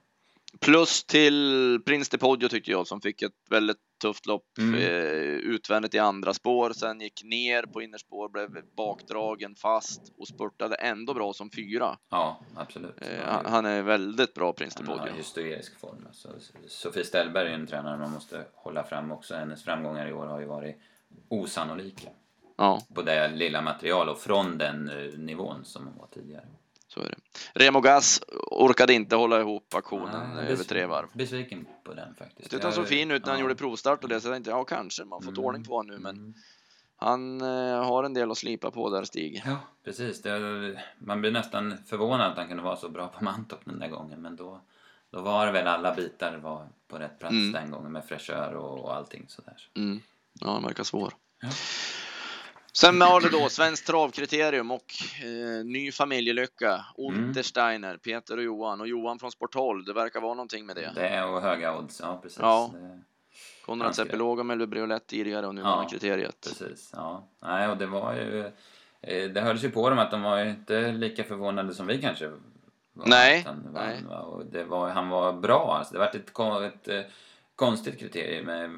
Plus 0.61 1.05
till 1.05 1.81
Prince 1.87 2.09
de 2.13 2.19
Poggio 2.19 2.49
tyckte 2.49 2.71
jag 2.71 2.87
som 2.87 3.01
fick 3.01 3.23
ett 3.23 3.33
väldigt 3.51 3.77
tufft 4.03 4.27
lopp 4.27 4.45
Mm. 4.59 4.75
eh, 4.75 4.81
utvändigt 5.27 5.95
i 5.95 5.99
andra 5.99 6.35
spår. 6.35 6.73
Sen 6.73 7.01
gick 7.01 7.25
ner 7.25 7.63
på 7.63 7.83
innerspår, 7.83 8.29
blev 8.29 8.49
bakdragen 8.77 9.55
fast 9.55 10.03
och 10.19 10.29
spurtade 10.29 10.75
ändå 10.75 11.15
bra 11.15 11.33
som 11.33 11.51
fyra. 11.51 11.99
Ja 12.11 12.41
absolut. 12.57 12.95
Eh, 13.01 13.43
Han- 13.45 13.67
är 13.67 13.83
väldigt 13.83 14.35
bra 14.35 14.53
Prince 14.53 14.79
de 14.79 14.89
Han 14.89 14.99
har 14.99 15.07
Poggio. 15.07 15.17
hysterisk 15.19 15.81
form. 15.81 16.05
Alltså, 16.07 16.29
Sofie 16.69 17.05
Stellberg 17.05 17.49
är 17.49 17.55
en 17.55 17.67
tränare 17.67 17.99
man 17.99 18.11
måste 18.11 18.45
hålla 18.55 18.85
fram 18.85 19.13
också. 19.13 19.35
Hennes 19.35 19.65
framgångar 19.65 20.09
i 20.09 20.13
år 20.13 20.27
har 20.27 20.41
ju 20.41 20.47
varit 20.47 20.77
osannolika. 21.29 22.09
Ja, 22.57 22.81
På 22.95 23.03
det 23.03 23.29
lilla 23.29 23.63
material 23.63 24.09
och 24.09 24.19
från 24.19 24.59
den 24.59 24.89
eh, 24.89 25.19
nivån 25.19 25.65
som 25.65 25.87
hon 25.87 25.99
var 25.99 26.07
tidigare. 26.07 26.45
Så 26.99 27.05
är 27.05 27.09
det. 27.11 27.65
Remo 27.65 27.81
Gas 27.81 28.21
orkade 28.51 28.93
inte 28.95 29.17
hålla 29.17 29.41
ihop 29.41 29.75
aktionen 29.75 30.31
Nej, 30.37 30.47
över 30.49 30.65
tre 30.65 30.87
varv. 30.87 31.07
Besviken 31.13 31.67
på 31.85 31.95
den 31.95 32.15
faktiskt. 32.15 32.41
Jag 32.41 32.51
tyckte 32.51 32.67
han 32.67 32.75
såg 32.75 32.89
fin 32.89 33.11
ut 33.11 33.23
när 33.23 33.31
han 33.33 33.39
ja. 33.39 33.43
gjorde 33.43 33.55
provstart 33.55 34.03
och 34.03 34.09
det, 34.09 34.21
så 34.21 34.29
jag 34.29 34.35
tänkte 34.35 34.51
ja, 34.51 34.65
kanske 34.65 35.05
man 35.05 35.23
får 35.23 35.33
Mm. 35.33 35.45
ordning 35.45 35.65
på 35.65 35.77
honom 35.77 35.97
nu, 35.97 35.99
men 36.03 36.17
Mm. 36.17 36.35
han 36.97 37.41
eh, 37.41 37.85
har 37.85 38.05
en 38.05 38.15
del 38.15 38.31
att 38.31 38.39
slipa 38.39 38.71
på 38.71 38.91
där, 38.91 39.05
Stig. 39.05 39.43
Ja, 39.47 39.57
precis. 39.85 40.23
Det, 40.23 40.81
man 40.99 41.21
blir 41.21 41.31
nästan 41.31 41.75
förvånad 41.87 42.31
att 42.31 42.37
han 42.39 42.49
kunde 42.49 42.63
vara 42.63 42.77
så 42.77 42.89
bra 42.89 43.09
på 43.09 43.25
Mantorp 43.25 43.61
den 43.65 43.79
där 43.79 43.89
gången. 43.89 44.23
Men 44.23 44.37
då, 44.37 44.61
då 45.11 45.21
var 45.21 45.47
det 45.47 45.53
väl 45.53 45.67
alla 45.67 45.95
bitar 45.95 46.37
var 46.37 46.69
på 46.89 46.99
rätt 46.99 47.19
plats 47.19 47.33
Mm. 47.33 47.53
den 47.53 47.71
gången 47.71 47.93
med 47.93 48.05
fräschör 48.05 48.55
och, 48.55 48.79
och 48.85 48.95
allting 48.95 49.25
sådär. 49.29 49.69
Mm. 49.77 50.01
Ja, 50.41 50.53
han 50.53 50.63
verkar 50.63 50.85
svår. 50.85 51.13
Ja. 51.41 51.49
Sen 52.81 53.01
har 53.01 53.21
det 53.21 53.29
då 53.29 53.49
Svenskt 53.49 53.87
travkriterium 53.87 54.71
och 54.71 54.95
eh, 55.23 55.65
ny 55.65 55.93
familjelycka. 55.93 56.85
Mm. 56.99 57.25
Untersteiner, 57.25 57.97
Peter 57.97 58.37
och 58.37 58.43
Johan. 58.43 58.81
Och 58.81 58.89
Johan 58.89 59.19
från 59.19 59.31
Sporthåll, 59.33 59.85
det 59.85 59.93
verkar 59.93 60.21
vara 60.21 60.35
någonting 60.35 60.67
med 60.67 60.77
det. 60.77 60.93
Det 60.95 61.09
är 61.09 61.29
och 61.29 61.43
höga 61.43 61.79
odds, 61.79 62.01
ja 62.01 62.19
precis. 62.23 62.39
Ja. 62.41 62.71
Det, 62.75 63.01
Konrad 63.67 64.21
och 64.21 64.47
Melby 64.47 64.67
Briolet 64.67 65.07
tidigare 65.07 65.47
och 65.47 65.55
nu 65.55 65.61
Ja, 65.61 65.89
kriteriet. 65.91 66.37
precis, 66.49 66.91
ja. 66.93 67.29
Nej, 67.43 67.69
och 67.69 67.77
det 67.77 67.87
var 67.87 68.15
ju... 68.15 68.47
eh, 69.01 69.31
det 69.31 69.41
hördes 69.41 69.65
ju 69.65 69.71
på 69.71 69.91
dem 69.91 69.99
att 69.99 70.11
de 70.11 70.23
var 70.23 70.45
inte 70.45 70.93
lika 70.93 71.25
förvånade 71.25 71.75
som 71.75 71.87
vi 71.87 72.01
kanske 72.01 72.29
var. 72.29 72.39
Nej, 73.07 73.43
Han, 73.47 73.69
nej. 73.73 74.05
Och 74.07 74.47
det 74.47 74.65
var, 74.65 74.89
han 74.89 75.09
var 75.09 75.33
bra 75.33 75.77
alltså. 75.79 75.93
Det 75.93 75.99
var 75.99 76.07
ett, 76.07 76.33
kon- 76.33 76.65
ett, 76.65 76.89
eh, 76.89 77.01
konstigt 77.57 77.99
kriterium 77.99 78.47
med 78.47 78.71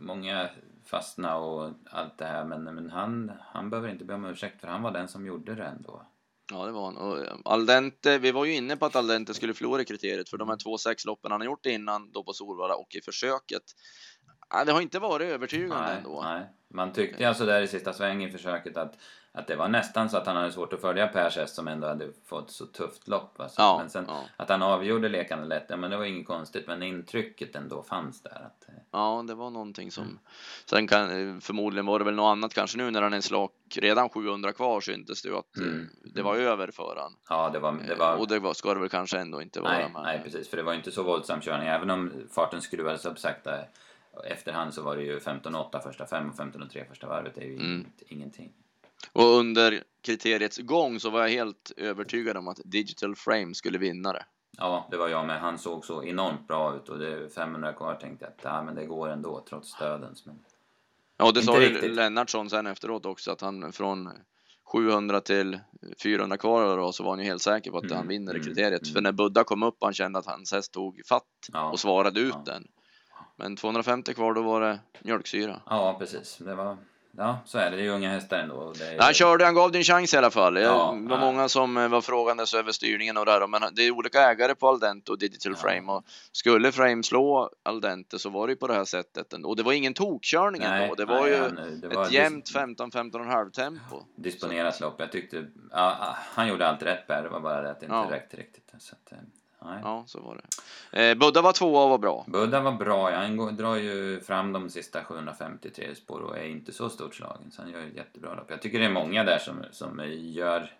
många 0.00 0.48
fastna 0.88 1.36
och 1.36 1.72
allt 1.90 2.18
det 2.18 2.24
här. 2.24 2.44
Men, 2.44 2.64
men 2.64 2.90
han, 2.90 3.32
han 3.40 3.70
behöver 3.70 3.88
inte 3.88 4.04
be 4.04 4.14
om 4.14 4.24
ursäkt 4.24 4.60
för 4.60 4.68
han 4.68 4.82
var 4.82 4.90
den 4.90 5.08
som 5.08 5.26
gjorde 5.26 5.54
det 5.54 5.64
ändå. 5.64 6.06
Ja, 6.52 6.66
det 6.66 6.72
var 6.72 6.84
han. 6.84 6.96
Och 6.96 7.18
eh, 7.18 7.36
Aldente, 7.44 8.18
vi 8.18 8.32
var 8.32 8.44
ju 8.44 8.54
inne 8.54 8.76
på 8.76 8.86
att 8.86 8.96
Aldente 8.96 9.34
skulle 9.34 9.54
förlora 9.54 9.84
kriteriet 9.84 10.28
för 10.28 10.36
de 10.36 10.48
här 10.48 10.56
två 10.56 10.78
sexloppen 10.78 11.30
han 11.30 11.40
har 11.40 11.46
gjort 11.46 11.66
innan 11.66 12.12
då 12.12 12.24
på 12.24 12.32
Solvalla 12.32 12.74
och 12.74 12.94
i 12.94 13.00
försöket. 13.00 13.62
Det 14.66 14.72
har 14.72 14.80
inte 14.80 14.98
varit 14.98 15.26
övertygande 15.26 15.82
Nej, 15.86 15.96
ändå. 15.96 16.22
nej. 16.22 16.46
Man 16.74 16.92
tyckte 16.92 17.28
alltså 17.28 17.46
där 17.46 17.62
i 17.62 17.68
sista 17.68 17.92
sväng 17.92 18.24
i 18.24 18.30
försöket 18.30 18.76
att, 18.76 18.98
att 19.36 19.46
det 19.46 19.56
var 19.56 19.68
nästan 19.68 20.10
så 20.10 20.16
att 20.16 20.26
han 20.26 20.36
hade 20.36 20.52
svårt 20.52 20.72
att 20.72 20.80
följa 20.80 21.06
Pers 21.06 21.36
häst 21.36 21.54
som 21.54 21.68
ändå 21.68 21.86
hade 21.86 22.08
fått 22.26 22.50
så 22.50 22.66
tufft 22.66 23.08
lopp. 23.08 23.40
Alltså. 23.40 23.60
Ja, 23.62 23.78
men 23.78 23.90
sen 23.90 24.04
ja. 24.08 24.24
att 24.36 24.48
han 24.48 24.62
avgjorde 24.62 25.08
lekande 25.08 25.46
lätt, 25.46 25.66
ja, 25.68 25.76
men 25.76 25.90
det 25.90 25.96
var 25.96 26.04
inget 26.04 26.26
konstigt. 26.26 26.66
Men 26.66 26.82
intrycket 26.82 27.56
ändå 27.56 27.82
fanns 27.82 28.22
där. 28.22 28.30
Att, 28.46 28.68
eh, 28.68 28.74
Ja, 28.90 29.24
det 29.28 29.34
var 29.34 29.50
någonting 29.50 29.90
som... 29.92 30.04
Mm. 30.04 30.18
Sen 30.66 30.88
kan, 30.88 31.10
eh, 31.34 31.38
förmodligen 31.40 31.86
var 31.86 31.98
det 31.98 32.04
väl 32.04 32.14
något 32.14 32.32
annat 32.32 32.54
kanske 32.54 32.78
nu 32.78 32.90
när 32.90 33.02
han 33.02 33.12
är 33.14 33.20
slak, 33.20 33.52
redan 33.76 34.08
700 34.08 34.52
kvar 34.52 34.80
syntes 34.80 35.22
det 35.22 35.28
ju 35.28 35.36
att 35.36 35.56
eh, 35.56 35.62
Mm. 35.62 35.88
det 36.04 36.22
var 36.22 36.36
över 36.36 36.70
för 36.70 36.96
han. 37.00 37.12
ja, 37.28 37.50
det 37.50 37.58
var... 37.58 37.72
Det 37.88 37.94
var 37.94 38.16
Och 38.16 38.28
det 38.28 38.38
var, 38.38 38.54
ska 38.54 38.74
det 38.74 38.80
väl 38.80 38.88
kanske 38.88 39.18
ändå 39.18 39.42
inte 39.42 39.60
vara. 39.60 39.72
nej, 39.72 39.90
men- 39.92 40.02
nej, 40.02 40.20
precis. 40.24 40.48
För 40.48 40.56
det 40.56 40.62
var 40.62 40.74
inte 40.74 40.90
så 40.90 41.02
våldsam 41.02 41.40
körning. 41.40 41.68
Även 41.68 41.90
om 41.90 42.12
farten 42.30 42.62
skruvades 42.62 43.04
upp 43.06 43.18
sakta 43.18 43.50
efterhand 44.24 44.74
så 44.74 44.82
var 44.82 44.96
det 44.96 45.02
ju 45.02 45.18
15,8 45.18 45.80
första 45.82 46.06
fem 46.06 46.28
och 46.30 46.36
15,3 46.36 46.88
första 46.88 47.06
varvet. 47.06 47.34
Det 47.34 47.40
är 47.40 47.46
ju 47.48 47.56
Mm. 47.56 47.86
ingenting. 48.08 48.52
Och 49.12 49.24
under 49.24 49.82
kriteriets 50.02 50.58
gång 50.58 51.00
så 51.00 51.10
var 51.10 51.20
jag 51.20 51.28
helt 51.28 51.72
övertygad 51.76 52.36
om 52.36 52.48
att 52.48 52.60
Digital 52.64 53.16
Frame 53.16 53.54
skulle 53.54 53.78
vinna 53.78 54.12
det. 54.12 54.24
Ja, 54.58 54.88
det 54.90 54.96
var 54.96 55.08
jag 55.08 55.26
med. 55.26 55.40
Han 55.40 55.58
såg 55.58 55.84
så 55.84 56.04
enormt 56.04 56.48
bra 56.48 56.76
ut 56.76 56.88
och 56.88 56.98
det 56.98 57.08
är 57.12 57.28
500 57.28 57.72
kvar 57.72 57.94
tänkte 57.94 58.24
jag 58.24 58.32
att 58.32 58.40
ja, 58.42 58.62
men 58.62 58.74
det 58.74 58.86
går 58.86 59.08
ändå 59.08 59.44
trots 59.48 59.68
stödens. 59.70 60.26
Men... 60.26 60.38
Ja, 61.16 61.26
och 61.26 61.34
det 61.34 61.42
sa 61.42 61.62
ju. 61.62 61.94
Lennartsson 61.94 62.50
sen 62.50 62.66
efteråt 62.66 63.06
också 63.06 63.32
att 63.32 63.40
han 63.40 63.72
från 63.72 64.10
700 64.72 65.20
till 65.20 65.60
400 66.02 66.36
kvar 66.36 66.76
då, 66.76 66.92
så 66.92 67.02
var 67.04 67.10
han 67.10 67.18
ju 67.18 67.24
helt 67.24 67.42
säker 67.42 67.70
på 67.70 67.78
att 67.78 67.84
Mm, 67.84 67.96
han 67.96 68.08
vinner 68.08 68.34
mm, 68.34 68.44
kriteriet. 68.46 68.82
mm. 68.82 68.94
För 68.94 69.00
när 69.00 69.12
Budda 69.12 69.44
kom 69.44 69.62
upp 69.62 69.76
han 69.80 69.92
kände 69.94 70.18
att 70.18 70.26
hans 70.26 70.52
häst 70.52 70.72
tog 70.72 71.00
fatt 71.08 71.22
Ja. 71.52 71.70
och 71.70 71.80
svarade 71.80 72.20
ut 72.20 72.34
Ja. 72.34 72.42
den. 72.52 72.64
Men 73.36 73.56
250 73.56 74.14
kvar 74.14 74.34
då 74.34 74.42
var 74.42 74.60
det 74.60 74.80
mjölksyra. 75.04 75.62
Ja, 75.66 75.96
precis. 75.98 76.36
Det 76.38 76.54
var... 76.54 76.76
Ja, 77.18 77.38
så 77.44 77.58
är 77.58 77.70
det. 77.70 77.76
Det 77.76 77.82
är 77.82 77.84
ju 77.84 77.90
unga 77.90 78.10
hästar 78.10 78.38
ändå. 78.38 78.72
är... 78.80 79.00
Han 79.02 79.14
körde, 79.14 79.44
han 79.44 79.54
gav 79.54 79.72
din 79.72 79.82
chans 79.84 80.14
i 80.14 80.16
alla 80.16 80.30
fall. 80.30 80.56
Ja, 80.56 80.98
det 81.02 81.08
var 81.08 81.16
ja. 81.16 81.20
många 81.20 81.48
som 81.48 81.76
eh, 81.76 81.88
var 81.88 82.00
frågandes 82.00 82.54
över 82.54 82.72
styrningen 82.72 83.16
och 83.16 83.26
det 83.26 83.32
här, 83.32 83.46
men 83.46 83.62
det 83.72 83.82
är 83.82 83.90
olika 83.90 84.20
ägare 84.20 84.54
på 84.54 84.68
Aldente 84.68 85.12
och 85.12 85.18
Digital 85.18 85.52
Ja. 85.52 85.68
Frame 85.68 85.92
och 85.92 86.04
skulle 86.32 86.72
Frame 86.72 87.02
slå 87.02 87.50
Aldente 87.62 88.18
så 88.18 88.30
var 88.30 88.46
det 88.46 88.50
ju 88.52 88.56
på 88.56 88.66
det 88.66 88.74
här 88.74 88.84
sättet 88.84 89.32
ändå. 89.32 89.48
Och 89.48 89.56
det 89.56 89.62
var 89.62 89.72
ingen 89.72 89.94
tokkörning 89.94 90.62
ändå. 90.62 90.94
Det 90.94 91.04
var 91.04 91.20
nej, 91.20 91.30
ju 91.30 91.36
han- 91.42 91.80
det 91.80 91.88
var 91.88 92.02
ett 92.04 92.10
dis- 92.10 92.14
jämnt 92.14 92.50
15-15,5 92.54 93.50
tempo. 93.50 94.02
Disponerat 94.16 94.80
lopp. 94.80 94.94
Jag 94.98 95.12
tyckte... 95.12 95.46
Ja, 95.70 96.16
han 96.34 96.48
gjorde 96.48 96.68
allt 96.68 96.82
rätt 96.82 97.06
Per. 97.06 97.22
Det 97.22 97.28
var 97.28 97.40
bara 97.40 97.62
det 97.62 97.70
att 97.70 97.80
det 97.80 97.86
inte 97.86 97.96
Ja. 97.96 98.06
räckte 98.10 98.36
riktigt. 98.36 98.72
Så 98.78 98.94
att, 98.94 99.12
eh, 99.12 99.18
nej. 99.62 99.80
Ja, 99.82 100.04
så 100.06 100.20
var 100.20 100.40
det. 100.92 101.10
Eh, 101.10 101.14
Budda 101.18 101.42
var 101.42 101.52
tvåa 101.52 101.84
och 101.84 101.90
var 101.90 101.98
bra. 101.98 102.24
Budda 102.28 102.60
var 102.60 102.72
bra. 102.72 103.10
ja. 103.10 103.16
Han 103.18 103.56
drar 103.56 103.76
ju 103.76 104.20
fram 104.20 104.52
de 104.52 104.70
sista 104.70 105.04
750 105.04 105.70
tredje 105.70 105.94
spår 105.94 106.20
och 106.20 106.38
är 106.38 106.44
inte 106.44 106.72
så 106.72 106.88
stort 106.88 107.14
slagen. 107.14 107.50
Så 107.50 107.62
han 107.62 107.70
gör 107.70 107.80
ett 107.80 107.96
jättebra 107.96 108.34
lopp. 108.34 108.50
Jag 108.50 108.62
tycker 108.62 108.78
det 108.78 108.84
är 108.84 108.90
många 108.90 109.24
där 109.24 109.38
som, 109.38 109.64
som 109.72 110.02
gör 110.14 110.70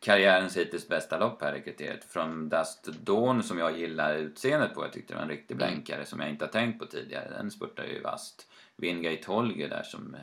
karriärens 0.00 0.56
hittills 0.56 0.88
bästa 0.88 1.18
lopp 1.18 1.42
här 1.42 1.54
i 1.56 1.60
kriteriet. 1.62 2.04
Från 2.04 2.48
Dust 2.48 2.84
Dawn 2.84 3.42
som 3.42 3.58
jag 3.58 3.78
gillar 3.78 4.14
utseendet 4.16 4.74
på. 4.74 4.84
Jag 4.84 4.92
tyckte 4.92 5.12
det 5.12 5.16
var 5.16 5.22
en 5.22 5.28
riktig 5.28 5.54
Mm. 5.54 5.66
blänkare 5.68 6.04
som 6.04 6.20
jag 6.20 6.30
inte 6.30 6.44
har 6.44 6.52
tänkt 6.52 6.78
på 6.78 6.86
tidigare. 6.86 7.28
Den 7.30 7.50
spurtar 7.50 7.84
ju 7.84 8.00
vasst. 8.00 8.46
Wingate 8.76 9.22
Holger 9.26 9.68
där 9.68 9.82
som 9.82 10.16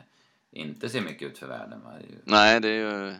inte 0.50 0.88
ser 0.88 1.00
mycket 1.00 1.28
ut 1.30 1.38
för 1.38 1.46
världen. 1.46 1.80
Nej, 2.24 2.60
det 2.60 2.68
är 2.68 2.72
ju 3.06 3.14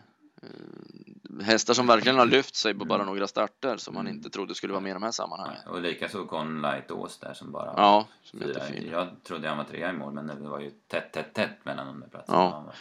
hästar 1.42 1.74
som 1.74 1.86
verkligen 1.86 2.18
har 2.18 2.26
lyft 2.26 2.54
sig 2.56 2.74
på 2.74 2.84
bara 2.84 3.02
Mm. 3.02 3.06
några 3.14 3.28
starter 3.28 3.76
som 3.76 3.94
man 3.94 4.06
Mm. 4.06 4.16
inte 4.16 4.30
trodde 4.30 4.54
skulle 4.54 4.72
vara 4.72 4.80
med 4.80 4.90
i 4.90 4.92
de 4.94 5.02
här 5.02 5.10
sammanhangen. 5.10 5.68
Och 5.68 5.80
likaså 5.80 6.26
Con 6.26 6.62
Light 6.62 6.90
Ås 6.90 7.18
där 7.18 7.34
som 7.34 7.52
bara 7.52 7.74
Ja, 7.76 8.06
som 8.22 8.40
fyra. 8.40 8.62
Jag 8.92 9.08
trodde 9.24 9.48
han 9.48 9.56
var 9.58 9.64
trea 9.64 9.90
i 9.90 9.92
mål 9.92 10.12
men 10.12 10.26
det 10.26 10.34
var 10.48 10.60
ju 10.60 10.70
tätt, 10.70 11.12
tätt, 11.12 11.34
tätt 11.34 11.64
mellan 11.64 11.86
de 11.86 12.00
där 12.00 12.08
platserna. 12.08 12.38
Ja. 12.38 12.72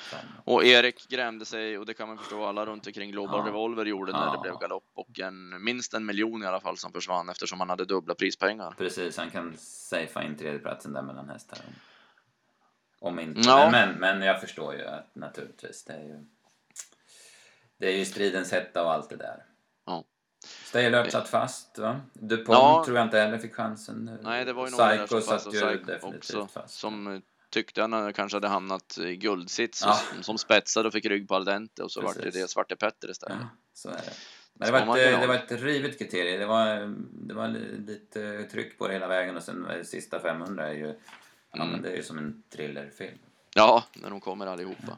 Och 0.44 0.64
Erik 0.66 1.08
grämde 1.10 1.46
sig 1.46 1.78
och 1.78 1.86
det 1.86 1.94
kan 1.94 2.08
man 2.08 2.18
förstå 2.18 2.46
alla 2.46 2.66
runt 2.66 2.88
omkring 2.88 3.12
Global 3.12 3.40
Ja. 3.40 3.48
Revolver 3.48 3.86
gjorde 3.86 4.12
när 4.12 4.26
Ja. 4.26 4.32
det 4.32 4.40
blev 4.42 4.60
galopp 4.60 4.86
och 4.94 5.20
en, 5.20 5.64
minst 5.64 5.94
en 5.94 6.06
miljon 6.06 6.44
i 6.44 6.46
alla 6.46 6.60
fall 6.60 6.78
som 6.78 6.92
försvann 6.92 7.30
eftersom 7.30 7.60
han 7.60 7.70
hade 7.70 7.86
dubbla 7.86 8.16
prispengar. 8.16 8.74
Precis, 8.78 9.18
han 9.18 9.30
kan 9.30 9.54
safea 9.58 10.24
in 10.24 10.38
tredjeplatsen 10.38 10.94
där 10.94 11.02
mellan 11.02 11.30
hästar. 11.30 11.60
Om 13.00 13.20
inte. 13.20 13.42
Ja. 13.46 13.70
Men, 13.72 13.90
men, 13.90 14.00
men 14.00 14.28
jag 14.28 14.42
förstår 14.42 14.74
ju 14.76 14.86
att 14.86 15.16
naturligtvis 15.16 15.84
det 15.84 15.94
är 15.94 16.04
ju 16.04 16.26
det 17.78 17.88
är 17.88 17.98
ju 17.98 18.06
stridens 18.06 18.52
hetta 18.52 18.84
och 18.84 18.92
allt 18.92 19.10
det 19.10 19.16
där. 19.16 19.44
Ja. 19.86 20.04
Stayalert 20.46 21.12
satt 21.12 21.30
fast 21.30 21.78
va? 21.78 22.02
DuPont 22.14 22.48
Ja. 22.50 22.84
tror 22.86 22.98
jag 22.98 23.06
inte 23.06 23.20
heller 23.20 23.38
fick 23.38 23.54
chansen. 23.56 24.20
Nej, 24.24 24.46
det 24.46 24.54
var 24.54 24.70
ju 24.70 24.76
där 24.76 24.98
Psycho 25.08 25.22
satt 25.22 25.54
ju 25.54 25.60
definitivt 25.60 26.04
också, 26.18 26.48
fast. 26.48 26.80
som 26.80 27.08
eh, 27.16 27.20
tyckte 27.50 27.82
han 27.82 28.14
kanske 28.14 28.36
hade 28.36 28.48
hamnat 28.48 28.98
i 28.98 29.16
guldsits 29.16 29.84
Ja. 29.86 29.94
som, 29.94 30.24
som 30.24 30.38
spetsade 30.38 30.88
och 30.88 30.94
fick 30.94 31.06
rygg 31.06 31.28
på 31.28 31.36
Aldente 31.36 31.84
och 31.84 31.92
så 31.92 32.02
vart 32.02 32.16
det 32.16 32.22
Precis. 32.22 32.42
det 32.42 32.48
Svarte 32.48 32.76
Petter 32.76 33.10
istället. 33.12 33.38
Ja, 33.42 33.48
så 33.74 33.90
är 33.90 33.94
det. 33.94 34.14
Men 34.54 34.66
det, 34.74 34.86
var 34.86 34.98
ett, 34.98 35.22
det 35.22 35.28
var 35.28 35.36
ett 35.36 35.52
rivigt 35.52 36.00
kriterium. 36.00 36.40
Det 36.40 36.46
var, 36.46 36.96
det 37.28 37.34
var 37.34 37.48
li- 37.48 37.78
lite 37.88 38.44
tryck 38.44 38.78
på 38.78 38.88
det 38.88 38.94
hela 38.94 39.08
vägen 39.08 39.38
och 39.38 39.44
sen 39.44 39.68
sista 39.86 40.20
500 40.20 40.68
är 40.68 40.74
ju, 40.74 40.88
ja, 40.88 40.94
Mm. 41.64 41.70
men 41.72 41.82
det 41.82 41.90
är 41.90 41.96
ju 41.96 42.04
som 42.04 42.18
en 42.18 42.44
thrillerfilm. 42.50 43.18
Ja, 43.56 43.84
när 43.94 44.10
de 44.10 44.22
kommer 44.22 44.48
allihopa. 44.48 44.98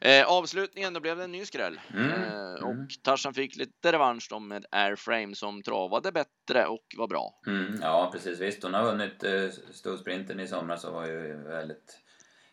Eh, 0.00 0.26
avslutningen, 0.26 0.94
då 0.94 1.00
blev 1.00 1.16
det 1.16 1.24
en 1.24 1.32
ny 1.32 1.44
skräll. 1.44 1.80
Mm, 1.94 2.10
Eh, 2.10 2.64
och 2.64 2.70
mm. 2.70 2.88
Tarzan 3.02 3.34
fick 3.34 3.56
lite 3.56 3.92
revansch 3.92 4.26
då 4.30 4.38
med 4.38 4.66
Airframe 4.70 5.34
som 5.34 5.62
travade 5.62 6.12
bättre 6.12 6.66
och 6.66 6.84
var 6.96 7.08
bra. 7.08 7.40
Mm, 7.46 7.78
ja, 7.82 8.10
precis. 8.12 8.40
Visst, 8.40 8.62
hon 8.62 8.74
har 8.74 8.84
vunnit 8.84 9.24
eh, 9.24 9.48
storsprinten 9.72 10.40
i 10.40 10.48
somras 10.48 10.84
och 10.84 10.94
var 10.94 11.06
ju 11.06 11.42
väldigt 11.42 12.00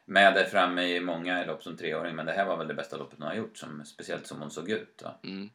med 0.06 0.34
där 0.34 0.44
framme 0.44 0.84
i 0.84 1.00
många 1.00 1.46
lopp 1.46 1.64
som 1.64 1.78
treåring. 1.78 2.16
Men 2.16 2.26
det 2.26 2.32
här 2.32 2.46
var 2.46 2.58
väl 2.58 2.68
det 2.68 2.74
bästa 2.74 2.98
loppet 2.98 3.20
hon 3.20 3.28
har 3.28 3.36
gjort, 3.36 3.58
som, 3.58 3.86
speciellt 3.86 4.28
som 4.28 4.42
hon 4.42 4.52
såg 4.52 4.70
ut. 4.70 5.04
Mm. 5.24 5.50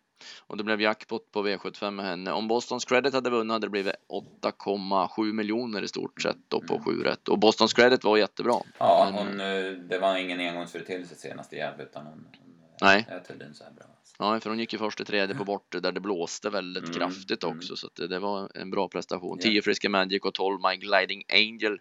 Och 0.46 0.56
det 0.56 0.64
blev 0.64 0.80
jackpot 0.80 1.30
på 1.32 1.46
V75 1.46 1.90
med 1.90 2.04
henne. 2.06 2.32
Om 2.32 2.48
Bostons 2.48 2.84
Credit 2.84 3.14
hade 3.14 3.30
vunnit 3.30 3.52
hade 3.52 3.66
det 3.66 3.70
blivit 3.70 3.94
8,7 4.08 5.32
miljoner 5.32 5.82
i 5.82 5.88
stort 5.88 6.22
sett 6.22 6.36
då 6.48 6.60
på 6.60 6.74
Mm. 6.74 6.84
7 6.84 7.02
rätt. 7.02 7.28
Och 7.28 7.38
Bostons 7.38 7.72
Credit 7.72 8.04
var 8.04 8.16
jättebra. 8.16 8.54
Ja, 8.78 9.10
Men- 9.14 9.26
hon, 9.26 9.40
eh, 9.40 9.72
det 9.88 9.98
var 9.98 10.16
ingen 10.16 10.40
engångsföreteelse 10.40 11.14
senast 11.14 11.52
i 11.52 11.56
Gävle 11.56 11.82
utan 11.84 12.06
hon, 12.06 12.26
hon 12.38 12.68
Nej. 12.82 13.06
är 13.08 13.20
tydligen 13.20 13.54
så 13.54 13.64
här 13.64 13.70
bra. 13.70 13.84
Alltså. 13.98 14.14
Ja, 14.18 14.40
för 14.40 14.50
hon 14.50 14.58
gick 14.58 14.72
ju 14.72 14.78
först 14.78 15.00
i 15.00 15.04
tredje 15.04 15.36
på 15.36 15.44
bortre 15.44 15.80
där 15.80 15.92
det 15.92 16.00
blåste 16.00 16.50
väldigt 16.50 16.84
Mm, 16.84 16.94
kraftigt 16.94 17.44
mm. 17.44 17.56
också. 17.56 17.76
Så 17.76 17.88
det, 17.94 18.06
det 18.06 18.18
var 18.18 18.50
en 18.54 18.70
bra 18.70 18.88
prestation. 18.88 19.38
Ja. 19.40 19.42
10 19.50 19.62
Friska 19.62 19.88
Magic 19.88 20.22
och 20.22 20.34
12 20.34 20.58
My 20.70 20.76
Gliding 20.76 21.24
Angel 21.32 21.78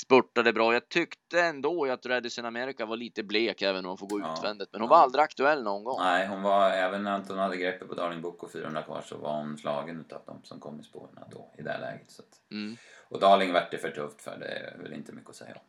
spurtade 0.00 0.52
bra. 0.52 0.72
Jag 0.72 0.88
tyckte 0.88 1.40
ändå 1.40 1.84
att 1.92 2.06
Radisson 2.06 2.44
America 2.44 2.86
var 2.86 2.96
lite 2.96 3.22
blek 3.22 3.62
även 3.62 3.84
om 3.84 3.88
hon 3.88 3.98
får 3.98 4.06
gå 4.06 4.20
Ja. 4.20 4.34
utvändigt. 4.38 4.68
Men 4.72 4.80
hon 4.80 4.88
Ja. 4.90 4.96
var 4.96 5.02
aldrig 5.02 5.22
aktuell 5.22 5.62
någon 5.62 5.84
gång. 5.84 6.00
Nej, 6.00 6.26
hon 6.26 6.42
var, 6.42 6.70
även 6.70 7.02
när 7.02 7.10
Anton 7.12 7.38
hade 7.38 7.56
greppet 7.56 7.88
på 7.88 7.94
Darling 7.94 8.20
Book 8.22 8.42
och 8.42 8.52
400 8.52 8.82
kvar 8.82 9.02
så 9.06 9.16
var 9.16 9.36
hon 9.36 9.58
slagen 9.58 10.00
utav 10.00 10.22
dem 10.26 10.40
som 10.44 10.60
kom 10.60 10.80
i 10.80 10.84
spåren 10.84 11.18
då, 11.30 11.50
i 11.58 11.62
det 11.62 11.70
här 11.70 11.80
läget. 11.80 12.10
Så 12.10 12.22
att, 12.22 12.50
Mm. 12.50 12.76
och 13.08 13.20
Darling 13.20 13.52
vart 13.52 13.70
det 13.70 13.78
för 13.78 13.90
tufft 13.90 14.22
för, 14.22 14.36
det 14.38 14.46
är 14.46 14.78
väl 14.78 14.92
inte 14.92 15.12
mycket 15.12 15.30
att 15.30 15.36
säga 15.36 15.54
om. 15.54 15.60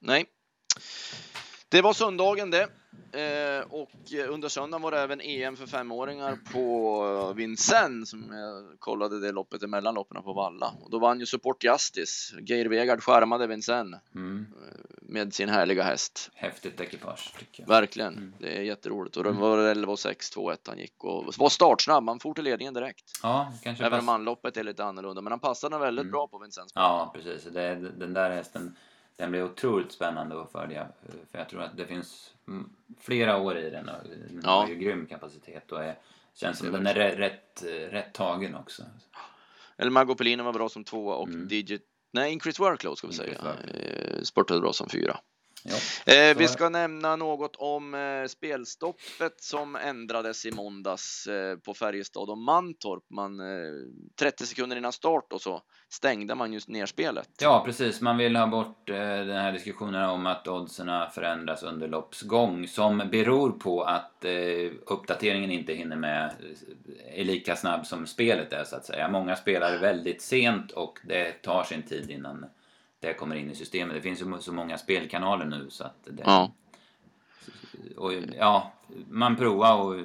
Nej. 0.00 0.26
Det 1.74 1.82
var 1.82 1.92
söndagen 1.92 2.50
det. 2.50 2.62
Eh, 3.12 3.64
och 3.70 3.90
under 4.28 4.48
söndagen 4.48 4.82
var 4.82 4.90
det 4.90 5.00
även 5.00 5.20
EM 5.20 5.56
för 5.56 5.66
femåringar 5.66 6.38
på 6.52 7.32
Vincennes 7.36 8.10
som 8.10 8.24
jag 8.32 8.80
kollade 8.80 9.20
det 9.20 9.32
loppet 9.32 9.62
emellan 9.62 9.94
loppen 9.94 10.22
på 10.22 10.32
Valla. 10.32 10.72
Och 10.82 10.90
då 10.90 10.98
vann 10.98 11.20
ju 11.20 11.26
Support 11.26 11.64
Justice. 11.64 12.40
Geir 12.46 12.66
Vegard 12.68 13.02
skärmade 13.02 13.46
Vincennes 13.46 14.00
Mm. 14.14 14.46
med 15.02 15.34
sin 15.34 15.48
härliga 15.48 15.82
häst. 15.82 16.30
Häftigt 16.34 16.80
ekipage 16.80 17.34
tycker 17.38 17.62
jag. 17.62 17.68
Verkligen. 17.68 18.12
Mm. 18.16 18.32
Det 18.38 18.56
är 18.58 18.62
jätteroligt. 18.62 19.16
Och 19.16 19.24
det 19.24 19.30
var 19.30 19.58
11 19.58 19.92
och 19.92 19.98
6, 19.98 20.30
2 20.30 20.50
1 20.50 20.66
han 20.66 20.78
gick 20.78 21.04
och 21.04 21.34
var 21.38 21.48
startsnabb. 21.48 22.08
Han 22.08 22.20
for 22.20 22.34
till 22.34 22.44
ledningen 22.44 22.74
direkt. 22.74 23.04
Ja, 23.22 23.52
kanske 23.62 23.84
Även 23.86 24.00
om 24.00 24.08
anloppet 24.08 24.56
är 24.56 24.64
lite 24.64 24.84
annorlunda. 24.84 25.20
Men 25.22 25.32
han 25.32 25.40
passade 25.40 25.78
väldigt 25.78 26.02
Mm. 26.02 26.12
bra 26.12 26.28
på 26.28 26.38
Vincennes. 26.38 26.72
Ja, 26.74 27.10
precis. 27.14 27.44
Det, 27.52 27.74
den 27.74 28.14
där 28.14 28.30
hästen, 28.30 28.76
den 29.16 29.30
blir 29.30 29.44
otroligt 29.44 29.92
spännande 29.92 30.42
att 30.42 30.52
följa. 30.52 30.88
För 31.30 31.38
jag 31.38 31.48
tror 31.48 31.62
att 31.62 31.76
det 31.76 31.86
finns 31.86 32.34
mm, 32.48 32.70
flera 33.00 33.36
år 33.36 33.58
i 33.58 33.70
den 33.70 33.88
och 33.88 34.04
den 34.04 34.40
Ja. 34.44 34.50
har 34.60 34.68
ju 34.68 34.74
grym 34.74 35.06
kapacitet 35.06 35.72
och 35.72 35.84
är, 35.84 35.98
känns 36.34 36.58
som 36.58 36.72
den 36.72 36.86
är 36.86 36.94
rätt, 36.94 37.18
rätt, 37.18 37.62
rätt 37.92 38.12
tagen 38.14 38.54
också. 38.54 38.82
Eller 39.76 39.90
Margot 39.90 40.18
Pellino 40.18 40.42
var 40.42 40.52
bra 40.52 40.68
som 40.68 40.84
tvåa 40.84 41.14
och 41.16 41.28
Mm. 41.28 41.48
Digit... 41.48 41.82
Nej, 42.12 42.32
Increase 42.32 42.62
Workload 42.62 42.98
ska 42.98 43.06
vi 43.06 43.12
Increase 43.14 43.40
säga. 43.42 43.54
Workload. 43.54 44.16
Eh, 44.16 44.22
Spurtade 44.22 44.60
bra 44.60 44.72
som 44.72 44.88
fyra. 44.88 45.16
Ja, 45.66 46.12
eh, 46.14 46.36
vi 46.36 46.48
ska 46.48 46.68
nämna 46.68 47.16
något 47.16 47.56
om 47.56 47.94
eh, 47.94 48.26
spelstoppet 48.28 49.40
som 49.40 49.76
ändrades 49.76 50.46
i 50.46 50.52
måndags 50.52 51.26
eh, 51.26 51.56
på 51.56 51.74
Färjestad 51.74 52.30
och 52.30 52.38
Mantorp. 52.38 53.04
Man, 53.10 53.40
30 54.18 54.46
sekunder 54.46 54.76
innan 54.76 54.92
start 54.92 55.32
och 55.32 55.40
så 55.40 55.62
stängde 55.88 56.34
man 56.34 56.52
just 56.52 56.68
ner 56.68 56.86
spelet. 56.86 57.28
Ja, 57.40 57.62
precis. 57.66 58.00
Man 58.00 58.16
vill 58.16 58.36
ha 58.36 58.46
bort 58.46 58.86
den 58.86 59.36
här 59.36 59.52
diskussionen 59.52 60.10
om 60.10 60.26
att 60.26 60.48
oddsen 60.48 61.10
förändras 61.14 61.62
under 61.62 61.88
loppsgång 61.88 62.68
som 62.68 62.98
beror 63.12 63.50
på 63.50 63.82
att 63.82 64.24
uppdateringen 64.86 65.50
inte 65.50 65.72
hinner 65.72 65.96
med 65.96 66.30
är 67.14 67.24
lika 67.24 67.56
snabb 67.56 67.86
som 67.86 68.06
spelet 68.06 68.52
är 68.52 68.64
så 68.64 68.76
att 68.76 68.86
säga. 68.86 69.08
Många 69.08 69.36
spelar 69.36 69.78
väldigt 69.78 70.22
sent 70.22 70.70
och 70.70 70.98
det 71.02 71.32
tar 71.32 71.64
sin 71.64 71.82
tid 71.82 72.10
innan 72.10 72.46
det 73.04 73.14
kommer 73.14 73.36
in 73.36 73.50
i 73.50 73.54
systemet. 73.54 73.96
Det 73.96 74.02
finns 74.02 74.20
ju 74.20 74.38
så 74.40 74.52
många 74.52 74.78
spelkanaler 74.78 75.44
nu 75.44 75.70
så 75.70 75.84
att 75.84 76.04
det... 76.04 76.22
Ja. 76.26 76.52
Och, 77.96 78.12
ja, 78.38 78.72
man 79.08 79.36
provar 79.36 79.76
och... 79.82 80.04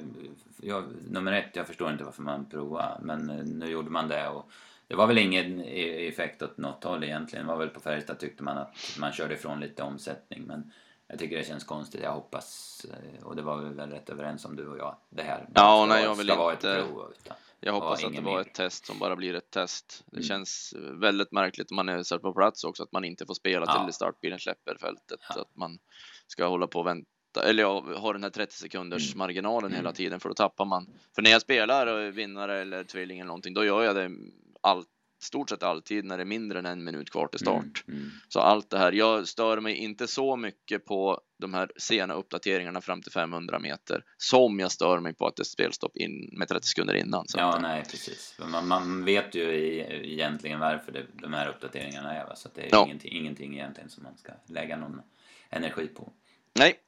Ja, 0.62 0.82
nummer 1.08 1.32
ett, 1.32 1.56
jag 1.56 1.66
förstår 1.66 1.92
inte 1.92 2.04
varför 2.04 2.22
man 2.22 2.44
provar, 2.44 2.98
men 3.02 3.26
nu 3.58 3.66
gjorde 3.70 3.90
man 3.90 4.08
det 4.08 4.28
och 4.28 4.50
det 4.88 4.94
var 4.94 5.06
väl 5.06 5.18
ingen 5.18 5.60
e- 5.60 6.08
effekt 6.08 6.42
åt 6.42 6.58
något 6.58 6.84
håll 6.84 7.04
egentligen. 7.04 7.46
Det 7.46 7.52
var 7.52 7.58
väl 7.58 7.68
på 7.68 7.80
Färjestad 7.80 8.18
tyckte 8.18 8.42
man 8.42 8.58
att 8.58 8.96
man 8.98 9.12
körde 9.12 9.34
ifrån 9.34 9.60
lite 9.60 9.82
omsättning 9.82 10.42
men 10.42 10.72
jag 11.06 11.18
tycker 11.18 11.38
det 11.38 11.44
känns 11.44 11.64
konstigt. 11.64 12.00
Jag 12.02 12.12
hoppas, 12.12 12.86
eh, 12.90 13.26
och 13.26 13.36
det 13.36 13.42
var 13.42 13.56
vi 13.56 13.74
väl 13.74 13.90
rätt 13.90 14.10
överens 14.10 14.44
om 14.44 14.56
du 14.56 14.68
och 14.68 14.78
jag, 14.78 14.96
det 15.10 15.22
här 15.22 15.48
ja, 15.54 15.86
nej, 15.88 16.02
jag 16.02 16.14
vill 16.14 16.26
ska 16.26 16.32
inte... 16.32 16.42
vara 16.42 16.52
ett 16.52 16.88
prov. 16.88 17.12
Utan 17.18 17.36
jag 17.60 17.72
hoppas 17.72 18.04
att 18.04 18.14
det 18.14 18.20
var 18.20 18.40
ett 18.40 18.54
test 18.54 18.86
som 18.86 18.98
bara 18.98 19.16
blir 19.16 19.34
ett 19.34 19.50
test. 19.50 20.04
Det 20.06 20.16
mm. 20.16 20.28
känns 20.28 20.74
väldigt 21.00 21.32
märkligt 21.32 21.70
om 21.70 21.76
man 21.76 21.88
är 21.88 22.18
på 22.18 22.32
plats 22.32 22.64
också 22.64 22.82
att 22.82 22.92
man 22.92 23.04
inte 23.04 23.26
får 23.26 23.34
spela 23.34 23.66
ja. 23.68 23.84
till 23.84 23.94
startbilen 23.94 24.38
släpper 24.38 24.76
fältet. 24.80 25.20
Ja. 25.28 25.40
Att 25.40 25.56
man 25.56 25.78
ska 26.26 26.46
hålla 26.46 26.66
på 26.66 26.78
och 26.78 26.86
vänta 26.86 27.06
eller 27.44 27.62
ja, 27.62 27.98
ha 27.98 28.12
den 28.12 28.22
här 28.22 28.30
30 28.30 28.54
sekunders 28.54 29.08
mm. 29.14 29.18
marginalen 29.18 29.70
mm. 29.70 29.76
hela 29.76 29.92
tiden 29.92 30.20
för 30.20 30.28
då 30.28 30.34
tappar 30.34 30.64
man. 30.64 30.86
För 31.14 31.22
när 31.22 31.30
jag 31.30 31.42
spelar 31.42 32.10
vinnare 32.10 32.60
eller 32.60 32.84
tvilling 32.84 33.18
eller 33.18 33.26
någonting, 33.26 33.54
då 33.54 33.64
gör 33.64 33.82
jag 33.82 33.96
det 33.96 34.10
allt 34.60 34.88
stort 35.22 35.50
sett 35.50 35.62
alltid 35.62 36.04
när 36.04 36.16
det 36.16 36.22
är 36.22 36.26
mindre 36.26 36.58
än 36.58 36.66
en 36.66 36.84
minut 36.84 37.10
kvar 37.10 37.26
till 37.26 37.40
start. 37.40 37.84
Mm, 37.88 38.00
mm. 38.00 38.10
Så 38.28 38.40
allt 38.40 38.70
det 38.70 38.78
här. 38.78 38.92
Jag 38.92 39.28
stör 39.28 39.60
mig 39.60 39.74
inte 39.74 40.06
så 40.06 40.36
mycket 40.36 40.84
på 40.84 41.20
de 41.38 41.54
här 41.54 41.70
sena 41.76 42.14
uppdateringarna 42.14 42.80
fram 42.80 43.02
till 43.02 43.12
500 43.12 43.58
meter 43.58 44.04
som 44.16 44.60
jag 44.60 44.72
stör 44.72 45.00
mig 45.00 45.14
på 45.14 45.26
att 45.26 45.36
det 45.36 45.42
är 45.42 45.44
spelstopp 45.44 45.96
in 45.96 46.30
med 46.32 46.48
30 46.48 46.66
sekunder 46.66 46.94
innan. 46.94 47.28
Så 47.28 47.38
ja, 47.38 47.58
nej, 47.62 47.84
precis. 47.90 48.36
Man, 48.46 48.68
man, 48.68 49.04
vet 49.04 49.34
ju 49.34 49.78
egentligen 50.12 50.60
varför 50.60 50.92
det, 50.92 51.06
de 51.12 51.32
här 51.32 51.48
uppdateringarna 51.48 52.14
är, 52.14 52.26
va? 52.26 52.36
så 52.36 52.48
det 52.54 52.60
är 52.60 52.68
ja. 52.70 52.84
ingenting, 52.84 53.12
ingenting 53.12 53.54
egentligen 53.54 53.90
som 53.90 54.02
man 54.02 54.16
ska 54.16 54.32
lägga 54.46 54.76
någon 54.76 55.02
energi 55.50 55.86
på. 55.86 56.12
Nej, 56.58 56.78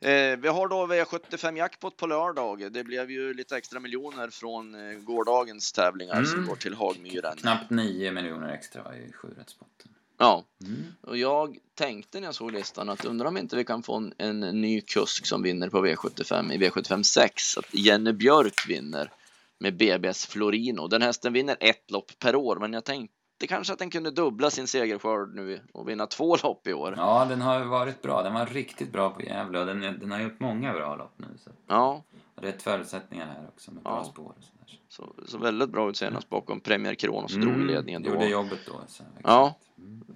Eh, 0.00 0.38
vi 0.38 0.48
har 0.48 0.68
då 0.68 0.86
V75 0.86 1.56
jackpot 1.56 1.96
på 1.96 2.06
lördag. 2.06 2.72
Det 2.72 2.84
blev 2.84 3.10
ju 3.10 3.34
lite 3.34 3.56
extra 3.56 3.80
miljoner 3.80 4.30
från 4.30 4.74
eh, 4.74 4.98
gårdagens 4.98 5.72
tävlingar 5.72 6.14
mm. 6.14 6.26
som 6.26 6.46
går 6.46 6.56
till 6.56 6.74
Hagmyren. 6.74 7.36
Knappt 7.36 7.70
9 7.70 8.12
miljoner 8.12 8.48
extra 8.48 8.96
i 8.96 9.12
sjurättspotten. 9.12 9.94
Ja, 10.18 10.44
mm. 10.64 10.84
och 11.00 11.16
jag 11.16 11.58
tänkte 11.74 12.20
när 12.20 12.26
jag 12.26 12.34
såg 12.34 12.52
listan 12.52 12.88
att 12.88 13.04
undrar 13.04 13.26
om 13.26 13.36
inte 13.36 13.56
vi 13.56 13.64
kan 13.64 13.82
få 13.82 13.96
en, 13.96 14.14
en 14.18 14.40
ny 14.40 14.80
kusk 14.80 15.26
som 15.26 15.42
vinner 15.42 15.68
på 15.68 15.86
V75 15.86 16.52
i 16.52 16.58
V75 16.58 17.02
6. 17.02 17.58
Att 17.58 17.74
Jenny 17.74 18.12
Björk 18.12 18.68
vinner 18.68 19.12
med 19.58 19.76
BBS 19.76 20.26
Florino. 20.26 20.88
Den 20.88 21.02
hästen 21.02 21.32
vinner 21.32 21.56
ett 21.60 21.90
lopp 21.90 22.18
per 22.18 22.36
år, 22.36 22.56
men 22.60 22.72
jag 22.72 22.84
tänkte 22.84 23.19
det 23.40 23.46
kanske 23.46 23.72
att 23.72 23.78
den 23.78 23.90
kunde 23.90 24.10
dubbla 24.10 24.50
sin 24.50 24.66
segerskörd 24.66 25.34
nu 25.34 25.60
och 25.72 25.88
vinna 25.88 26.06
två 26.06 26.36
lopp 26.36 26.66
i 26.66 26.72
år. 26.72 26.94
Ja, 26.96 27.24
den 27.24 27.40
har 27.40 27.64
varit 27.64 28.02
bra. 28.02 28.22
Den 28.22 28.34
var 28.34 28.46
riktigt 28.46 28.92
bra 28.92 29.10
på 29.10 29.22
Gävle 29.22 29.60
och 29.60 29.66
den, 29.66 29.80
den 29.80 30.10
har 30.10 30.20
gjort 30.20 30.40
många 30.40 30.72
bra 30.72 30.96
lopp 30.96 31.12
nu. 31.16 31.26
Så. 31.44 31.50
Ja. 31.66 32.02
Rätt 32.34 32.62
förutsättningar 32.62 33.26
här 33.26 33.48
också 33.48 33.72
med 33.72 33.82
bra 33.82 33.96
ja. 33.96 34.04
spår. 34.04 34.34
Och 34.62 34.70
så, 34.88 35.02
så, 35.18 35.26
så, 35.26 35.38
väldigt 35.38 35.70
bra 35.70 35.90
ut 35.90 35.96
senast 35.96 36.28
bakom 36.28 36.60
Premier 36.60 36.94
Kronos 36.94 37.34
mm, 37.34 37.48
drog 37.48 37.66
ledningen 37.66 38.02
då. 38.02 38.10
Gjorde 38.10 38.28
jobbet 38.28 38.60
då. 38.66 38.80
Så, 38.86 39.02
ja. 39.24 39.54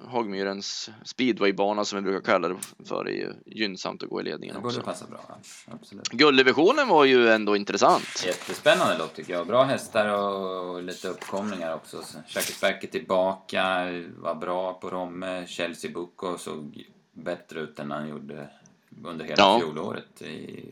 Hagmyrens 0.08 0.90
speedwaybana 1.04 1.84
som 1.84 1.96
vi 1.96 2.02
brukar 2.02 2.32
kalla 2.32 2.48
det 2.48 2.56
för 2.84 3.08
är 3.08 3.12
ju 3.12 3.32
gynnsamt 3.46 4.02
att 4.02 4.08
gå 4.08 4.20
i 4.20 4.24
ledningen 4.24 4.56
också. 4.56 4.78
Det 4.78 4.84
passa 4.84 5.06
bra, 5.06 5.38
absolut. 5.66 6.08
Gulddivisionen 6.08 6.88
var 6.88 7.04
ju 7.04 7.28
ändå 7.28 7.56
intressant. 7.56 8.24
Jättespännande 8.26 8.98
lopp 8.98 9.14
tycker 9.14 9.32
jag. 9.32 9.46
Bra 9.46 9.62
hästar 9.62 10.08
och, 10.08 10.82
lite 10.82 11.08
uppkomlingar 11.08 11.74
också. 11.74 12.02
Sperker 12.26 12.88
tillbaka, 12.88 13.84
var 14.18 14.34
bra 14.34 14.74
på 14.74 14.90
Romme. 14.90 15.46
Chelsea 15.46 15.90
Bucco 15.90 16.38
såg 16.38 16.84
bättre 17.12 17.60
ut 17.60 17.78
än 17.78 17.90
han 17.90 18.08
gjorde 18.08 18.48
under 19.04 19.24
hela 19.24 19.36
ja. 19.38 19.58
fjolåret. 19.58 20.22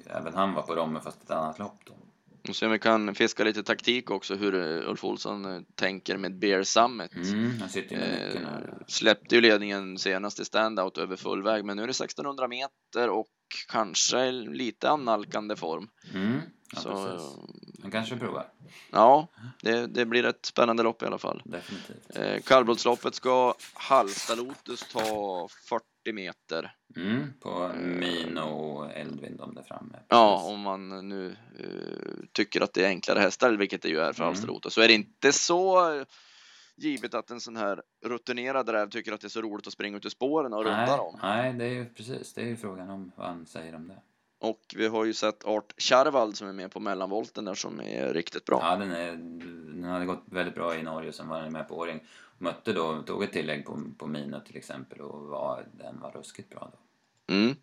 även 0.07 0.35
han 0.35 0.55
var 0.55 0.62
på 0.62 0.74
Romme 0.74 1.00
fast 1.00 1.22
ett 1.22 1.31
annat 1.31 1.59
lopp 1.59 1.81
då. 1.85 1.92
Och 2.48 2.57
se 2.57 2.66
om 2.66 2.72
vi 2.72 2.78
kan 2.78 3.14
fiska 3.14 3.44
lite 3.44 3.62
taktik 3.62 4.11
också 4.11 4.35
hur 4.35 4.55
eh, 4.55 4.90
Ulf 4.90 5.05
Olsson 5.05 5.44
eh, 5.44 5.61
tänker 5.74 6.16
med 6.16 6.38
Bear 6.38 6.62
Summit. 6.62 7.14
Mm, 7.14 7.62
eh, 7.90 8.40
släppte 8.87 9.35
ju 9.35 9.40
ledningen 9.40 9.98
senast 9.98 10.40
i 10.40 10.44
standout 10.44 10.98
över 10.98 11.16
full 11.16 11.42
väg, 11.42 11.64
men 11.64 11.76
nu 11.76 11.83
är 11.83 11.87
det 11.87 11.90
1600 11.90 12.48
meter 12.48 13.09
och 13.09 13.28
kanske 13.68 14.31
lite 14.31 14.90
annalkande 14.90 15.57
form. 15.57 15.88
Mm, 16.14 16.40
ja, 16.74 16.81
Så, 16.81 17.18
han 17.83 17.90
kanske 17.90 18.16
provar. 18.16 18.48
Ja, 18.90 19.28
det, 19.62 19.87
det, 19.87 20.07
blir 20.07 20.24
ett 20.24 20.46
spännande 20.46 20.83
lopp 20.83 21.02
i 21.02 21.07
alla 21.07 21.18
fall. 21.18 21.42
Definitivt. 21.44 22.16
Eh, 22.16 22.40
kallblodsloppet 22.40 23.14
ska 23.14 23.55
Halsta 23.74 24.35
Lotus 24.35 24.88
ta 24.92 25.48
40 25.68 25.85
40 26.02 26.12
meter. 26.12 26.74
Mm, 26.96 27.33
på 27.40 27.70
min 27.78 28.38
och 28.38 28.92
Eldvind 28.92 29.40
om 29.40 29.55
det 29.55 29.64
framme. 29.64 29.98
Ja, 30.09 30.42
om 30.42 30.61
man 30.61 31.09
nu 31.09 31.37
uh, 31.61 31.91
tycker 32.32 32.60
att 32.60 32.72
det 32.72 32.84
är 32.84 32.88
enklare 32.88 33.18
hästar, 33.18 33.52
vilket 33.52 33.82
det 33.82 33.88
ju 33.88 34.00
är 34.00 34.12
för 34.12 34.24
mm. 34.24 34.60
Så 34.68 34.80
är 34.80 34.88
det 34.88 34.94
inte 34.94 35.32
så 35.32 36.04
givet 36.76 37.14
att 37.14 37.30
en 37.30 37.40
sån 37.40 37.56
här 37.56 37.82
rutinerad 38.04 38.68
räv 38.68 38.90
tycker 38.90 39.12
att 39.12 39.20
det 39.20 39.26
är 39.26 39.28
så 39.28 39.42
roligt 39.42 39.66
att 39.66 39.72
springa 39.72 39.96
ut 39.96 40.04
i 40.04 40.10
spåren 40.10 40.52
och 40.52 40.64
runda 40.64 40.96
dem. 40.96 41.18
Nej, 41.22 41.52
det 41.52 41.64
är 41.64 41.70
ju 41.70 41.84
precis, 41.94 42.32
det 42.32 42.40
är 42.40 42.46
ju 42.46 42.56
frågan 42.56 42.90
om 42.90 43.12
vad 43.16 43.26
han 43.26 43.46
säger 43.46 43.74
om 43.74 43.88
det. 43.88 44.02
Och 44.40 44.60
vi 44.76 44.86
har 44.86 45.04
ju 45.04 45.14
sett 45.14 45.44
Art 45.44 45.74
Charvald 45.78 46.36
som 46.36 46.48
är 46.48 46.52
med 46.52 46.70
på 46.70 46.80
mellanvolten 46.80 47.44
där 47.44 47.54
som 47.54 47.80
är 47.80 48.14
riktigt 48.14 48.44
bra. 48.44 48.60
Ja, 48.62 48.76
den, 48.76 48.92
är, 48.92 49.12
den 49.74 49.84
hade 49.84 50.06
gått 50.06 50.22
väldigt 50.24 50.54
bra 50.54 50.76
i 50.76 50.82
Norge, 50.82 51.12
sen 51.12 51.28
var 51.28 51.42
den 51.42 51.52
med 51.52 51.68
på 51.68 51.76
Åring 51.76 52.00
mötte 52.38 52.72
då, 52.72 53.02
tog 53.02 53.22
ett 53.22 53.32
tillägg 53.32 53.66
på, 53.66 53.80
på 53.98 54.06
Mino 54.06 54.40
till 54.40 54.56
exempel 54.56 55.00
och 55.00 55.26
var, 55.26 55.66
den 55.72 56.00
var 56.00 56.10
ruskigt 56.10 56.50
bra 56.50 56.72
då. 56.72 56.78
Mm. 57.34 57.56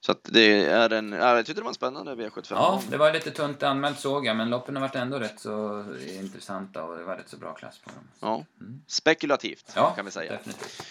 Så 0.00 0.12
att 0.12 0.20
det 0.22 0.64
är 0.64 0.92
en, 0.92 1.12
ja, 1.12 1.36
jag 1.36 1.46
tyckte 1.46 1.60
det 1.60 1.64
var 1.64 1.70
en 1.70 1.74
spännande 1.74 2.14
V75. 2.14 2.46
Ja, 2.50 2.82
det 2.90 2.96
var 2.96 3.12
lite 3.12 3.30
tunt 3.30 3.62
anmält 3.62 4.00
såg 4.00 4.26
jag, 4.26 4.36
men 4.36 4.50
loppen 4.50 4.76
har 4.76 4.80
varit 4.80 4.94
ändå 4.94 5.18
rätt 5.18 5.40
så 5.40 5.84
intressanta 6.08 6.82
och 6.82 6.96
det 6.96 7.04
var 7.04 7.16
rätt 7.16 7.28
så 7.28 7.36
bra 7.36 7.54
klass 7.54 7.78
på 7.78 7.90
dem. 7.90 8.08
Ja, 8.20 8.44
mm. 8.60 8.80
spekulativt 8.86 9.72
ja, 9.76 9.90
kan 9.90 10.04
vi 10.04 10.10
säga. 10.10 10.32
definitivt. 10.32 10.82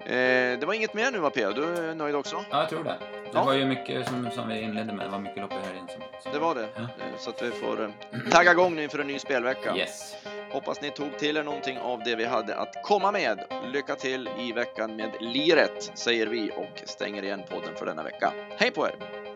Eh, 0.00 0.58
det 0.60 0.66
var 0.66 0.74
inget 0.74 0.94
mer 0.94 1.10
nu 1.10 1.18
va 1.18 1.30
P? 1.30 1.52
Du 1.52 1.64
är 1.64 1.94
nöjd 1.94 2.14
också? 2.14 2.44
Ja, 2.50 2.60
jag 2.60 2.68
tror 2.68 2.84
det. 2.84 2.96
Det 3.00 3.30
ja. 3.32 3.44
var 3.44 3.52
ju 3.52 3.66
mycket 3.66 4.08
som, 4.08 4.30
som 4.30 4.48
vi 4.48 4.60
inledde 4.60 4.92
med, 4.92 5.06
det 5.06 5.10
var 5.10 5.18
mycket 5.18 5.42
lopp 5.42 5.52
i 5.52 5.66
helgen. 5.66 5.88
Som, 5.88 6.02
som... 6.22 6.32
Det 6.32 6.38
var 6.38 6.54
det, 6.54 6.68
ja. 6.76 6.82
Eh, 6.82 7.18
så 7.18 7.30
att 7.30 7.42
vi 7.42 7.50
får 7.50 7.82
eh, 7.84 8.30
tagga 8.30 8.52
igång 8.52 8.76
nu 8.76 8.82
inför 8.82 8.98
en 8.98 9.06
ny 9.06 9.18
spelvecka. 9.18 9.76
Yes. 9.76 10.14
Hoppas 10.52 10.80
ni 10.80 10.90
tog 10.90 11.18
till 11.18 11.36
er 11.36 11.42
någonting 11.42 11.78
av 11.78 12.02
det 12.02 12.16
vi 12.16 12.24
hade 12.24 12.56
att 12.56 12.82
komma 12.82 13.12
med. 13.12 13.38
Lycka 13.72 13.96
till 13.96 14.28
i 14.38 14.52
veckan 14.52 14.96
med 14.96 15.10
liret, 15.20 15.92
säger 15.94 16.26
vi 16.26 16.50
och 16.56 16.82
stänger 16.84 17.22
igen 17.22 17.42
podden 17.50 17.74
för 17.76 17.86
denna 17.86 18.02
vecka. 18.02 18.32
Hej 18.58 18.70
på 18.70 18.86
er! 18.86 19.29